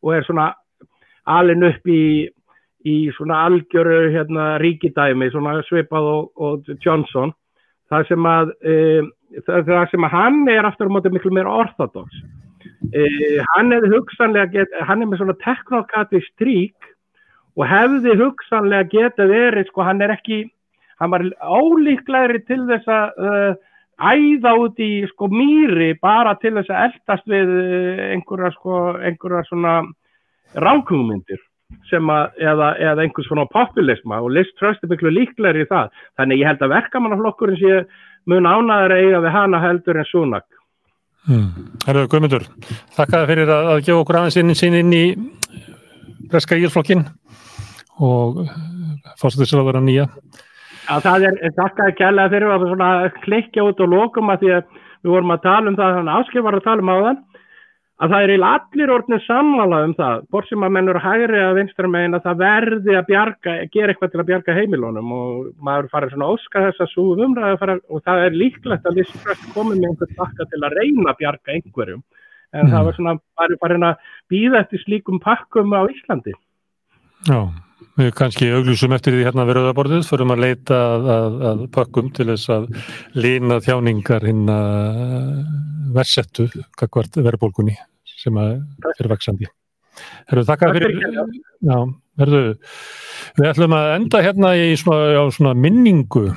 [0.05, 0.51] og er svona
[1.25, 2.29] alin upp í,
[2.85, 7.33] í svona algjöru hérna, ríkidæmi, svona svipað og, og Johnson
[7.89, 8.75] það sem að e,
[9.47, 12.13] það sem að hann er aftur á móti miklu meira orthodox.
[12.93, 13.03] E,
[13.55, 16.93] hann er hugsanlega get, hann er með svona teknokati strík
[17.59, 20.45] og hefði hugsanlega geta verið, sko hann er ekki
[20.99, 23.53] hann var ólíklegri til þess að uh,
[23.99, 29.43] æða út í sko mýri bara til þess að eldast við eh, einhverja sko einhverja
[29.49, 29.73] svona
[30.55, 31.41] rákungmyndir
[31.89, 35.91] sem að eða, eða einhvers svona populisma og Liz Truss er miklu líklegri í það.
[36.21, 37.81] Þannig ég held að verkamannaflokkurinn sé
[38.29, 40.47] mun ánaður eiga við hana heldur en súnak
[41.29, 41.69] hmm.
[41.87, 42.45] Herðu Guðmundur
[42.97, 45.05] þakkaði fyrir að, að gefa okkur aðeins inn, inn, inn í
[46.29, 47.07] breska ílflokkin
[47.99, 48.45] og
[49.19, 50.07] fórstu þess að vera nýja.
[50.89, 55.13] Já, það er þakkaði kærlega fyrir að klikja út og lókum að því að við
[55.13, 57.19] vorum að tala um það, þannig að Áskil var að tala um á þann,
[57.99, 61.41] að það er í allir orðinu sammála um það, bort sem að menn eru hægri
[61.43, 65.49] að vinstra megin að það verði að bjarga, gera eitthvað til að bjarga heimilónum og
[65.67, 69.49] maður farið svona óska þess að súum umræðu og það er líklegt að þessi fröst
[69.57, 72.05] komið með einhvern takka til að reyna að bjarga einhverjum,
[72.55, 72.75] en mm.
[72.75, 76.37] það var svona bara farin að býða eftir slíkum pakkum á Íslandi.
[77.27, 77.41] Já.
[77.99, 82.11] Við kannski augljúsum eftir því hérna við rauðaborðið, förum að leita að, að, að pakkum
[82.15, 82.69] til þess að
[83.19, 85.41] lína þjáningar hinn að
[85.97, 86.47] versettu
[86.79, 87.75] kakvart verðbólkunni
[88.19, 88.53] sem að
[88.93, 89.51] fyrir vaksandi.
[90.31, 90.95] Herru, þakka fyrir,
[91.67, 91.79] já,
[92.23, 92.43] herru,
[93.41, 96.29] við ætlum að enda hérna í svona, svona minningu,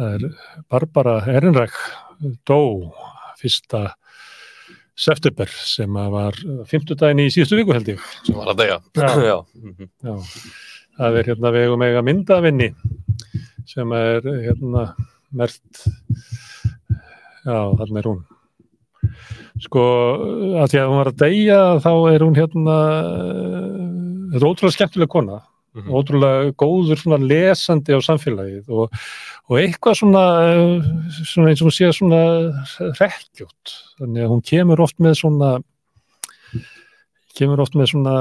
[0.00, 0.28] er
[0.72, 1.76] Barbara Ehrenreich
[2.48, 2.62] dó
[3.40, 3.90] fyrsta
[5.02, 6.36] september sem var
[6.70, 8.02] fymtudaginn í síðustu viku held ég.
[8.26, 9.10] sem var að degja Já.
[9.30, 9.38] já.
[10.06, 10.14] Já,
[10.98, 12.68] það er hérna vegum eiga myndavinni
[13.72, 14.86] sem er hérna
[15.32, 15.86] mert
[17.42, 18.20] já, þarna er hún
[19.62, 19.82] sko,
[20.62, 22.76] að því að hún var að deyja þá er hún hérna
[24.32, 25.40] þetta er ótrúlega skemmtileg kona
[25.72, 25.88] Mhm.
[25.88, 28.92] ótrúlega góður svona lesandi á samfélagið og,
[29.50, 30.88] og eitthvað svona, eh,
[31.26, 32.22] svona eins og hún sé svona
[33.00, 35.52] rekkjótt þannig að hún kemur oft með svona
[37.38, 38.14] kemur oft með svona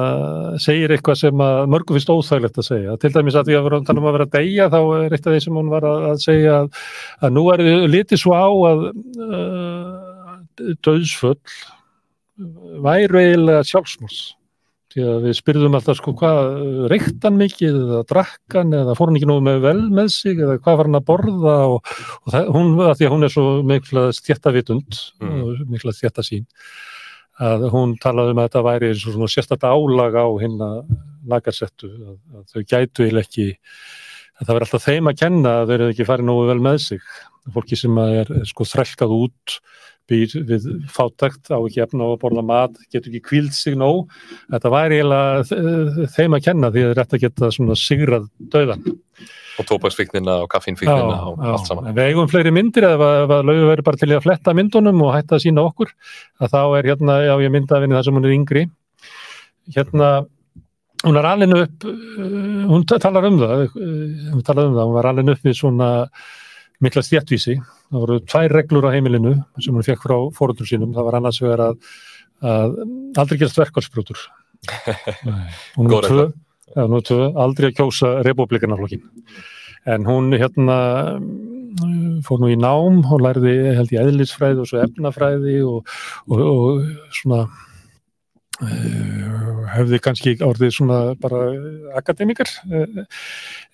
[0.61, 2.98] segir eitthvað sem að mörgum finnst óþægilegt að segja.
[3.02, 5.27] Til dæmis að því að vera, tala um að vera að deyja þá er eitt
[5.27, 6.81] af því sem hún var að, að segja að,
[7.19, 8.85] að nú er þið litið svo á að
[9.27, 9.89] uh,
[10.88, 11.35] döðsföll
[12.85, 14.22] væru eiginlega sjálfsmórs
[14.92, 16.40] því að við spyrðum alltaf sko hvað
[16.92, 20.40] reykti hann mikið eða drakk hann eða fór hann ekki nógu með vel með sig
[20.42, 21.92] eða hvað var hann að borða og,
[22.22, 25.42] og það, hún, að því að hún er svo mikla stjættavitund Mm.
[25.46, 26.48] og mikla stjættasín
[27.42, 30.80] að hún talaði um að þetta væri eins og svona sérstætt álag á hinn að
[31.32, 33.48] lagarsettu að, að þau gætu eiginlega ekki
[34.42, 36.78] að það verður alltaf þeim að kenna að þau eru ekki farið nógu vel með
[36.86, 37.02] sig
[37.56, 39.56] fólki sem er, er sko þrælkað út
[40.12, 44.10] býr við fátækt á ekki efna að borða mat, getur ekki kvíld sig nóg.
[44.52, 48.84] Þetta væri eiginlega þe- þeim að kenna því að er að geta svona sigrað döðan
[49.60, 51.90] og tópaksfíknina og kaffínfíknina og allt saman.
[51.94, 55.36] Við eigum fleiri myndir ef að, laugu verður bara til að fletta myndunum og hætta
[55.38, 55.92] að sína okkur.
[56.42, 58.64] Að þá er hérna, já ég myndafinni þar sem hún er yngri.
[59.76, 60.12] Hérna
[61.04, 63.78] hún er alveg upp uh, hún ta- talar um það uh,
[64.32, 65.88] hún talar um það, hún var alveg upp við svona
[66.86, 71.08] mikla stjættvísi það voru tvær reglur á heimilinu sem hún fekk frá fóröldur sínum, það
[71.08, 71.80] var annars vegar að,
[72.41, 72.78] að
[73.22, 74.22] aldrei gerast verkvælsbrútur
[75.78, 76.28] og nú tvö,
[76.76, 79.03] tvö aldrei að kjósa republikanarflokkin
[79.91, 80.78] en hún hérna
[82.26, 85.91] fór nú í nám og lærði held ég eðlisfræði og svo efnafræði og,
[86.30, 87.45] og, og svona
[89.72, 91.40] hefði kannski orðið svona bara
[91.98, 93.03] akademikar uh,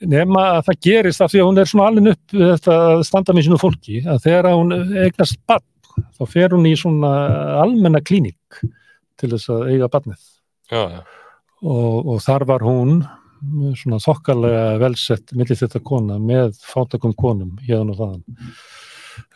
[0.06, 2.78] nema að það gerist af því að hún er svona alveg upp þetta
[3.08, 5.66] standa með sínu fólki að þegar hún eignast barn
[6.18, 7.12] þá fer hún í svona
[7.64, 8.62] almenna klínik
[9.18, 10.26] til þess að eiga barnið.
[10.70, 11.00] Já, já.
[11.64, 13.00] og, og þar var hún
[13.78, 18.52] svona þokkalega velsett millir þetta kona með fátakum konum hérna og þaðan.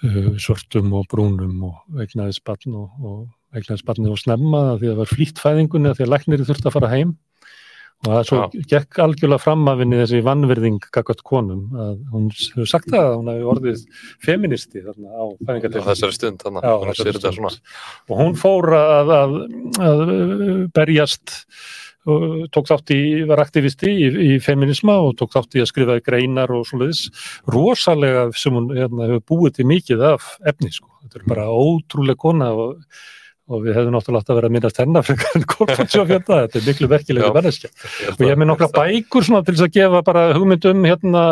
[0.06, 3.22] Uh, svörtum og brúnum og eignaðis barn og, og
[3.56, 6.78] eignaðis barni og snemma því að það var flýtt fæðingunni því að lækniri þurfti að
[6.78, 7.18] fara heim.
[8.02, 8.38] Og það svo
[8.72, 13.18] gekk algjörlega fram af henni þessi vannverðing gaggat konum að hún hefur sagt það að
[13.20, 13.84] hún hefur orðið
[14.26, 15.86] feministi þarna á fæðingadeildinni.
[15.92, 17.52] þessari stund þannig Já, að hún sér þetta svona.
[18.10, 19.38] og hún fór að, að,
[19.86, 20.04] að
[20.74, 21.36] berjast
[22.10, 23.00] og tók þátt í,
[23.30, 27.04] var aktivisti í, í feminisma og tók þátt í að skrifa greinar og svoleiðis,
[27.54, 32.24] rosalega sem hún hérna, hefur búið til mikið af efni sko, þetta er bara ótrúlega
[32.26, 32.80] kona og,
[33.52, 35.46] og við hefðum náttúrulega átt að vera að minnast hennar frekar en
[36.08, 37.68] hérna, þetta er miklu verkilega held
[38.16, 41.26] og ég með að- nokkra bækur svona til þess að gefa bara hugmyndum hérna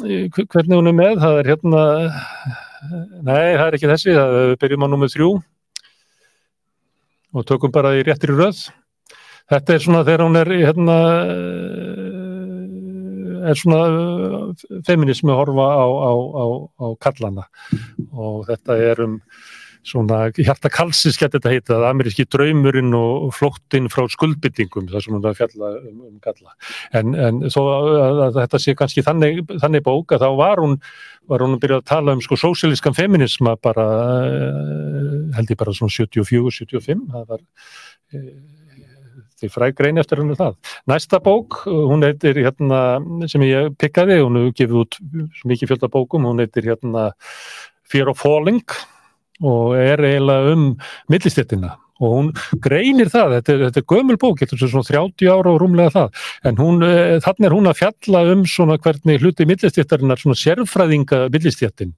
[0.00, 1.84] hvernig hún er með, það er hérna
[3.26, 4.12] nei, það er ekki þessi.
[4.16, 5.30] Það, byrjum á númer þrjú.
[7.34, 8.62] Og tökum bara í réttri röð.
[9.50, 10.96] Þetta er svona þegar hún er hérna
[13.50, 16.44] er svona eh, feminismi horfa á, á, á,
[16.80, 17.46] á kallana
[18.12, 19.14] og þetta er um
[19.86, 25.24] svona hjarta kalsis geti þetta heitað, ameríski draumurinn og flóttinn frá skuldbyttingum þar sem hún
[25.24, 26.54] er að fjalla um, um kalla
[26.96, 30.76] en, en þó að, að þetta sé kannski þannig, þannig bók að þá var hún
[31.30, 33.88] var hún að byrja að tala um sko sósílískan feminisma bara
[34.28, 38.30] uh, held ég bara svona 74-75 það var uh,
[39.40, 40.58] því fræg grein eftir hennu það.
[40.90, 43.00] Næsta bók, hún heitir hérna,
[43.30, 44.98] sem ég pikkaði, hún hefur gefið út
[45.48, 47.06] mikið fjölda bókum, hún heitir hérna
[47.88, 48.60] Fear of Falling
[49.40, 50.66] og er eiginlega um
[51.12, 51.76] millistéttina.
[52.00, 52.28] Og hún
[52.64, 55.92] greinir það, þetta er, þetta er gömul bók, þetta er svona 30 ára og rúmlega
[55.92, 60.38] það, en hún, eh, þannig er hún að fjalla um svona hvernig hluti millistéttarinnar, svona
[60.40, 61.92] sérfræðinga millistéttin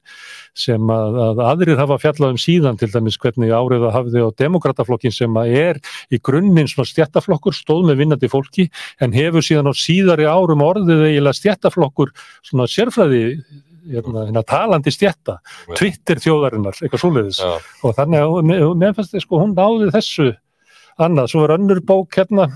[0.58, 4.28] sem að, að aðrir hafa fjallað um síðan til dæmis hvernig árið að hafði á
[4.42, 8.68] demokrataflokkin sem að er í grunninn svona stjættaflokkur, stóð með vinnandi fólki
[9.00, 12.10] en hefur síðan á síðari árum orðið eiginlega stjættaflokkur
[12.42, 13.38] svona sérfræði
[13.90, 15.38] hérna, hérna, talandi stjætta,
[15.78, 17.40] Twitter þjóðarinnar, eitthvað svoleiðis.
[17.42, 20.28] Já, og þannig að mér- fannst þið sko hún náði þessu
[21.02, 22.50] annað, svo var önnur bók hérna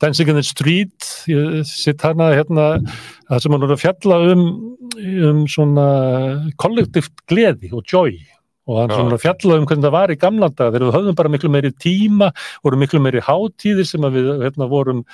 [0.00, 1.00] Dancing in the Street
[1.64, 2.66] sitt hana hérna
[3.30, 4.42] það sem hann er að fjalla um
[5.30, 5.86] um svona
[6.60, 8.18] kollektíft gleði og joy
[8.66, 11.18] og hann svona að fjalla um hvernig það var í gamla dag þegar við höfðum
[11.20, 12.30] bara miklu meiri tíma
[12.64, 15.04] voru miklu meiri hátíðir sem við hérna, vorum,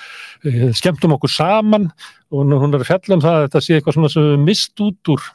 [0.45, 1.91] eh, skemmtum okkur saman.
[2.33, 4.81] Og hún er að fjalla um það að þetta sé eitthvað svona sem við mist
[4.81, 5.29] út úr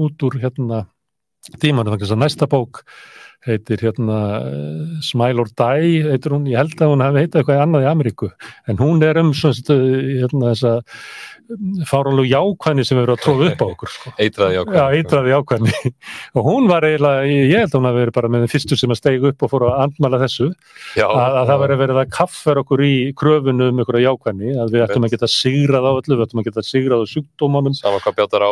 [0.00, 0.86] út úr hérna
[1.60, 2.84] tímanum, þannig að næsta bók
[3.46, 4.20] heitir hérna
[5.04, 8.30] Smile or Die, heitir hún, ég held að hún hefði heitað eitthvað annað í Ameríku,
[8.68, 10.74] en hún er um svona hérna, þessa
[11.88, 14.12] fáralegu jákvæðni sem eru að tróða upp á okkur sko.
[14.22, 14.78] Eitraði jákvæðni.
[14.78, 15.72] Já, eitraði jákvæðni.
[16.38, 18.94] Og hún var eiginlega, ég held að hún hafi verið bara með þeim fyrstu sem
[18.94, 20.46] að stegi upp og fór að andmala þessu.
[20.98, 24.50] Já, að, að það verið verið að kaffar okkur í kröfunum um ykkur að jákvæðni,
[24.62, 27.74] að við ættum að geta sigrað á öllu, við ættum að geta sigrað á sjúkdómanum.
[27.80, 28.42] Sama hvað bjátar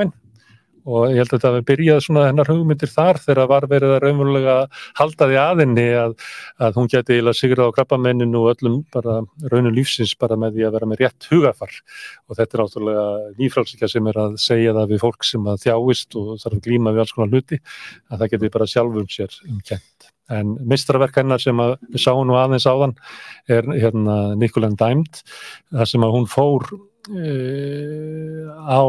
[0.00, 0.16] minn
[0.88, 4.02] og ég held að þetta hefði byrjað svona hennar hugmyndir þar þegar var verið að
[4.04, 4.54] raunverulega
[4.98, 6.14] halda því aðinni að,
[6.66, 9.18] að hún geti eiginlega sigrað á krabbamenninu og öllum bara
[9.52, 11.74] raunum lífsins bara með því að vera með rétt hugafar
[12.28, 13.06] og þetta er áttúrulega
[13.40, 16.94] nýfrálsíkja sem er að segja það við fólk sem að þjáist og þarf að glíma
[16.94, 17.60] við alls konar hluti
[18.08, 20.10] að það geti bara sjálfum sér umkjent.
[20.30, 22.94] En mistraverk hennar sem við sáum nú aðeins áðan
[23.50, 25.24] er hérna Nicolan Dimed
[25.74, 26.68] þar sem að hún fór
[27.08, 28.82] á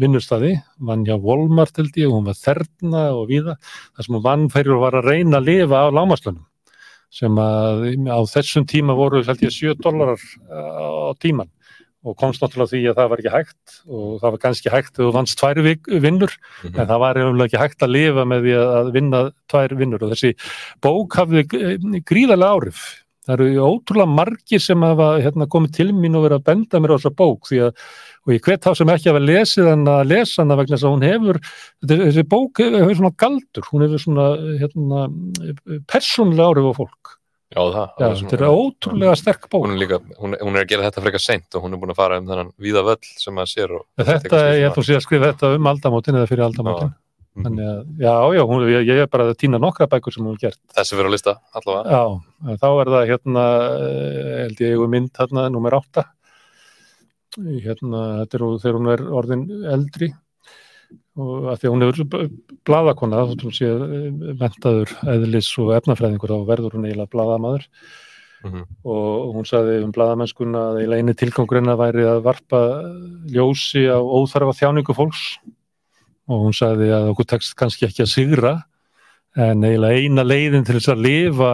[0.00, 3.56] vinnustadi, vann hjá Walmart held ég, hún var þerna og víða,
[3.96, 6.46] þar sem hún vann fyrir að var að reyna að lifa á lámaslunum
[7.10, 11.50] sem að á þessum tíma voru held ég 7 dólarar á tíman
[12.06, 15.08] og komst náttúrulega því að það var ekki hægt og það var kannski hægt þegar
[15.10, 16.80] þú vannst tvær vinnur mm -hmm.
[16.80, 19.20] en það var ekki hægt að lifa með því að vinna
[19.50, 20.32] tvær vinnur og þessi
[20.80, 21.44] bók hafði
[22.08, 26.46] gríðarlega áhrif það eru ótrúlega margir sem hafa hérna, komið til mín og verið að
[26.48, 27.86] benda mér á þessa bók því að,
[28.24, 30.88] og ég hvet þá sem ekki hafa lesið hann að lesa hann að vegna þess
[30.88, 31.40] að hún hefur
[31.92, 34.28] þessi bók hefur svona galdur hún hefur svona
[34.62, 35.06] hérna,
[35.90, 37.16] persónlega árið á fólk.
[37.50, 39.64] Já, það, Já, það þetta er ótrúlega sterk bók.
[39.64, 41.90] hún er, líka, hún, hún er að gera þetta frekar seint og hún er búin
[41.90, 45.32] að fara um þennan víða völl sem maður sér Þetta, ég er búin að skrifa
[45.32, 46.92] þetta um aldamótin eða fyrir aldamótin.
[46.92, 46.99] -hmm.
[47.38, 50.34] Þannig að, já, já, hún, ég, ég er bara að týna nokkra bækur sem hún
[50.34, 50.58] er gert.
[50.74, 51.94] Þessi fyrir að lista, allavega.
[51.94, 53.44] Já, þá er það hérna,
[53.76, 56.04] eh, held ég, mynd hérna, nummer 8.
[57.38, 59.46] Hérna, þetta er þegar hún er orðin
[59.76, 60.10] eldri
[61.20, 62.30] og að því að hún er
[62.66, 63.70] bladakona, þá hún sé
[64.40, 67.68] mentaður eðlis og efnafræðingur, þá verður hún eiginlega bladamadur.
[68.40, 68.64] Mm -hmm.
[68.88, 72.60] og hún saði um bladamennskuna að eiginlega eini tilgangurinn að væri að varpa
[73.28, 75.36] ljósi á óþarfa þjáningu fólks
[76.30, 78.54] og hún sagði að okkur tekst kannski ekki að sigra
[79.38, 81.52] en eiginlega eina leiðin til þess að lifa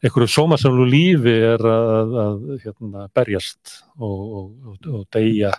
[0.00, 5.50] einhverju sómasamlu lífi er að, að hérna, berjast og, og, og deyja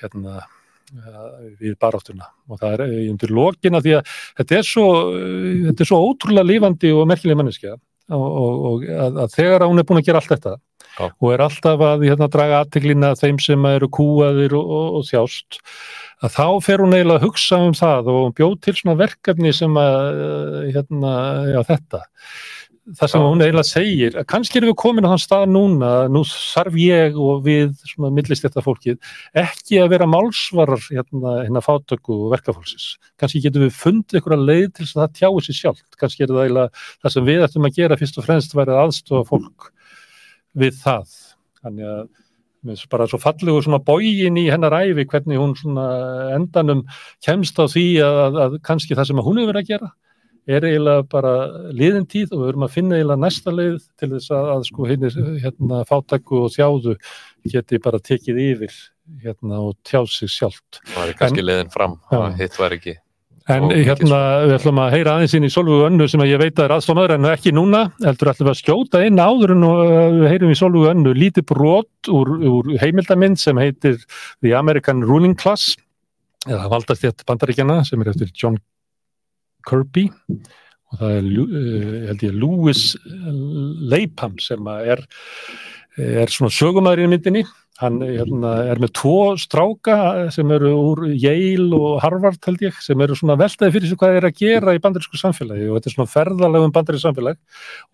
[0.00, 0.40] hérna,
[1.60, 2.30] við baráttuna.
[2.50, 4.86] Og það er undir lokina því að þetta er svo,
[5.66, 7.76] þetta er svo ótrúlega lífandi og merkileg manneskja.
[8.10, 8.40] Og,
[8.70, 10.56] og að, að þegar hún er búin að gera allt þetta
[10.98, 11.08] Já.
[11.08, 15.60] og er alltaf að hérna, draga aðteglina þeim sem eru kúaðir og þjást.
[16.20, 19.76] Að þá fer hún eiginlega að hugsa um það og bjóð til svona verkefni sem
[19.80, 20.08] að
[20.74, 21.12] hérna,
[21.48, 22.02] já þetta.
[22.96, 23.26] Það sem já.
[23.28, 27.18] hún eiginlega segir, að kannski erum við komin á þann stað núna, nú þarf ég
[27.22, 29.12] og við svona millist þetta fólkið
[29.44, 34.66] ekki að vera málsvarar hérna, hérna fátöku og verkefólksins kannski getum við fundið einhverja leið
[34.72, 37.68] til þess að það tjáu sér sjálf, kannski er það eiginlega það sem við ættum
[37.68, 39.70] að gera fyrst og fremst verið aðstofa fólk
[40.58, 41.14] við það,
[41.62, 42.02] þannig að
[42.92, 45.86] bara svo fallegu svona bógin í hennar æfi hvernig hún svona
[46.36, 46.84] endanum
[47.24, 49.90] kemst á því að, að kannski það sem hún hefur verið að gera
[50.50, 51.32] er eiginlega bara
[51.76, 54.88] liðin tíð og við verum að finna eiginlega næsta leið til þess að, að sko
[54.88, 55.10] hérna,
[55.44, 56.96] hérna fátæku og þjáðu
[57.52, 58.80] geti bara tekið yfir
[59.24, 60.82] hérna og tjáð sig sjálft.
[60.92, 61.96] Það er kannski en, leiðin fram,
[62.38, 62.98] hitt var ekki
[63.50, 66.66] En hérna við ætlum að heyra aðeins inn í Solvögu önnu sem ég veit að
[66.68, 69.66] er aðstofnaður en ekki núna, heldur ætlum við að skjóta inn áður en
[70.20, 71.14] við heyrum í Solvögu önnu.
[71.16, 73.98] Lítið brot úr, úr heimildamind sem heitir
[74.44, 75.74] The American Ruling Class
[76.46, 78.60] eða valdast þetta bandaríkjana sem er eftir John
[79.68, 80.06] Kirby.
[80.90, 82.84] Og það er, uh, held ég, Louis
[83.92, 85.02] Lapham sem er,
[85.98, 87.44] er svona sögumæður í myndinni
[87.80, 89.96] Hann hérna, er með tvo stráka
[90.34, 94.18] sem eru úr Yale og Harvard held ég, sem eru svona veltaði fyrir sig hvað
[94.18, 97.40] eru að gera í bandarísku samfélagi og þetta er svona ferðalegum bandarísku samfélag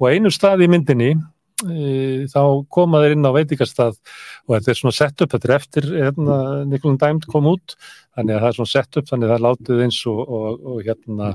[0.00, 2.42] og einu stað í myndinni e, þá
[2.74, 6.42] koma þeir inn á veitikastað og þetta er svona sett upp, þetta er eftir hérna,
[6.66, 7.78] Nikolun Dæmt kom út,
[8.18, 10.70] þannig að það er svona sett upp, þannig að það er látið eins og, og,
[10.72, 11.34] og hérna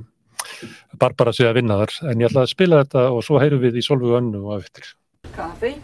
[0.99, 3.79] Barbara sé að vinna þar, en ég ætla að spila þetta og svo heyrum við
[3.79, 4.91] í Solveig Önnu og eftir.
[5.37, 5.77] Coffee?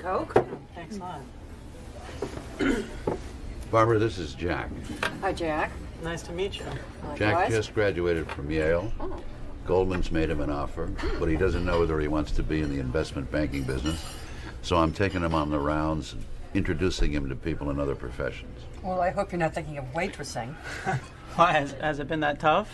[0.00, 0.46] Coke?
[0.78, 1.27] Excellent.
[3.70, 4.70] Barbara, this is Jack.
[5.20, 5.70] Hi, Jack.
[6.02, 6.64] Nice to meet you.
[6.64, 7.18] Likewise.
[7.18, 8.92] Jack just graduated from Yale.
[9.00, 9.22] Oh.
[9.66, 12.70] Goldman's made him an offer, but he doesn't know whether he wants to be in
[12.70, 14.02] the investment banking business.
[14.62, 16.24] So I'm taking him on the rounds and
[16.54, 18.58] introducing him to people in other professions.
[18.82, 20.54] Well, I hope you're not thinking of waitressing.
[21.34, 21.52] Why?
[21.52, 22.70] Has, has it been that tough?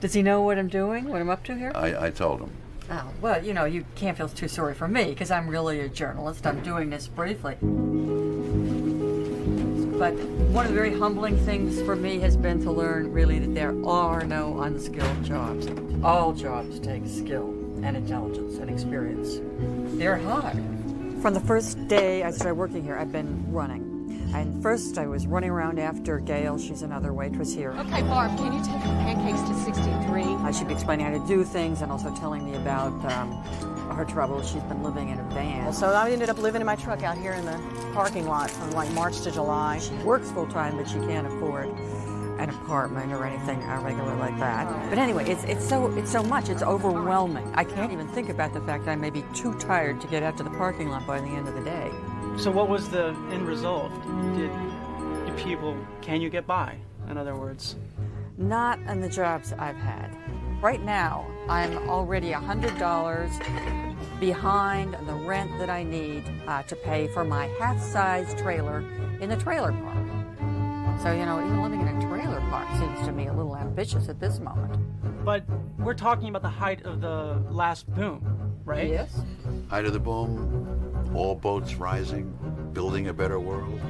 [0.00, 1.72] Does he know what I'm doing, what I'm up to here?
[1.74, 2.50] I, I told him.
[2.90, 5.88] Oh, well, you know, you can't feel too sorry for me because I'm really a
[5.88, 6.46] journalist.
[6.46, 7.56] I'm doing this briefly.
[9.98, 10.14] But
[10.50, 13.74] one of the very humbling things for me has been to learn really that there
[13.86, 15.68] are no unskilled jobs.
[16.02, 17.50] All jobs take skill
[17.82, 19.38] and intelligence and experience.
[19.96, 20.56] They're hard.
[21.22, 23.93] From the first day I started working here, I've been running.
[24.34, 27.70] And first I was running around after Gail, she's another waitress here.
[27.72, 30.22] Okay, Barb, can you take the pancakes to 63?
[30.22, 33.30] I should be explaining how to do things and also telling me about um,
[33.94, 34.42] her trouble.
[34.42, 35.72] She's been living in a van.
[35.72, 37.60] So I ended up living in my truck out here in the
[37.92, 39.78] parking lot from like March to July.
[39.78, 41.68] She works full time, but she can't afford
[42.38, 44.66] an apartment or anything uh, regular like that.
[44.90, 46.48] But anyway, it's it's so it's so much.
[46.48, 47.48] It's overwhelming.
[47.54, 50.24] I can't even think about the fact that I may be too tired to get
[50.24, 51.92] out to the parking lot by the end of the day.
[52.36, 53.92] So what was the end result?
[54.36, 54.50] Did,
[55.24, 56.76] did people, can you get by,
[57.08, 57.76] in other words?
[58.36, 60.10] Not in the jobs I've had.
[60.60, 67.06] Right now, I'm already $100 behind on the rent that I need uh, to pay
[67.08, 68.80] for my half-size trailer
[69.20, 71.00] in the trailer park.
[71.02, 74.08] So, you know, even living in a trailer park seems to me a little ambitious
[74.08, 75.24] at this moment.
[75.24, 75.44] But
[75.78, 78.88] we're talking about the height of the last boom, right?
[78.88, 79.20] Yes.
[79.68, 82.32] Height of the boom, all boats rising,
[82.72, 83.80] building a better world,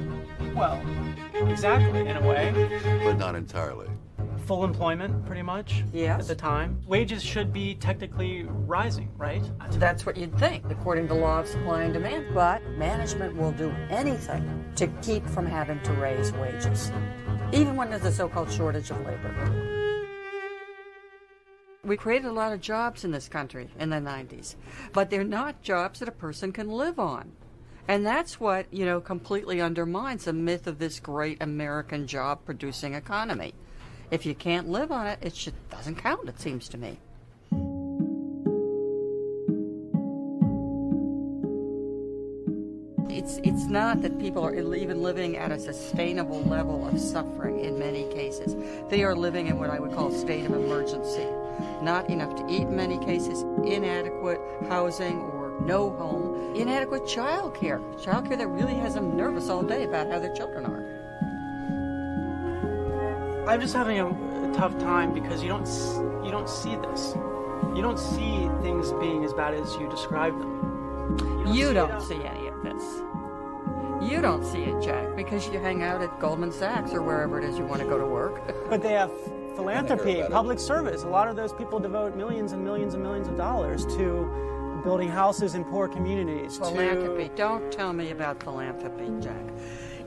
[0.55, 0.81] Well,
[1.33, 2.51] exactly, in a way.
[3.03, 3.87] but not entirely.
[4.45, 6.21] Full employment, pretty much, Yes.
[6.21, 6.79] at the time.
[6.85, 9.43] Wages should be technically rising, right?
[9.71, 12.27] That's what you'd think, according to law of supply and demand.
[12.33, 16.91] But management will do anything to keep from having to raise wages,
[17.51, 19.74] even when there's a so-called shortage of labor.
[21.85, 24.55] We created a lot of jobs in this country in the 90s,
[24.91, 27.31] but they're not jobs that a person can live on.
[27.87, 32.95] And that's what, you know, completely undermines the myth of this great American job producing
[32.95, 33.53] economy.
[34.09, 36.97] If you can't live on it, it should, doesn't count, it seems to me.
[43.07, 47.77] It's, it's not that people are even living at a sustainable level of suffering in
[47.77, 48.55] many cases.
[48.89, 51.27] They are living in what I would call a state of emergency.
[51.81, 57.81] Not enough to eat in many cases, inadequate housing or no home, inadequate child care.
[58.01, 60.85] Child care that really has them nervous all day about how their children are.
[63.47, 65.67] I'm just having a, a tough time because you don't
[66.25, 67.15] you don't see this.
[67.75, 71.45] You don't see things being as bad as you describe them.
[71.47, 72.83] You see don't see any of this.
[74.01, 77.45] You don't see it, Jack, because you hang out at Goldman Sachs or wherever it
[77.45, 78.41] is you want to go to work.
[78.69, 79.11] But they have
[79.55, 81.03] philanthropy, public service.
[81.03, 85.09] A lot of those people devote millions and millions and millions of dollars to building
[85.09, 86.57] houses in poor communities.
[86.59, 87.31] to- Philanthropy.
[87.35, 89.43] Don't tell me about philanthropy, Jack.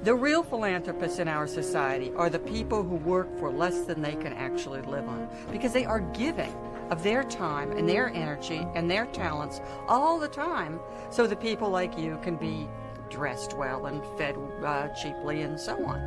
[0.05, 4.15] The real philanthropists in our society are the people who work for less than they
[4.15, 6.55] can actually live on because they are giving
[6.91, 10.79] of their time and their energy and their talents all the time
[11.11, 12.69] so that people like you can be
[13.11, 15.99] dressed well and fed uh, cheaply and so on.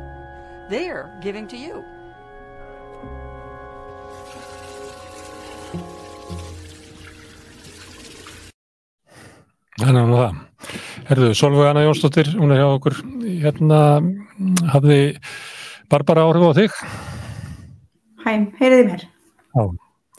[0.70, 1.84] They're giving to you.
[9.80, 10.40] Þannig að það.
[11.08, 12.98] Herðu, Solveig Anna Jónsdóttir, hún er hjá okkur,
[13.40, 13.78] hérna
[14.74, 14.98] hafði
[15.92, 16.76] Barbara áhrif á þig?
[18.22, 19.06] Hæ, heyriði mér?
[19.56, 19.64] Já.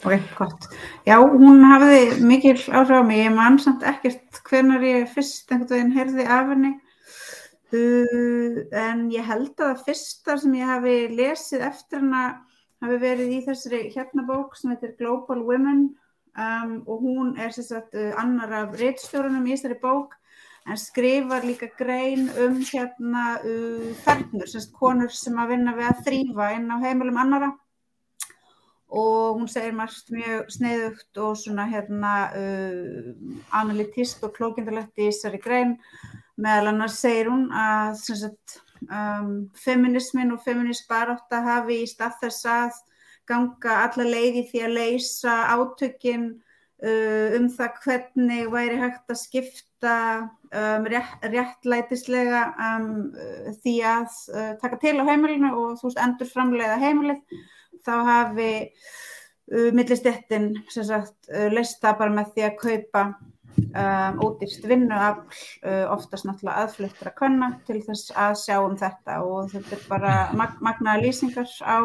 [0.04, 0.66] Ok, gott.
[1.06, 5.70] Já, hún hafði mikil áhrif á mig, ég man samt ekkert hvenar ég fyrst einhvern
[5.70, 6.74] veginn heyrði af henni.
[7.74, 12.26] Uh, en ég held að það fyrsta sem ég hafi lesið eftir hana
[12.84, 15.88] hafi verið í þessari hérna bók sem heitir Global Women
[16.38, 20.14] um, og hún er sagt uh, annar af reitstjórunum í þessari bók
[20.64, 25.90] en skrifar líka grein um hérna uh, fernur, sem sagt konur sem að vinna við
[25.90, 27.52] að þrýfa inn á heimilum annara
[28.94, 33.08] og hún segir margt mjög sneiðugt og svona hérna uh,
[33.58, 35.74] analytist og klókindalegt í þessari grein.
[36.38, 42.50] Meðal annars segir hún að sagt, um, feminismin og feminist barátta hafi í stað þess
[42.50, 42.80] að
[43.28, 46.26] ganga alla leið í því að leysa átökin
[46.84, 54.20] uh, um það hvernig væri hægt að skipta um, rétt, réttlætislega um, uh, því að
[54.34, 57.42] uh, taka til á heimilinu og þú veist endur framleiða heimilið
[57.84, 58.50] þá hafi
[59.52, 59.84] uh,
[60.70, 63.06] sagt uh, leist það bara með því að kaupa
[63.74, 65.22] um, ódýrst vinnuafl
[65.66, 69.20] uh, oftast náttúrulega aðfluttra kvenna til þess að sjá um þetta.
[69.22, 71.78] Og þetta er bara mag magnaða lýsingar á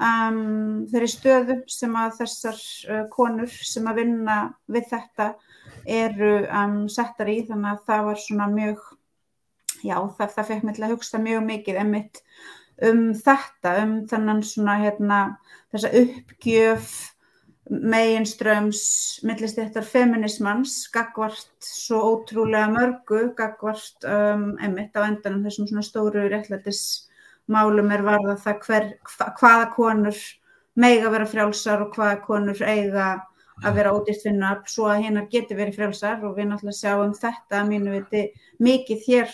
[0.00, 2.60] um, þeirri stöðu sem að þessar
[2.90, 4.36] uh, konur sem að vinna
[4.72, 5.30] við þetta
[5.86, 8.84] eru um, settar í þannig að það var svona mjög
[9.86, 12.22] já það, það fekk mig til að hugsa mjög mikið emmitt
[12.86, 15.20] um þetta, um þennan svona hérna
[15.72, 16.96] þessa uppgjöf
[17.66, 18.82] meginströms
[19.26, 26.28] millistéttar feminismans gagvart svo ótrúlega mörgu gagvart um, emitt á endanum þessum svona stóru
[27.46, 28.86] réttlætismálum er varða það hver,
[29.38, 30.16] hvaða konur
[30.76, 33.26] meiga vera frjálsar og hvaða konur eiga
[33.64, 36.24] að vera ódýrt finna svo að hinnar geti verið frjálsar.
[36.24, 39.28] Og við náttúrulega sjáum þetta mínu viti mikið hér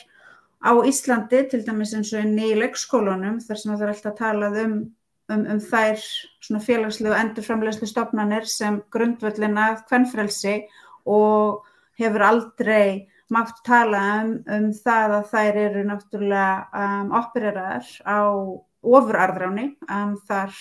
[0.62, 4.58] á Íslandi til dæmis eins og inn í leikskólunum þar sem það er alltaf talað
[4.64, 4.74] um
[5.32, 5.98] um, um þær
[6.62, 10.62] félagslegu endurframlegslu stofnanir sem grundvöldina hvernfrelsi
[11.06, 11.64] og
[11.98, 18.20] hefur aldrei mátt tala um, um það að þær eru náttúrulega um, opereraðar á
[18.82, 20.56] ofurarðráni um, þar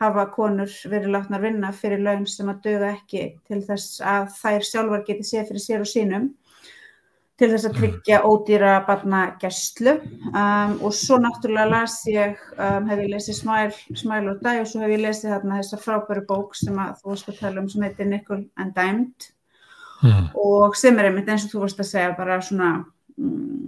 [0.00, 4.66] hafa konur verið látnar vinna fyrir laun sem að döga ekki til þess að þær
[4.70, 6.26] sjálfar geti séð fyrir sér og sínum
[7.36, 9.96] til þess að tryggja ódýra barna gæstlu
[10.30, 14.84] um, og svo náttúrulega las ég, um, hef ég lesið Smile, or Die og svo
[14.84, 18.08] hef ég lesið þarna þessa frábæru bók sem að þú að tala um sem heitir
[18.12, 19.30] Nickel and Dimed
[20.02, 20.28] mm.
[20.40, 22.70] og sem er einmitt eins og þú varst að segja bara svona
[23.16, 23.66] um,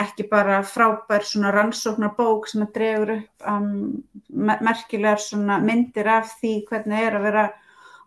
[0.00, 6.34] ekki bara frábær svona rannsóknar bók sem að dregur upp um, merkilegar svona myndir af
[6.40, 7.46] því hvernig er að vera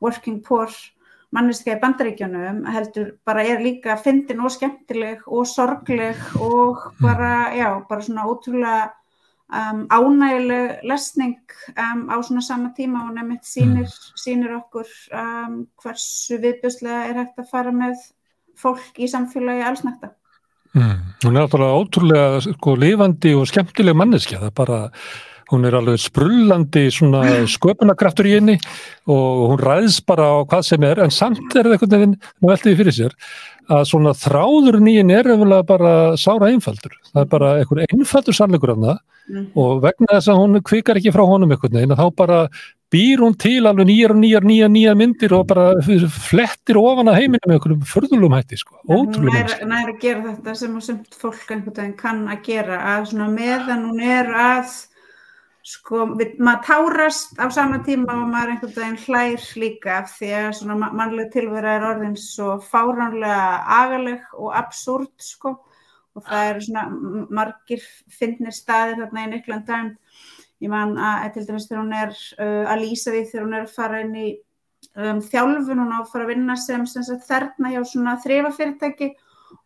[0.04, 0.74] working poor
[1.36, 7.70] manneskja í bandaríkjunum heldur bara er líka fyndin og skemmtileg og sorgleg og bara, já,
[7.90, 8.94] bara svona ótrúlega
[9.50, 11.38] um, ánægileg lesning
[11.78, 13.90] um, á svona sama tíma og nefnitt sínir,
[14.20, 18.00] sínir okkur um, hversu viðbjörslega er hægt að fara með
[18.56, 20.14] fólk í samfélagi allsnækta.
[20.76, 20.98] Mm.
[21.24, 24.82] Hún er náttúrulega ótrúlega sko, lifandi og skemmtileg manneskja, það er bara
[25.52, 28.56] hún er alveg sprullandi svona sköpunarkraftur í henni
[29.12, 32.52] og hún ræðs bara á hvað sem er en samt er það einhvern veginn, það
[32.52, 33.16] veltiði fyrir sér
[33.72, 36.96] að svona þráðurinn í henni er eftirlega bara sára einfaldur.
[37.12, 38.98] Það er bara einhver einfaldur sannleikur af það
[39.34, 39.46] mm.
[39.62, 42.40] og vegna þess að hún kvikar ekki frá honum einhvern veginn, þá bara
[42.94, 45.68] býr hún til alveg nýjar og nýjar, nýjar, nýjar myndir og bara
[46.30, 50.58] flettir ofan að heiminu með einhverjum förðulum hætti sko, ótrúlega Hún er að gera þetta
[50.60, 54.76] sem og semt fólk einhvern veginn kann að gera að svona meðan hún er að
[55.66, 60.50] sko, við, maður tárast á sama tíma og maður einhvern veginn hlær líka því að
[60.60, 65.58] svona mannleg tilvera er orðin svo fáránlega agaleg og absúrt sko.
[66.16, 67.82] Og það eru svona margir
[68.14, 69.90] finnir staðir þarna í Nyklandheim
[70.64, 73.66] ég man að til dæmis þegar hún er uh, að lýsa því þegar hún er
[73.66, 74.28] að fara inn í
[74.96, 79.12] um, þjálfun hún á að fara að vinna sem, sem sagt, þerna hjá svona þrifafyrirtæki.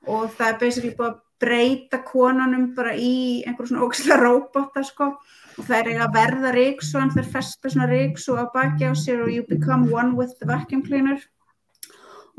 [0.10, 5.14] Og það er basically búið að breyta konunum bara í einhverjum svona ógislega róbota sko
[5.68, 9.34] það er að verða ríksuan, það er festa svona ríksu á baki á sér og
[9.34, 11.20] you become one with the vacuum cleaner.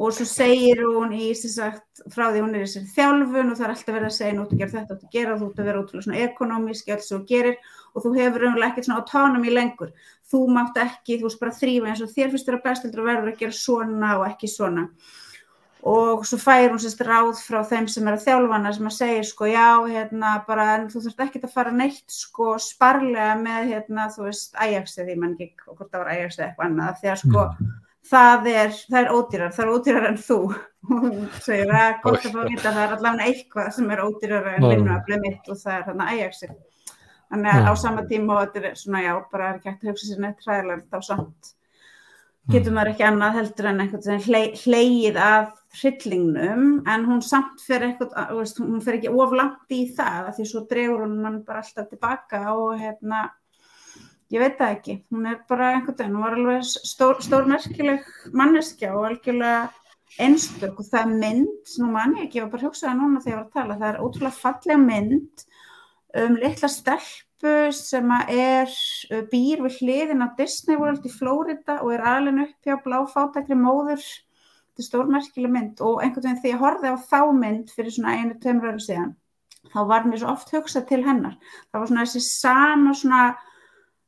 [0.01, 3.67] Og svo segir hún í sagt, frá því hún er í sér þjálfun og það
[3.67, 5.83] er alltaf verið að segja nú þú gerir þetta, þú gerir þú ert að vera
[5.83, 7.59] útrúlega svona ekonomíski alls og gerir.
[7.93, 9.91] Og þú hefur raunlega ekkert svona autonomy lengur.
[10.31, 13.11] Þú mátt ekki, þú veist bara þrýfa eins og þér finnst þér að bestildur að
[13.11, 14.87] verður að gera svona og ekki svona
[15.87, 19.27] og svo fær hún sérst ráð frá þeim sem er að þjálfana sem að segja
[19.31, 24.27] sko já hérna bara þú þurft ekki að fara neitt sko sparlega með hérna þú
[24.27, 27.45] veist Ajaxið því mann ekki og hvort það var Ajaxið eitthvað annað því að sko
[27.45, 27.71] mm.
[28.11, 30.41] það er, það er ódýrar, það er ódýrar en þú.
[31.47, 34.67] Segir að gott að fá að vita það er allavega eitthvað sem er ódýrar en
[34.67, 36.59] vinnuaflið mitt og það er hérna Ajaxið
[37.31, 39.93] þannig að á sama tíma og þetta er svona já bara er ekki hægt að
[39.93, 41.53] hugsa sér neitt hræðilegt á samt
[42.51, 47.93] getur maður ekki annað heldur en einhvern veginn hleið að hryllingnum en hún samt fyrir
[47.93, 52.43] eitthvað, hún fyrir ekki oflant í það því svo dregur hún mann bara alltaf tilbaka
[52.57, 53.29] og hérna
[54.31, 58.07] ég veit það ekki, hún er bara einhvern veginn, hún var alveg stór, stór merkileg
[58.37, 59.69] manneskja og algjörlega
[60.19, 60.79] einstök.
[60.79, 63.41] Og það er mynd nú mann ég ekki, ég var bara hugsaða núna þegar ég
[63.41, 65.45] var að tala það er ótrúlega fallega mynd
[66.21, 68.73] um litla stelpu sem er
[69.31, 74.03] býr við hliðin á Disney World í Flórida og er alveg upp hjá bláfátakri móður
[74.71, 78.17] þetta er stórmerkileg mynd og einhvern veginn því að horfið á þá mynd fyrir svona
[78.17, 79.15] einu tömur ára síðan
[79.71, 81.37] þá var mér svo oft hugsað til hennar.
[81.71, 83.23] Það var svona þessi sama svona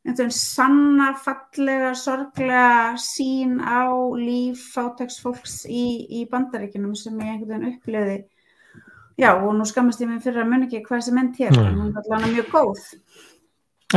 [0.02, 3.86] einhvern veginn sanna fallega, sorglega sín á
[4.18, 8.18] líf fátagsfólks í, í bandaríkinum sem ég einhvern veginn uppliði
[9.20, 11.93] já og nú skamast ég mig fyrir að mun ekki hvað þessi mynd hér, hún
[11.93, 12.82] er allavega mjög góð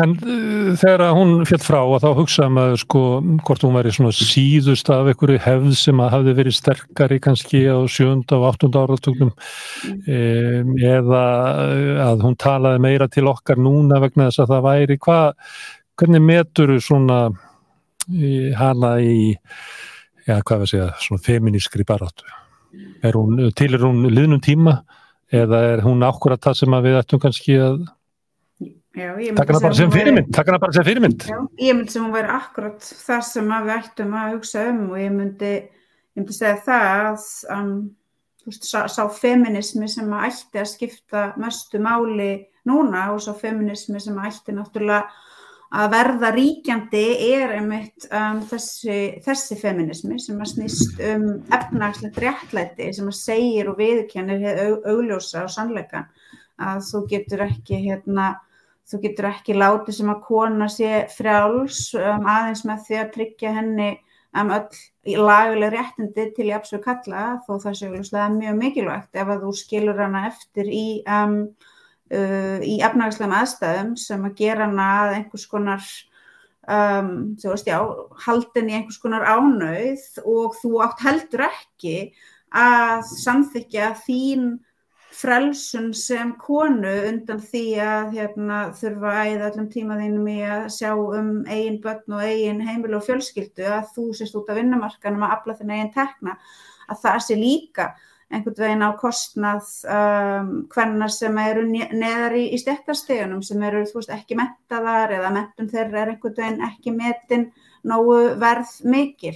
[0.02, 3.04] En uh, þegar hún fjall frá að þá hugsaðum um að sko
[3.48, 7.80] hvort hún væri svona síðust af einhverju hefð sem að hafi verið sterkari kannski á
[7.92, 9.32] sjönda og áttunda áratögnum
[10.06, 11.24] eða
[12.10, 15.52] að hún talaði meira til okkar núna vegna þess að það væri hvað,
[16.00, 17.20] hvernig metur svona
[18.60, 19.34] hana í,
[20.28, 22.28] já hvað við segja, svona feminískri baráttu?
[23.06, 24.82] Er hún, til er hún liðnum tíma
[25.34, 27.80] eða er hún ákvörða það sem að við ættum kannski að
[28.96, 31.26] Takk hana bara sem fyrirmynd, takk hana bara sem fyrirmynd.
[31.28, 34.98] Já, ég myndi sem hún væri akkurat það sem við ættum að hugsa um og
[35.02, 35.52] ég myndi,
[36.16, 37.28] ég myndi segja það að
[37.58, 37.74] um,
[38.48, 42.32] veist, sá, sá feminismi sem að ætti að skipta mestu máli
[42.66, 45.04] núna og sá feminismi sem að ætti náttúrulega
[45.76, 47.04] að verða ríkjandi
[47.34, 51.28] er einmitt um, þessi, þessi feminismi sem að snýst um
[51.58, 54.46] efnagslegt réttlæti sem að segir og viðkennir
[54.88, 56.08] augljósa og sannleikan
[56.62, 58.36] að þú getur ekki hérna,
[58.90, 63.54] þú getur ekki látið sem að kona sé frjáls um, aðeins með því að tryggja
[63.56, 63.92] henni
[64.38, 67.92] um, öll laguleg réttindi til í absolutt kalla þó það sé
[68.36, 71.40] mjög mikilvægt ef að þú skilur hana eftir í um,
[72.14, 75.90] uh, í efnagslegum aðstæðum sem að gera hana að einhvers konar
[76.70, 77.80] um, þú veist já
[78.26, 81.98] haldin í einhvers konar ánauð og þú átt heldur ekki
[82.56, 84.56] að samþykja þín
[85.16, 90.90] frelsun sem konu undan því að hérna, þurfa að æða allum tímaðínum í að sjá
[90.96, 95.38] um eigin börn og eigin heimil og fjölskyldu að þú sést út af vinnumarkanum að
[95.38, 96.36] afla þinn eigin tekna
[96.90, 97.88] að það sé líka
[98.34, 104.12] einhvern veginn á kostnað um, hvernar sem eru neðar í, í stekkastegunum sem eru veist,
[104.14, 107.46] ekki mentaðar eða mentun þeirra er einhvern veginn ekki metin
[107.86, 109.36] nógu verð mikil.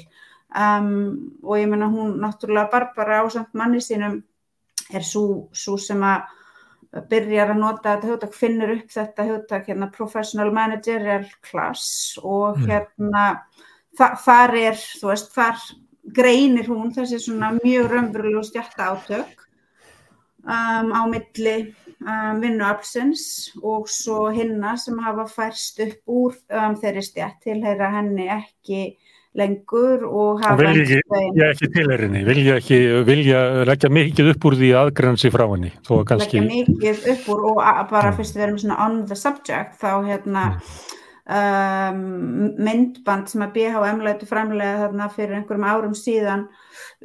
[0.50, 4.24] Um, og ég menna hún náttúrulega Barbara ásamt manni sínum
[4.94, 6.28] er svo sem að
[7.10, 12.66] byrjar að nota þetta hugtak, finnur upp þetta hugtak hérna professional managerial class og mm.
[12.70, 13.26] hérna
[14.00, 15.62] þa þar er, þú veist, þar
[16.16, 19.46] greinir hún þessi svona mjög raunverulegu stjarta átök
[20.46, 21.56] um, á milli
[22.02, 23.24] um, vinnuafsins
[23.62, 28.82] og svo hinna sem hafa færst upp úr um, þeirri stjart til heyra henni ekki
[29.40, 34.70] lengur og hafa vilja ekki, ekki tilherinni, vilja ekki vilja leggja mikið upp úr því
[34.84, 35.74] aðgrænsi frá henni.
[35.90, 40.46] Leggja mikið upp úr og bara fyrst við erum svona on the subject þá hérna
[41.30, 42.02] um,
[42.58, 46.48] myndband sem að BHM lætu framlega þarna fyrir einhverjum árum síðan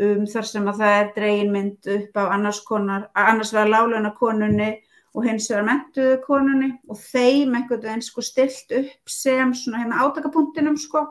[0.00, 4.14] um, þar sem að það er dregin mynd upp á annars, konar, annars vegar láluna
[4.16, 4.72] konunni
[5.14, 10.00] og hins vegar mentuðu konunni og þeim einhvern veginn sko stilt upp sem svona hérna
[10.06, 11.06] átakapunktinum sko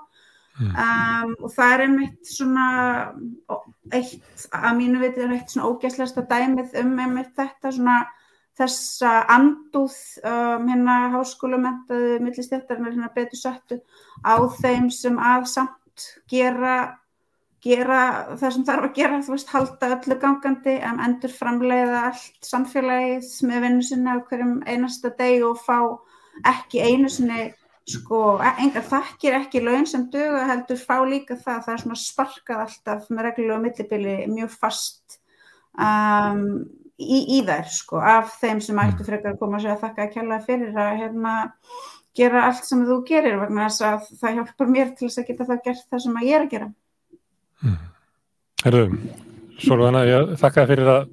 [0.61, 2.65] um, og það er einmitt svona
[3.93, 8.01] eitt að mínu viti er eitt svona ógæslegasta dæmið um einmitt þetta svona
[8.57, 9.95] þessa andúð
[10.29, 13.79] um, hérna háskólamentaðu millistjættarinn hérna betur sattu
[14.21, 16.75] á þeim sem að samt gera,
[17.63, 18.03] gera
[18.37, 23.33] það sem þarf að gera, þú veist, halda öllu gangandi, en endur framleiða allt samfélagið
[23.49, 25.79] með vinnu sinna hverjum einasta deg og fá
[26.53, 27.51] ekki einu sinni
[27.89, 28.19] sko,
[28.63, 33.09] engar þakkir ekki laun sem dögu heldur fá líka það, það er svona sparkað alltaf
[33.11, 35.19] með reglulegu millibili mjög fast
[35.73, 36.47] um
[36.97, 39.09] í, í þær sko af þeim sem ættu mm.
[39.09, 41.35] frekar að koma að segja þakka að kella fyrir að hérna
[42.17, 45.49] gera allt sem þú gerir vegna þess að það hjálpar mér til þess að geta
[45.49, 46.69] það gert það sem að ég er að gera
[47.63, 47.79] mm.
[48.63, 48.83] Herru,
[49.63, 51.07] Solvana, ég þakka fyrir að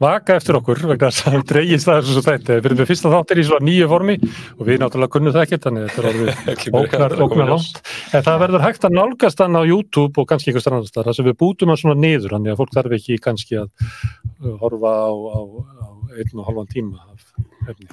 [0.00, 3.12] vaka eftir okkur vegna þess að dreygist það er svo þetta, við erum við fyrsta
[3.12, 7.52] þáttir í svona nýju formi og við náttúrulega kunnum það ekki þannig þetta er óknar
[7.52, 7.80] langt.
[8.10, 11.22] En það verður hægt að nálgast hann á YouTube og kannski eitthvað strandast þar, þess
[11.22, 14.94] að við bútum hann svona niður, þannig að fólk þarf ekki kannski að uh, horfa
[14.94, 15.40] á, á,
[15.84, 17.88] á einn og halvan tíma af efni.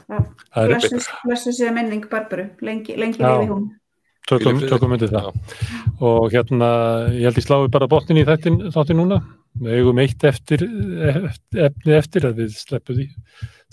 [1.26, 3.70] Blessu sér minning Barbaru, lengi, lengi lifi hún
[4.30, 5.32] Tökum, tökum undir það.
[6.06, 6.68] Og hérna
[7.12, 9.22] ég held ég slái bara botnin í þáttin núna.
[9.62, 13.08] Við eigum eitt eftir efni eftir að við sleppum því.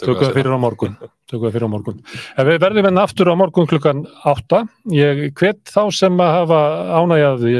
[0.03, 0.97] Tökum það fyrir á morgun.
[1.31, 2.01] Tökum það fyrir á morgun.
[2.35, 4.62] En við verðum enn aftur á morgun klukkan 8
[4.97, 6.61] ég hvet þá sem að hafa
[6.99, 7.55] ánægjaði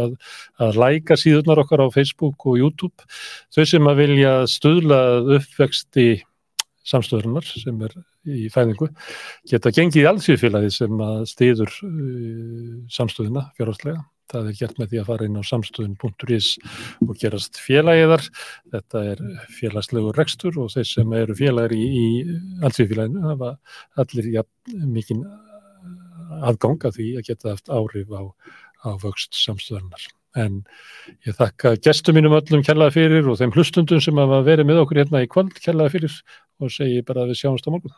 [0.00, 0.18] að,
[0.66, 3.08] að læka síðunar okkar á Facebook og YouTube.
[3.54, 5.00] Þau sem að vilja stuðla
[5.38, 6.10] uppvexti
[6.86, 7.96] samstöðunar sem er
[8.26, 8.90] í fæðingu
[9.50, 14.04] geta gengið í allsvíðfélagi sem að stýður uh, samstöðuna fjárhastlega.
[14.26, 16.48] Það er gert með því að fara inn á samstöðun.is
[17.06, 18.24] og gerast félagiðar.
[18.74, 19.22] Þetta er
[19.54, 22.06] félagslegur rekstur og þeir sem eru félagir í, í
[22.66, 23.52] allsvíðfélaginu hafa
[24.02, 24.46] allir ja,
[24.82, 25.22] mikinn
[26.42, 28.22] aðgang að því að geta haft áhrif á,
[28.82, 30.08] á vöxt samstöðunar.
[30.36, 30.58] En
[31.24, 35.00] ég þakka gestum mínum öllum kjallaði fyrir og þeim hlustundum sem hafa verið með okkur
[35.00, 36.18] hérna í kvöld kjallaði fyrir
[36.60, 37.96] og segi bara að við sjáumst á morgun.